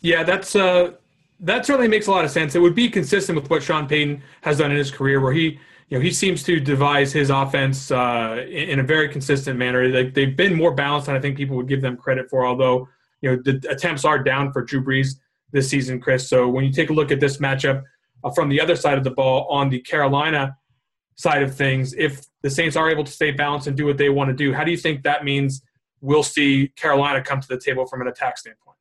Yeah, 0.00 0.22
that's 0.22 0.54
uh, 0.54 0.92
that 1.40 1.64
certainly 1.64 1.88
makes 1.88 2.06
a 2.06 2.10
lot 2.10 2.24
of 2.24 2.30
sense. 2.30 2.54
It 2.54 2.60
would 2.60 2.74
be 2.74 2.88
consistent 2.88 3.40
with 3.40 3.50
what 3.50 3.62
Sean 3.62 3.86
Payton 3.86 4.22
has 4.42 4.58
done 4.58 4.70
in 4.70 4.76
his 4.76 4.90
career, 4.90 5.20
where 5.20 5.32
he 5.32 5.58
you 5.88 5.98
know 5.98 6.00
he 6.00 6.10
seems 6.10 6.42
to 6.44 6.60
devise 6.60 7.12
his 7.12 7.30
offense 7.30 7.90
uh, 7.90 8.44
in, 8.48 8.80
a 8.80 8.82
very 8.82 9.08
consistent 9.08 9.58
manner. 9.58 9.88
Like 9.88 10.14
they've 10.14 10.36
been 10.36 10.54
more 10.54 10.74
balanced 10.74 11.06
than 11.06 11.16
I 11.16 11.20
think 11.20 11.36
people 11.36 11.56
would 11.56 11.68
give 11.68 11.80
them 11.80 11.96
credit 11.96 12.28
for. 12.28 12.46
Although 12.46 12.88
you 13.20 13.30
know 13.30 13.42
the 13.42 13.64
attempts 13.70 14.04
are 14.04 14.18
down 14.18 14.52
for 14.52 14.62
Drew 14.62 14.82
Brees 14.82 15.16
this 15.52 15.68
season, 15.68 16.00
Chris. 16.00 16.28
So 16.28 16.48
when 16.48 16.64
you 16.64 16.72
take 16.72 16.90
a 16.90 16.92
look 16.92 17.10
at 17.10 17.20
this 17.20 17.38
matchup 17.38 17.84
uh, 18.24 18.30
from 18.30 18.48
the 18.48 18.60
other 18.60 18.76
side 18.76 18.98
of 18.98 19.04
the 19.04 19.10
ball 19.10 19.46
on 19.48 19.70
the 19.70 19.80
Carolina 19.80 20.56
side 21.14 21.42
of 21.42 21.54
things, 21.54 21.94
if 21.94 22.26
the 22.42 22.50
Saints 22.50 22.76
are 22.76 22.90
able 22.90 23.04
to 23.04 23.12
stay 23.12 23.30
balanced 23.30 23.66
and 23.66 23.76
do 23.76 23.86
what 23.86 23.96
they 23.96 24.08
want 24.08 24.28
to 24.28 24.34
do, 24.34 24.52
how 24.52 24.64
do 24.64 24.70
you 24.70 24.76
think 24.76 25.02
that 25.04 25.24
means 25.24 25.62
we'll 26.00 26.22
see 26.22 26.68
Carolina 26.76 27.22
come 27.22 27.40
to 27.40 27.48
the 27.48 27.58
table 27.58 27.86
from 27.86 28.00
an 28.02 28.08
attack 28.08 28.38
standpoint? 28.38 28.77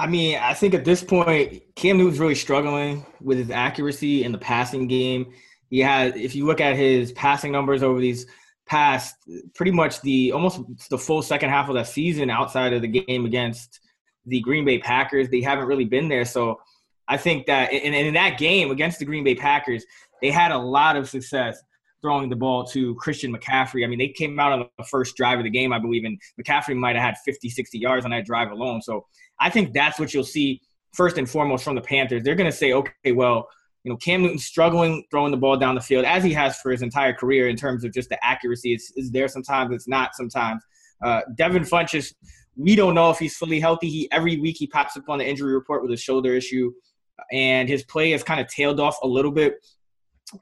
I 0.00 0.06
mean, 0.06 0.38
I 0.38 0.54
think 0.54 0.72
at 0.72 0.86
this 0.86 1.04
point, 1.04 1.62
Cam 1.76 1.98
Newton's 1.98 2.18
really 2.18 2.34
struggling 2.34 3.04
with 3.20 3.36
his 3.36 3.50
accuracy 3.50 4.24
in 4.24 4.32
the 4.32 4.38
passing 4.38 4.88
game. 4.88 5.34
He 5.68 5.80
has, 5.80 6.14
if 6.16 6.34
you 6.34 6.46
look 6.46 6.62
at 6.62 6.74
his 6.74 7.12
passing 7.12 7.52
numbers 7.52 7.82
over 7.82 8.00
these 8.00 8.26
past, 8.66 9.14
pretty 9.54 9.72
much 9.72 10.00
the 10.00 10.32
almost 10.32 10.62
the 10.88 10.96
full 10.96 11.20
second 11.20 11.50
half 11.50 11.68
of 11.68 11.74
that 11.74 11.86
season, 11.86 12.30
outside 12.30 12.72
of 12.72 12.80
the 12.80 12.88
game 12.88 13.26
against 13.26 13.80
the 14.24 14.40
Green 14.40 14.64
Bay 14.64 14.78
Packers, 14.78 15.28
they 15.28 15.42
haven't 15.42 15.66
really 15.66 15.84
been 15.84 16.08
there. 16.08 16.24
So 16.24 16.60
I 17.06 17.18
think 17.18 17.44
that, 17.46 17.70
and 17.70 17.94
in 17.94 18.14
that 18.14 18.38
game 18.38 18.70
against 18.70 19.00
the 19.00 19.04
Green 19.04 19.22
Bay 19.22 19.34
Packers, 19.34 19.84
they 20.22 20.30
had 20.30 20.50
a 20.50 20.58
lot 20.58 20.96
of 20.96 21.10
success 21.10 21.62
throwing 22.02 22.28
the 22.28 22.36
ball 22.36 22.64
to 22.64 22.94
Christian 22.96 23.34
McCaffrey. 23.34 23.84
I 23.84 23.86
mean, 23.86 23.98
they 23.98 24.08
came 24.08 24.38
out 24.38 24.52
on 24.52 24.66
the 24.78 24.84
first 24.84 25.16
drive 25.16 25.38
of 25.38 25.44
the 25.44 25.50
game, 25.50 25.72
I 25.72 25.78
believe, 25.78 26.04
and 26.04 26.20
McCaffrey 26.40 26.76
might 26.76 26.96
have 26.96 27.04
had 27.04 27.18
50, 27.24 27.50
60 27.50 27.78
yards 27.78 28.04
on 28.04 28.10
that 28.12 28.24
drive 28.24 28.50
alone. 28.50 28.82
So 28.82 29.06
I 29.38 29.50
think 29.50 29.72
that's 29.72 29.98
what 29.98 30.14
you'll 30.14 30.24
see 30.24 30.60
first 30.92 31.18
and 31.18 31.28
foremost 31.28 31.64
from 31.64 31.74
the 31.74 31.80
Panthers. 31.80 32.22
They're 32.22 32.34
going 32.34 32.50
to 32.50 32.56
say, 32.56 32.72
okay, 32.72 33.12
well, 33.12 33.48
you 33.84 33.90
know, 33.90 33.96
Cam 33.96 34.22
Newton 34.22 34.38
struggling 34.38 35.04
throwing 35.10 35.30
the 35.30 35.36
ball 35.36 35.56
down 35.56 35.74
the 35.74 35.80
field 35.80 36.04
as 36.04 36.22
he 36.22 36.32
has 36.34 36.58
for 36.58 36.70
his 36.70 36.82
entire 36.82 37.14
career 37.14 37.48
in 37.48 37.56
terms 37.56 37.84
of 37.84 37.92
just 37.92 38.08
the 38.10 38.22
accuracy. 38.24 38.74
It's, 38.74 38.92
it's 38.94 39.10
there 39.10 39.28
sometimes, 39.28 39.74
it's 39.74 39.88
not 39.88 40.14
sometimes. 40.14 40.62
Uh, 41.02 41.22
Devin 41.34 41.62
Funchess, 41.62 42.12
we 42.56 42.76
don't 42.76 42.94
know 42.94 43.10
if 43.10 43.18
he's 43.18 43.36
fully 43.36 43.58
healthy. 43.58 43.88
He 43.88 44.12
every 44.12 44.38
week 44.38 44.56
he 44.58 44.66
pops 44.66 44.96
up 44.96 45.08
on 45.08 45.18
the 45.18 45.26
injury 45.26 45.54
report 45.54 45.82
with 45.82 45.92
a 45.92 45.96
shoulder 45.96 46.34
issue, 46.34 46.72
and 47.32 47.68
his 47.68 47.82
play 47.84 48.10
has 48.10 48.22
kind 48.22 48.40
of 48.40 48.48
tailed 48.48 48.80
off 48.80 48.98
a 49.02 49.06
little 49.06 49.32
bit. 49.32 49.54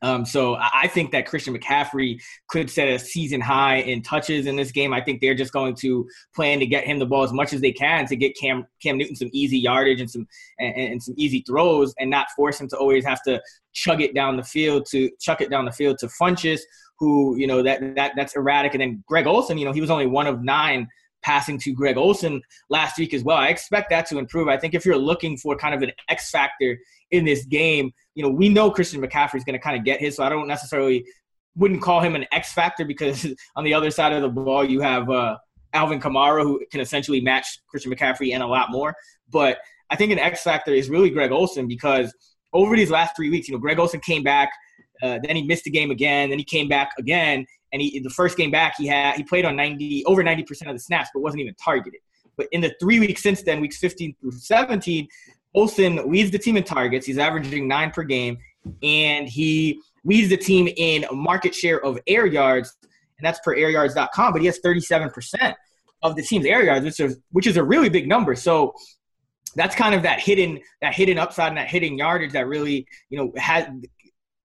Um, 0.03 0.24
so 0.24 0.57
I 0.57 0.87
think 0.88 1.12
that 1.12 1.27
Christian 1.27 1.57
McCaffrey 1.57 2.20
could 2.48 2.70
set 2.70 2.88
a 2.88 2.98
season 2.98 3.40
high 3.40 3.77
in 3.77 4.03
touches 4.03 4.46
in 4.46 4.57
this 4.57 4.70
game. 4.70 4.92
I 4.92 5.01
think 5.01 5.20
they're 5.20 5.35
just 5.35 5.53
going 5.53 5.74
to 5.77 6.07
plan 6.35 6.59
to 6.59 6.66
get 6.66 6.85
him 6.85 6.98
the 6.98 7.07
ball 7.07 7.22
as 7.22 7.33
much 7.33 7.53
as 7.53 7.61
they 7.61 7.72
can 7.72 8.07
to 8.07 8.16
get 8.16 8.37
Cam 8.37 8.66
Cam 8.83 8.98
Newton 8.98 9.16
some 9.16 9.31
easy 9.33 9.59
yardage 9.59 10.01
and 10.01 10.11
some 10.11 10.27
and, 10.59 10.74
and 10.77 11.03
some 11.03 11.14
easy 11.16 11.42
throws, 11.46 11.94
and 11.98 12.11
not 12.11 12.27
force 12.37 12.61
him 12.61 12.68
to 12.68 12.77
always 12.77 13.05
have 13.05 13.22
to 13.22 13.40
chug 13.72 14.01
it 14.01 14.14
down 14.14 14.37
the 14.37 14.42
field 14.42 14.87
to 14.90 15.11
chuck 15.20 15.40
it 15.40 15.51
down 15.51 15.64
the 15.64 15.72
field 15.72 15.98
to 15.98 16.07
Funchess, 16.20 16.61
who 16.98 17.37
you 17.37 17.46
know 17.46 17.62
that 17.62 17.94
that 17.96 18.12
that's 18.16 18.37
erratic. 18.37 18.74
And 18.74 18.81
then 18.83 19.05
Greg 19.07 19.27
Olsen, 19.27 19.59
you 19.59 19.64
know, 19.64 19.72
he 19.72 19.81
was 19.81 19.90
only 19.90 20.07
one 20.07 20.27
of 20.27 20.42
nine 20.42 20.88
passing 21.22 21.59
to 21.59 21.72
Greg 21.72 21.96
Olsen 21.96 22.40
last 22.70 22.98
week 22.98 23.12
as 23.14 23.24
well. 23.24 23.37
I 23.37 23.48
expect 23.48 23.90
that 23.90 24.07
to 24.07 24.18
improve. 24.18 24.48
I 24.48 24.57
think 24.57 24.74
if 24.74 24.85
you're 24.85 24.96
looking 24.96 25.37
for 25.37 25.57
kind 25.57 25.74
of 25.74 25.83
an 25.83 25.92
X 26.09 26.31
factor 26.31 26.78
in 27.11 27.24
this 27.24 27.44
game, 27.46 27.92
you 28.14 28.22
know, 28.22 28.31
we 28.31 28.48
know 28.48 28.70
Christian 28.70 29.00
McCaffrey 29.00 29.37
is 29.37 29.44
going 29.44 29.59
to 29.59 29.62
kind 29.62 29.76
of 29.76 29.85
get 29.85 30.00
his, 30.00 30.16
so 30.16 30.24
I 30.24 30.28
don't 30.28 30.48
necessarily 30.48 31.04
wouldn't 31.57 31.83
call 31.83 32.00
him 32.00 32.14
an 32.14 32.24
X 32.33 32.52
factor 32.52 32.85
because 32.85 33.26
on 33.57 33.64
the 33.64 33.74
other 33.74 33.90
side 33.90 34.12
of 34.12 34.22
the 34.22 34.28
ball 34.28 34.64
you 34.64 34.81
have 34.81 35.11
uh, 35.11 35.37
Alvin 35.72 36.00
Kamara 36.00 36.42
who 36.42 36.64
can 36.70 36.81
essentially 36.81 37.20
match 37.20 37.46
Christian 37.68 37.92
McCaffrey 37.92 38.33
and 38.33 38.42
a 38.42 38.46
lot 38.46 38.70
more. 38.70 38.94
But 39.31 39.59
I 39.90 39.96
think 39.96 40.12
an 40.12 40.18
X 40.18 40.42
factor 40.42 40.72
is 40.72 40.88
really 40.88 41.11
Greg 41.11 41.33
Olsen 41.33 41.66
because 41.66 42.14
over 42.52 42.76
these 42.76 42.90
last 42.90 43.16
three 43.16 43.31
weeks, 43.31 43.48
you 43.48 43.54
know, 43.54 43.61
Greg 43.61 43.78
Olsen 43.78 44.00
came 44.00 44.22
back, 44.22 44.50
uh, 45.02 45.18
then 45.22 45.37
he 45.37 45.42
missed 45.42 45.66
a 45.66 45.70
game 45.70 45.90
again, 45.90 46.31
then 46.31 46.38
he 46.38 46.44
came 46.44 46.68
back 46.68 46.90
again, 46.98 47.46
and 47.72 47.83
he 47.83 48.00
the 48.00 48.11
first 48.11 48.37
game 48.37 48.50
back 48.50 48.74
he 48.78 48.87
had 48.87 49.16
he 49.16 49.22
played 49.22 49.44
on 49.44 49.57
90 49.57 50.04
over 50.07 50.22
90 50.22 50.42
percent 50.44 50.70
of 50.70 50.76
the 50.76 50.81
snaps, 50.81 51.11
but 51.12 51.20
wasn't 51.20 51.40
even 51.40 51.54
targeted. 51.62 52.00
But 52.37 52.46
in 52.52 52.61
the 52.61 52.74
three 52.81 53.00
weeks 53.00 53.22
since 53.22 53.42
then, 53.42 53.61
weeks 53.61 53.78
15 53.78 54.14
through 54.20 54.33
17, 54.33 55.09
Olsen 55.54 56.09
leads 56.11 56.31
the 56.31 56.38
team 56.38 56.57
in 56.57 56.62
targets. 56.62 57.07
He's 57.07 57.18
averaging 57.18 57.66
nine 57.66 57.90
per 57.90 58.04
game, 58.04 58.38
and 58.83 59.28
he 59.28 59.81
leads 60.04 60.28
the 60.28 60.37
team 60.37 60.68
in 60.76 61.04
market 61.12 61.54
share 61.54 61.85
of 61.85 61.98
air 62.07 62.26
yards, 62.26 62.76
and 62.83 63.26
that's 63.26 63.40
per 63.40 63.57
airyards.com. 63.57 64.33
But 64.33 64.40
he 64.40 64.46
has 64.46 64.61
37% 64.61 65.54
of 66.02 66.14
the 66.14 66.22
team's 66.22 66.46
air 66.46 66.62
yards, 66.64 66.85
which 66.85 67.00
is 67.00 67.18
which 67.33 67.46
is 67.46 67.57
a 67.57 67.64
really 67.64 67.88
big 67.88 68.09
number. 68.09 68.35
So 68.35 68.72
that's 69.57 69.74
kind 69.74 69.94
of 69.94 70.02
that 70.02 70.20
hidden 70.20 70.61
that 70.81 70.94
hidden 70.94 71.18
upside 71.18 71.48
and 71.48 71.57
that 71.57 71.68
hidden 71.68 71.98
yardage 71.98 72.33
that 72.33 72.46
really 72.46 72.87
you 73.11 73.18
know 73.18 73.33
has 73.37 73.66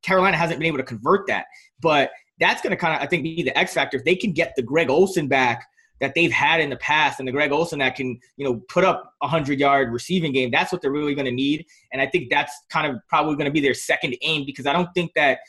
Carolina 0.01 0.37
hasn't 0.37 0.59
been 0.59 0.67
able 0.67 0.77
to 0.77 0.83
convert 0.83 1.27
that. 1.27 1.45
But 1.81 2.11
that's 2.43 2.61
going 2.61 2.71
to 2.71 2.77
kind 2.77 2.93
of, 2.93 3.01
I 3.01 3.05
think, 3.05 3.23
be 3.23 3.41
the 3.41 3.57
X 3.57 3.73
factor. 3.73 3.95
If 3.95 4.03
they 4.03 4.15
can 4.15 4.33
get 4.33 4.53
the 4.57 4.61
Greg 4.61 4.89
Olsen 4.89 5.29
back 5.29 5.65
that 6.01 6.13
they've 6.13 6.31
had 6.31 6.59
in 6.59 6.69
the 6.69 6.75
past 6.75 7.19
and 7.19 7.27
the 7.27 7.31
Greg 7.31 7.53
Olsen 7.53 7.79
that 7.79 7.95
can, 7.95 8.19
you 8.35 8.43
know, 8.43 8.61
put 8.67 8.83
up 8.83 9.13
a 9.21 9.27
100 9.27 9.59
yard 9.59 9.93
receiving 9.93 10.33
game, 10.33 10.51
that's 10.51 10.69
what 10.69 10.81
they're 10.81 10.91
really 10.91 11.15
going 11.15 11.25
to 11.25 11.31
need. 11.31 11.65
And 11.93 12.01
I 12.01 12.07
think 12.07 12.29
that's 12.29 12.53
kind 12.69 12.85
of 12.85 13.01
probably 13.07 13.35
going 13.35 13.45
to 13.45 13.51
be 13.51 13.61
their 13.61 13.73
second 13.73 14.17
aim 14.21 14.45
because 14.45 14.67
I 14.67 14.73
don't 14.73 14.89
think 14.93 15.13
that 15.15 15.39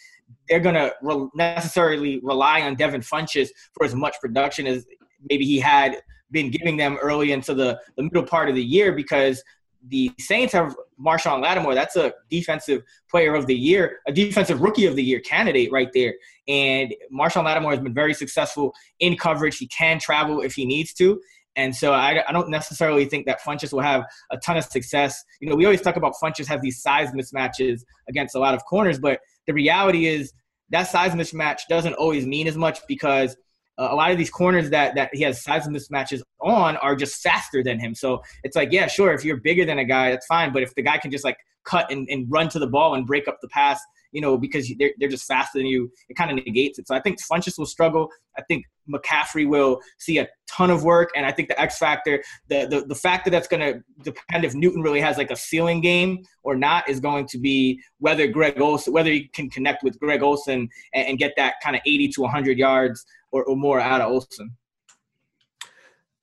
they're 0.48 0.60
going 0.60 0.76
to 0.76 0.94
re- 1.02 1.28
necessarily 1.34 2.20
rely 2.22 2.62
on 2.62 2.76
Devin 2.76 3.00
Funchess 3.00 3.48
for 3.72 3.84
as 3.84 3.94
much 3.96 4.14
production 4.20 4.68
as 4.68 4.86
maybe 5.28 5.44
he 5.44 5.58
had 5.58 5.96
been 6.30 6.48
giving 6.48 6.76
them 6.76 6.96
early 7.02 7.32
into 7.32 7.54
the, 7.54 7.80
the 7.96 8.04
middle 8.04 8.22
part 8.22 8.48
of 8.48 8.54
the 8.54 8.62
year 8.62 8.92
because 8.92 9.42
the 9.88 10.12
Saints 10.18 10.52
have 10.52 10.76
Marshon 11.04 11.42
Lattimore. 11.42 11.74
That's 11.74 11.96
a 11.96 12.12
defensive 12.30 12.82
player 13.10 13.34
of 13.34 13.46
the 13.46 13.54
year, 13.54 13.98
a 14.06 14.12
defensive 14.12 14.60
rookie 14.60 14.86
of 14.86 14.96
the 14.96 15.02
year 15.02 15.20
candidate 15.20 15.70
right 15.72 15.90
there. 15.92 16.14
And 16.46 16.94
Marshon 17.12 17.44
Lattimore 17.44 17.72
has 17.72 17.80
been 17.80 17.94
very 17.94 18.14
successful 18.14 18.74
in 19.00 19.16
coverage. 19.16 19.56
He 19.56 19.66
can 19.68 19.98
travel 19.98 20.40
if 20.40 20.54
he 20.54 20.66
needs 20.66 20.92
to. 20.94 21.20
And 21.56 21.74
so 21.74 21.92
I, 21.92 22.22
I 22.28 22.32
don't 22.32 22.50
necessarily 22.50 23.04
think 23.04 23.26
that 23.26 23.40
Funchess 23.40 23.72
will 23.72 23.80
have 23.80 24.04
a 24.30 24.36
ton 24.38 24.56
of 24.56 24.64
success. 24.64 25.22
You 25.40 25.48
know, 25.48 25.54
we 25.54 25.64
always 25.64 25.80
talk 25.80 25.96
about 25.96 26.14
Funchess 26.22 26.46
has 26.46 26.60
these 26.60 26.82
size 26.82 27.12
mismatches 27.12 27.82
against 28.08 28.34
a 28.34 28.38
lot 28.40 28.54
of 28.54 28.64
corners, 28.64 28.98
but 28.98 29.20
the 29.46 29.52
reality 29.52 30.06
is 30.06 30.32
that 30.70 30.84
size 30.84 31.12
mismatch 31.12 31.60
doesn't 31.68 31.94
always 31.94 32.26
mean 32.26 32.48
as 32.48 32.56
much 32.56 32.80
because 32.88 33.36
uh, 33.78 33.88
a 33.90 33.94
lot 33.94 34.10
of 34.10 34.18
these 34.18 34.30
corners 34.30 34.70
that 34.70 34.94
that 34.94 35.10
he 35.12 35.22
has 35.22 35.42
size 35.42 35.66
mismatches 35.68 36.22
on 36.40 36.76
are 36.78 36.96
just 36.96 37.22
faster 37.22 37.62
than 37.62 37.78
him. 37.78 37.94
So 37.94 38.22
it's 38.42 38.56
like, 38.56 38.72
yeah, 38.72 38.86
sure, 38.86 39.12
if 39.12 39.24
you're 39.24 39.38
bigger 39.38 39.64
than 39.64 39.78
a 39.78 39.84
guy, 39.84 40.10
that's 40.10 40.26
fine. 40.26 40.52
But 40.52 40.62
if 40.62 40.74
the 40.74 40.82
guy 40.82 40.98
can 40.98 41.10
just 41.10 41.24
like 41.24 41.36
cut 41.64 41.90
and, 41.90 42.08
and 42.10 42.26
run 42.30 42.48
to 42.50 42.58
the 42.58 42.66
ball 42.66 42.94
and 42.94 43.06
break 43.06 43.28
up 43.28 43.38
the 43.40 43.48
pass, 43.48 43.80
you 44.14 44.20
know, 44.20 44.38
because 44.38 44.72
they're, 44.78 44.92
they're 44.98 45.08
just 45.08 45.26
faster 45.26 45.58
than 45.58 45.66
you. 45.66 45.90
It 46.08 46.14
kind 46.14 46.30
of 46.30 46.36
negates 46.46 46.78
it. 46.78 46.86
So 46.86 46.94
I 46.94 47.00
think 47.00 47.18
Funchess 47.20 47.58
will 47.58 47.66
struggle. 47.66 48.08
I 48.38 48.42
think 48.42 48.64
McCaffrey 48.88 49.46
will 49.46 49.80
see 49.98 50.18
a 50.18 50.28
ton 50.46 50.70
of 50.70 50.84
work, 50.84 51.10
and 51.16 51.26
I 51.26 51.32
think 51.32 51.48
the 51.48 51.60
X 51.60 51.78
factor, 51.78 52.22
the 52.48 52.66
the, 52.66 52.86
the 52.86 52.94
factor 52.94 53.28
that's 53.28 53.48
going 53.48 53.60
to 53.60 53.80
depend 54.02 54.44
if 54.44 54.54
Newton 54.54 54.82
really 54.82 55.00
has 55.00 55.18
like 55.18 55.30
a 55.32 55.36
ceiling 55.36 55.80
game 55.80 56.22
or 56.44 56.54
not, 56.54 56.88
is 56.88 57.00
going 57.00 57.26
to 57.28 57.38
be 57.38 57.80
whether 57.98 58.28
Greg 58.28 58.60
Olsen, 58.60 58.92
whether 58.92 59.10
he 59.10 59.28
can 59.34 59.50
connect 59.50 59.82
with 59.82 59.98
Greg 59.98 60.22
Olsen 60.22 60.68
and, 60.94 61.08
and 61.08 61.18
get 61.18 61.32
that 61.36 61.54
kind 61.62 61.74
of 61.74 61.82
80 61.84 62.08
to 62.08 62.22
100 62.22 62.56
yards 62.56 63.04
or, 63.32 63.44
or 63.44 63.56
more 63.56 63.80
out 63.80 64.00
of 64.00 64.10
Olsen. 64.10 64.56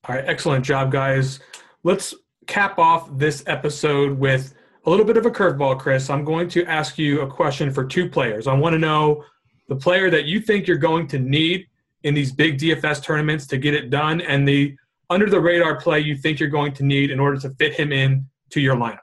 All 0.08 0.16
right, 0.16 0.24
excellent 0.26 0.64
job, 0.64 0.92
guys. 0.92 1.42
Let's 1.84 2.16
cap 2.48 2.80
off 2.80 3.10
this 3.18 3.44
episode 3.48 4.18
with 4.18 4.54
a 4.86 4.90
little 4.90 5.06
bit 5.06 5.18
of 5.18 5.26
a 5.26 5.32
curveball, 5.32 5.80
Chris. 5.80 6.10
I'm 6.10 6.24
going 6.24 6.50
to 6.50 6.66
ask 6.66 6.98
you 6.98 7.22
a 7.22 7.28
question 7.28 7.72
for 7.72 7.86
two 7.86 8.10
players. 8.10 8.48
I 8.48 8.54
want 8.54 8.74
to 8.74 8.80
know 8.80 9.24
the 9.68 9.76
player 9.76 10.10
that 10.10 10.26
you 10.26 10.40
think 10.40 10.68
you're 10.68 10.78
going 10.78 11.08
to 11.08 11.20
need 11.20 11.68
in 12.04 12.14
these 12.14 12.32
big 12.32 12.58
DFS 12.58 13.04
tournaments 13.04 13.46
to 13.48 13.58
get 13.58 13.74
it 13.74 13.90
done, 13.90 14.22
and 14.22 14.48
the 14.48 14.76
under 15.10 15.30
the 15.30 15.40
radar 15.40 15.80
play 15.80 16.00
you 16.00 16.16
think 16.16 16.40
you're 16.40 16.50
going 16.50 16.74
to 16.74 16.84
need 16.84 17.12
in 17.12 17.20
order 17.20 17.38
to 17.40 17.50
fit 17.52 17.74
him 17.74 17.92
in 17.92 18.26
to 18.50 18.62
your 18.62 18.76
lineup. 18.76 19.00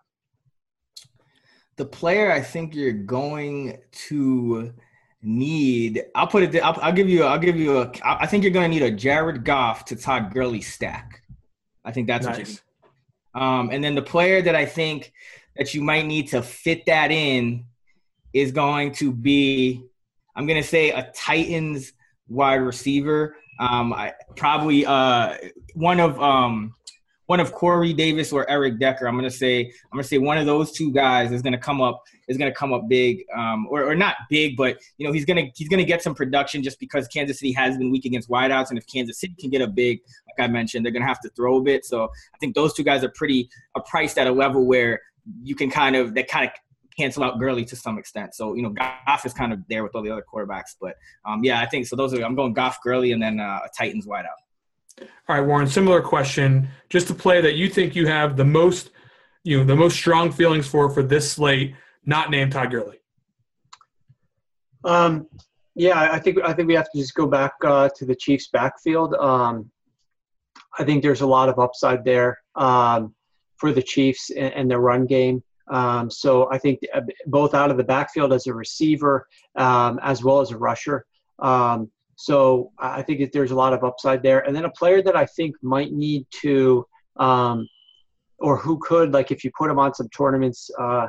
The 1.76 1.85
player 1.85 2.33
I 2.33 2.41
think 2.41 2.74
you're 2.74 2.93
going 2.93 3.79
to 4.09 4.72
need. 5.22 6.05
I'll 6.14 6.26
put 6.26 6.43
it. 6.43 6.61
I'll, 6.61 6.79
I'll 6.81 6.93
give 6.93 7.09
you. 7.09 7.24
I'll 7.24 7.39
give 7.39 7.57
you 7.57 7.79
a. 7.79 7.93
I 8.05 8.26
think 8.26 8.43
you're 8.43 8.53
going 8.53 8.70
to 8.70 8.76
need 8.76 8.83
a 8.83 8.91
Jared 8.91 9.45
Goff 9.45 9.85
to 9.87 9.97
Todd 9.97 10.33
Gurley 10.33 10.61
stack. 10.61 11.22
I 11.85 11.93
think 11.93 12.09
that's 12.09 12.26
nice. 12.26 12.39
what 12.39 12.49
you. 12.49 12.55
Um, 13.35 13.70
and 13.70 13.83
then 13.83 13.95
the 13.95 14.03
player 14.03 14.43
that 14.43 14.55
I 14.55 14.66
think 14.66 15.12
that 15.57 15.74
you 15.74 15.83
might 15.83 16.07
need 16.07 16.29
to 16.29 16.43
fit 16.43 16.87
that 16.87 17.11
in 17.11 17.64
is 18.33 18.53
going 18.53 18.93
to 18.95 19.12
be. 19.12 19.83
I'm 20.37 20.47
going 20.47 20.61
to 20.61 20.68
say 20.68 20.91
a 20.91 21.11
Titans 21.14 21.93
wide 22.29 22.57
receiver. 22.57 23.37
Um, 23.59 23.93
I 23.93 24.14
probably 24.37 24.87
uh 24.87 25.37
one 25.74 25.99
of 25.99 26.20
um 26.20 26.74
one 27.29 27.41
of 27.41 27.53
Corey 27.53 27.93
Davis 27.93 28.33
or 28.33 28.49
Eric 28.49 28.79
Decker. 28.79 29.07
I'm 29.07 29.14
gonna 29.14 29.31
say 29.31 29.61
I'm 29.61 29.91
gonna 29.93 30.03
say 30.03 30.16
one 30.16 30.39
of 30.39 30.47
those 30.47 30.72
two 30.72 30.91
guys 30.91 31.31
is 31.31 31.43
gonna 31.43 31.59
come 31.59 31.83
up 31.83 32.03
is 32.26 32.39
gonna 32.39 32.55
come 32.55 32.72
up 32.72 32.89
big, 32.89 33.22
um, 33.37 33.66
or, 33.70 33.85
or 33.85 33.95
not 33.95 34.16
big, 34.31 34.57
but 34.57 34.79
you 34.97 35.07
know 35.07 35.12
he's 35.12 35.26
gonna 35.26 35.45
he's 35.55 35.68
gonna 35.68 35.85
get 35.85 36.03
some 36.03 36.14
production 36.14 36.62
just 36.62 36.81
because 36.81 37.07
Kansas 37.09 37.39
City 37.39 37.53
has 37.53 37.76
been 37.76 37.91
weak 37.91 38.07
against 38.07 38.31
wideouts, 38.31 38.70
and 38.70 38.79
if 38.79 38.87
Kansas 38.87 39.20
City 39.20 39.35
can 39.39 39.51
get 39.51 39.61
a 39.61 39.66
big, 39.66 40.01
like 40.26 40.49
I 40.49 40.51
mentioned, 40.51 40.87
they're 40.87 40.93
gonna 40.93 41.07
have 41.07 41.20
to 41.20 41.29
throw 41.31 41.59
a 41.59 41.62
bit. 41.62 41.85
So 41.85 42.05
I 42.05 42.39
think 42.41 42.55
those 42.55 42.72
two 42.72 42.83
guys 42.83 43.05
are 43.05 43.11
pretty 43.11 43.51
are 43.74 43.83
priced 43.83 44.16
at 44.16 44.26
a 44.26 44.33
level 44.33 44.64
where 44.64 44.99
you 45.43 45.55
can 45.55 45.70
kind 45.70 45.97
of 45.97 46.14
that 46.14 46.29
kind 46.29 46.47
of 46.47 46.53
cancel 46.97 47.24
out 47.24 47.39
Gurley 47.39 47.66
to 47.66 47.76
some 47.76 47.99
extent. 47.99 48.35
So 48.37 48.55
you 48.55 48.62
know 48.62 48.70
Goff 48.70 49.26
is 49.26 49.35
kind 49.35 49.53
of 49.53 49.61
there 49.68 49.83
with 49.83 49.95
all 49.95 50.03
the 50.03 50.11
other 50.11 50.24
quarterbacks, 50.33 50.76
but 50.81 50.95
um, 51.26 51.45
yeah, 51.45 51.61
I 51.61 51.66
think 51.66 51.87
so. 51.87 51.95
Those 51.95 52.14
are 52.14 52.24
I'm 52.24 52.35
going 52.35 52.55
Goff, 52.55 52.79
Gurley, 52.83 53.12
and 53.12 53.22
then 53.22 53.39
uh, 53.39 53.61
a 53.66 53.68
Titans 53.76 54.07
wideout. 54.07 54.47
All 55.01 55.36
right, 55.36 55.46
Warren. 55.46 55.66
Similar 55.68 56.01
question. 56.01 56.68
Just 56.88 57.11
a 57.11 57.14
play 57.14 57.40
that 57.40 57.55
you 57.55 57.68
think 57.68 57.94
you 57.94 58.07
have 58.07 58.36
the 58.36 58.44
most, 58.44 58.90
you 59.44 59.59
know, 59.59 59.64
the 59.64 59.76
most 59.76 59.94
strong 59.94 60.32
feelings 60.32 60.66
for 60.66 60.90
for 60.90 61.03
this 61.03 61.30
slate, 61.30 61.74
not 62.05 62.30
named 62.30 62.53
Todd 62.53 62.70
Gurley. 62.70 62.99
Um, 64.84 65.26
yeah, 65.74 66.11
I 66.12 66.18
think 66.18 66.38
I 66.42 66.53
think 66.53 66.68
we 66.68 66.74
have 66.74 66.90
to 66.90 66.99
just 66.99 67.14
go 67.14 67.26
back 67.26 67.53
uh, 67.64 67.88
to 67.96 68.05
the 68.05 68.14
Chiefs' 68.14 68.49
backfield. 68.49 69.14
Um, 69.14 69.70
I 70.78 70.84
think 70.84 71.03
there's 71.03 71.20
a 71.20 71.26
lot 71.26 71.49
of 71.49 71.59
upside 71.59 72.05
there 72.05 72.38
um, 72.55 73.14
for 73.57 73.72
the 73.72 73.82
Chiefs 73.82 74.30
and, 74.30 74.53
and 74.55 74.70
their 74.70 74.80
run 74.80 75.07
game. 75.07 75.42
Um, 75.70 76.11
so 76.11 76.51
I 76.51 76.59
think 76.59 76.80
uh, 76.94 77.03
both 77.26 77.55
out 77.55 77.70
of 77.70 77.76
the 77.76 77.84
backfield 77.84 78.32
as 78.32 78.46
a 78.46 78.55
receiver 78.55 79.26
um, 79.57 80.01
as 80.03 80.24
well 80.24 80.40
as 80.40 80.51
a 80.51 80.57
rusher. 80.57 81.05
Um, 81.38 81.90
so 82.20 82.72
I 82.80 83.02
think 83.02 83.20
that 83.20 83.30
there's 83.32 83.52
a 83.52 83.54
lot 83.54 83.72
of 83.72 83.84
upside 83.84 84.24
there. 84.24 84.40
And 84.40 84.54
then 84.54 84.64
a 84.64 84.70
player 84.70 85.00
that 85.02 85.14
I 85.14 85.24
think 85.24 85.54
might 85.62 85.92
need 85.92 86.26
to, 86.42 86.84
um, 87.16 87.68
or 88.40 88.56
who 88.56 88.76
could, 88.80 89.12
like 89.12 89.30
if 89.30 89.44
you 89.44 89.52
put 89.56 89.70
him 89.70 89.78
on 89.78 89.94
some 89.94 90.08
tournaments, 90.08 90.68
uh, 90.80 91.06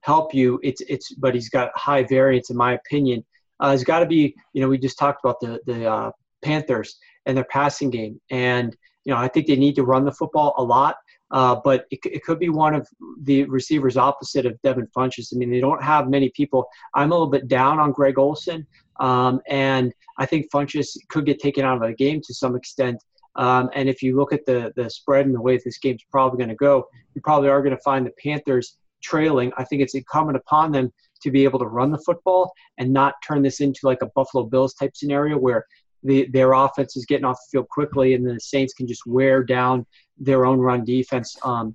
help 0.00 0.32
you. 0.32 0.58
It's 0.62 0.80
it's, 0.88 1.12
but 1.12 1.34
he's 1.34 1.50
got 1.50 1.76
high 1.76 2.04
variance 2.04 2.48
in 2.48 2.56
my 2.56 2.72
opinion. 2.72 3.22
Uh, 3.60 3.72
has 3.72 3.84
got 3.84 3.98
to 3.98 4.06
be, 4.06 4.34
you 4.54 4.62
know, 4.62 4.68
we 4.68 4.78
just 4.78 4.98
talked 4.98 5.22
about 5.22 5.40
the 5.40 5.60
the 5.66 5.90
uh, 5.90 6.10
Panthers 6.42 6.96
and 7.26 7.36
their 7.36 7.44
passing 7.44 7.90
game, 7.90 8.18
and 8.30 8.74
you 9.04 9.12
know 9.12 9.18
I 9.18 9.28
think 9.28 9.46
they 9.46 9.56
need 9.56 9.76
to 9.76 9.82
run 9.82 10.06
the 10.06 10.12
football 10.12 10.54
a 10.56 10.64
lot. 10.64 10.96
Uh, 11.30 11.56
but 11.64 11.86
it, 11.90 11.98
it 12.04 12.24
could 12.24 12.38
be 12.38 12.48
one 12.48 12.74
of 12.74 12.86
the 13.22 13.44
receivers 13.44 13.96
opposite 13.96 14.46
of 14.46 14.60
Devin 14.62 14.86
Funchess. 14.96 15.34
I 15.34 15.38
mean, 15.38 15.50
they 15.50 15.60
don't 15.60 15.82
have 15.82 16.08
many 16.08 16.30
people. 16.30 16.66
I'm 16.94 17.10
a 17.10 17.14
little 17.14 17.26
bit 17.26 17.48
down 17.48 17.80
on 17.80 17.92
Greg 17.92 18.18
Olsen, 18.18 18.66
um, 19.00 19.40
and 19.48 19.92
I 20.18 20.26
think 20.26 20.50
Funchess 20.50 20.96
could 21.08 21.26
get 21.26 21.40
taken 21.40 21.64
out 21.64 21.82
of 21.82 21.82
the 21.82 21.94
game 21.94 22.20
to 22.26 22.34
some 22.34 22.54
extent. 22.54 23.02
Um, 23.34 23.68
and 23.74 23.88
if 23.88 24.02
you 24.02 24.16
look 24.16 24.32
at 24.32 24.46
the 24.46 24.72
the 24.76 24.88
spread 24.88 25.26
and 25.26 25.34
the 25.34 25.40
way 25.40 25.58
this 25.58 25.78
game's 25.78 26.04
probably 26.10 26.38
going 26.38 26.48
to 26.48 26.54
go, 26.54 26.86
you 27.14 27.20
probably 27.20 27.48
are 27.48 27.62
going 27.62 27.76
to 27.76 27.82
find 27.82 28.06
the 28.06 28.12
Panthers 28.22 28.78
trailing. 29.02 29.52
I 29.58 29.64
think 29.64 29.82
it's 29.82 29.94
incumbent 29.94 30.36
upon 30.36 30.72
them 30.72 30.92
to 31.22 31.30
be 31.30 31.44
able 31.44 31.58
to 31.58 31.66
run 31.66 31.90
the 31.90 31.98
football 31.98 32.52
and 32.78 32.92
not 32.92 33.14
turn 33.26 33.42
this 33.42 33.60
into 33.60 33.80
like 33.84 34.02
a 34.02 34.06
Buffalo 34.06 34.44
Bills 34.44 34.74
type 34.74 34.96
scenario 34.96 35.36
where 35.38 35.66
the, 36.02 36.26
their 36.32 36.52
offense 36.52 36.96
is 36.96 37.04
getting 37.06 37.24
off 37.24 37.36
the 37.36 37.58
field 37.58 37.68
quickly 37.68 38.14
and 38.14 38.26
the 38.26 38.38
Saints 38.40 38.72
can 38.72 38.86
just 38.86 39.06
wear 39.06 39.42
down 39.42 39.86
their 40.18 40.46
own 40.46 40.58
run 40.58 40.84
defense. 40.84 41.36
Um, 41.42 41.74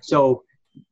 so 0.00 0.42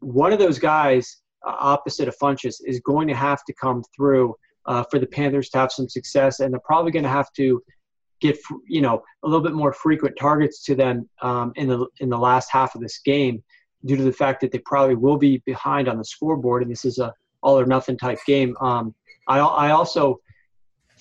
one 0.01 0.33
of 0.33 0.39
those 0.39 0.59
guys 0.59 1.21
uh, 1.47 1.55
opposite 1.59 2.09
of 2.09 2.17
Funchess 2.19 2.61
is 2.65 2.81
going 2.81 3.09
to 3.09 3.15
have 3.15 3.45
to 3.45 3.53
come 3.55 3.83
through 3.97 4.35
uh, 4.67 4.85
for 4.91 4.99
the 4.99 5.07
Panthers 5.07 5.49
to 5.51 5.59
have 5.59 5.73
some 5.73 5.89
success, 5.89 6.41
and 6.41 6.53
they're 6.53 6.61
probably 6.61 6.93
going 6.93 7.03
to 7.03 7.09
have 7.09 7.33
to 7.33 7.63
get 8.21 8.39
you 8.69 8.83
know 8.83 9.03
a 9.25 9.27
little 9.27 9.43
bit 9.43 9.55
more 9.55 9.73
frequent 9.73 10.15
targets 10.19 10.63
to 10.65 10.75
them 10.75 11.09
um, 11.23 11.53
in 11.57 11.67
the 11.67 11.87
in 12.01 12.11
the 12.11 12.19
last 12.19 12.51
half 12.51 12.75
of 12.75 12.83
this 12.83 12.99
game, 12.99 13.43
due 13.87 13.97
to 13.97 14.05
the 14.05 14.13
fact 14.13 14.41
that 14.43 14.53
they 14.53 14.59
probably 14.59 14.95
will 14.95 15.17
be 15.17 15.39
behind 15.47 15.89
on 15.89 15.97
the 15.97 16.05
scoreboard, 16.05 16.63
and 16.63 16.71
this 16.71 16.85
is 16.85 16.99
a 16.99 17.13
all 17.43 17.59
or 17.59 17.65
nothing 17.65 17.97
type 17.97 18.19
game. 18.27 18.55
Um, 18.61 18.95
I 19.27 19.39
I 19.39 19.71
also 19.71 20.21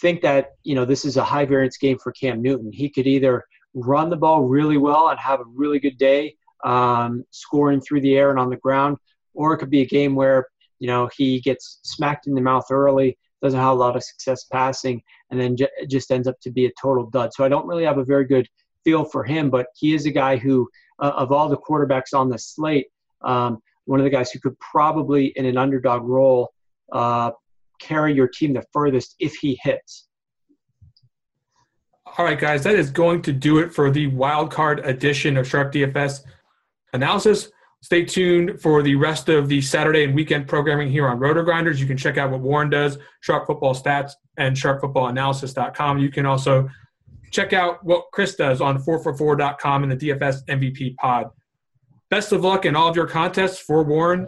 think 0.01 0.21
that 0.21 0.51
you 0.63 0.75
know 0.75 0.85
this 0.85 1.05
is 1.05 1.17
a 1.17 1.23
high 1.23 1.45
variance 1.45 1.77
game 1.77 1.97
for 1.97 2.11
Cam 2.11 2.41
Newton. 2.41 2.71
He 2.71 2.89
could 2.89 3.07
either 3.07 3.43
run 3.73 4.09
the 4.09 4.17
ball 4.17 4.43
really 4.43 4.77
well 4.77 5.09
and 5.09 5.19
have 5.19 5.39
a 5.39 5.45
really 5.45 5.79
good 5.79 5.97
day, 5.97 6.35
um, 6.63 7.23
scoring 7.31 7.81
through 7.81 8.01
the 8.01 8.17
air 8.17 8.31
and 8.31 8.39
on 8.39 8.49
the 8.49 8.57
ground, 8.57 8.97
or 9.33 9.53
it 9.53 9.57
could 9.59 9.69
be 9.69 9.81
a 9.81 9.87
game 9.87 10.15
where 10.15 10.47
you 10.79 10.87
know 10.87 11.09
he 11.15 11.39
gets 11.41 11.79
smacked 11.83 12.27
in 12.27 12.33
the 12.33 12.41
mouth 12.41 12.65
early, 12.71 13.17
doesn't 13.41 13.59
have 13.59 13.71
a 13.71 13.73
lot 13.73 13.95
of 13.95 14.03
success 14.03 14.45
passing, 14.45 15.01
and 15.31 15.39
then 15.39 15.55
j- 15.55 15.69
just 15.87 16.11
ends 16.11 16.27
up 16.27 16.39
to 16.41 16.51
be 16.51 16.65
a 16.65 16.71
total 16.81 17.09
dud. 17.09 17.33
So 17.33 17.43
I 17.43 17.49
don't 17.49 17.67
really 17.67 17.85
have 17.85 17.97
a 17.97 18.05
very 18.05 18.25
good 18.25 18.47
feel 18.83 19.05
for 19.05 19.23
him, 19.23 19.49
but 19.49 19.67
he 19.75 19.93
is 19.93 20.05
a 20.05 20.11
guy 20.11 20.37
who, 20.37 20.69
uh, 20.99 21.13
of 21.15 21.31
all 21.31 21.49
the 21.49 21.57
quarterbacks 21.57 22.13
on 22.13 22.29
the 22.29 22.37
slate, 22.37 22.87
um, 23.21 23.59
one 23.85 23.99
of 23.99 24.03
the 24.03 24.09
guys 24.09 24.31
who 24.31 24.39
could 24.39 24.57
probably, 24.59 25.27
in 25.35 25.45
an 25.45 25.57
underdog 25.57 26.03
role, 26.03 26.53
uh, 26.91 27.31
carry 27.79 28.13
your 28.13 28.27
team 28.27 28.53
the 28.53 28.63
furthest 28.71 29.15
if 29.19 29.35
he 29.35 29.59
hits. 29.63 30.07
All 32.17 32.25
right, 32.25 32.39
guys, 32.39 32.63
that 32.63 32.75
is 32.75 32.89
going 32.89 33.21
to 33.23 33.33
do 33.33 33.59
it 33.59 33.73
for 33.73 33.91
the 33.91 34.07
wild 34.07 34.51
card 34.51 34.79
edition 34.85 35.37
of 35.37 35.47
Sharp 35.47 35.71
DFS 35.71 36.21
analysis. 36.93 37.49
Stay 37.81 38.03
tuned 38.03 38.59
for 38.61 38.81
the 38.83 38.95
rest 38.95 39.29
of 39.29 39.47
the 39.47 39.61
Saturday 39.61 40.03
and 40.03 40.13
weekend 40.13 40.47
programming 40.47 40.89
here 40.89 41.07
on 41.07 41.19
RotoGrinders. 41.19 41.77
You 41.77 41.85
can 41.85 41.95
check 41.95 42.17
out 42.17 42.29
what 42.29 42.41
Warren 42.41 42.69
does, 42.69 42.97
Sharp 43.21 43.47
Football 43.47 43.73
Stats, 43.73 44.11
and 44.37 44.55
sharpfootballanalysis.com. 44.55 45.99
You 45.99 46.09
can 46.09 46.25
also 46.25 46.69
check 47.31 47.53
out 47.53 47.83
what 47.85 48.05
Chris 48.11 48.35
does 48.35 48.59
on 48.59 48.83
4for4.com 48.83 49.83
and 49.83 49.91
the 49.91 50.09
DFS 50.09 50.43
MVP 50.45 50.95
pod. 50.95 51.29
Best 52.09 52.31
of 52.31 52.43
luck 52.43 52.65
in 52.65 52.75
all 52.75 52.89
of 52.89 52.95
your 52.95 53.07
contests 53.07 53.59
for 53.59 53.83
Warren, 53.83 54.27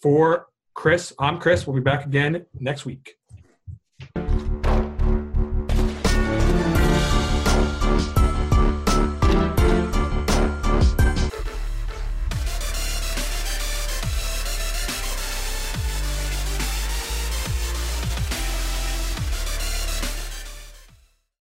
for 0.00 0.46
Chris. 0.76 1.12
I'm 1.18 1.40
Chris. 1.40 1.66
We'll 1.66 1.74
be 1.74 1.82
back 1.82 2.04
again 2.04 2.44
next 2.60 2.84
week. 2.84 3.16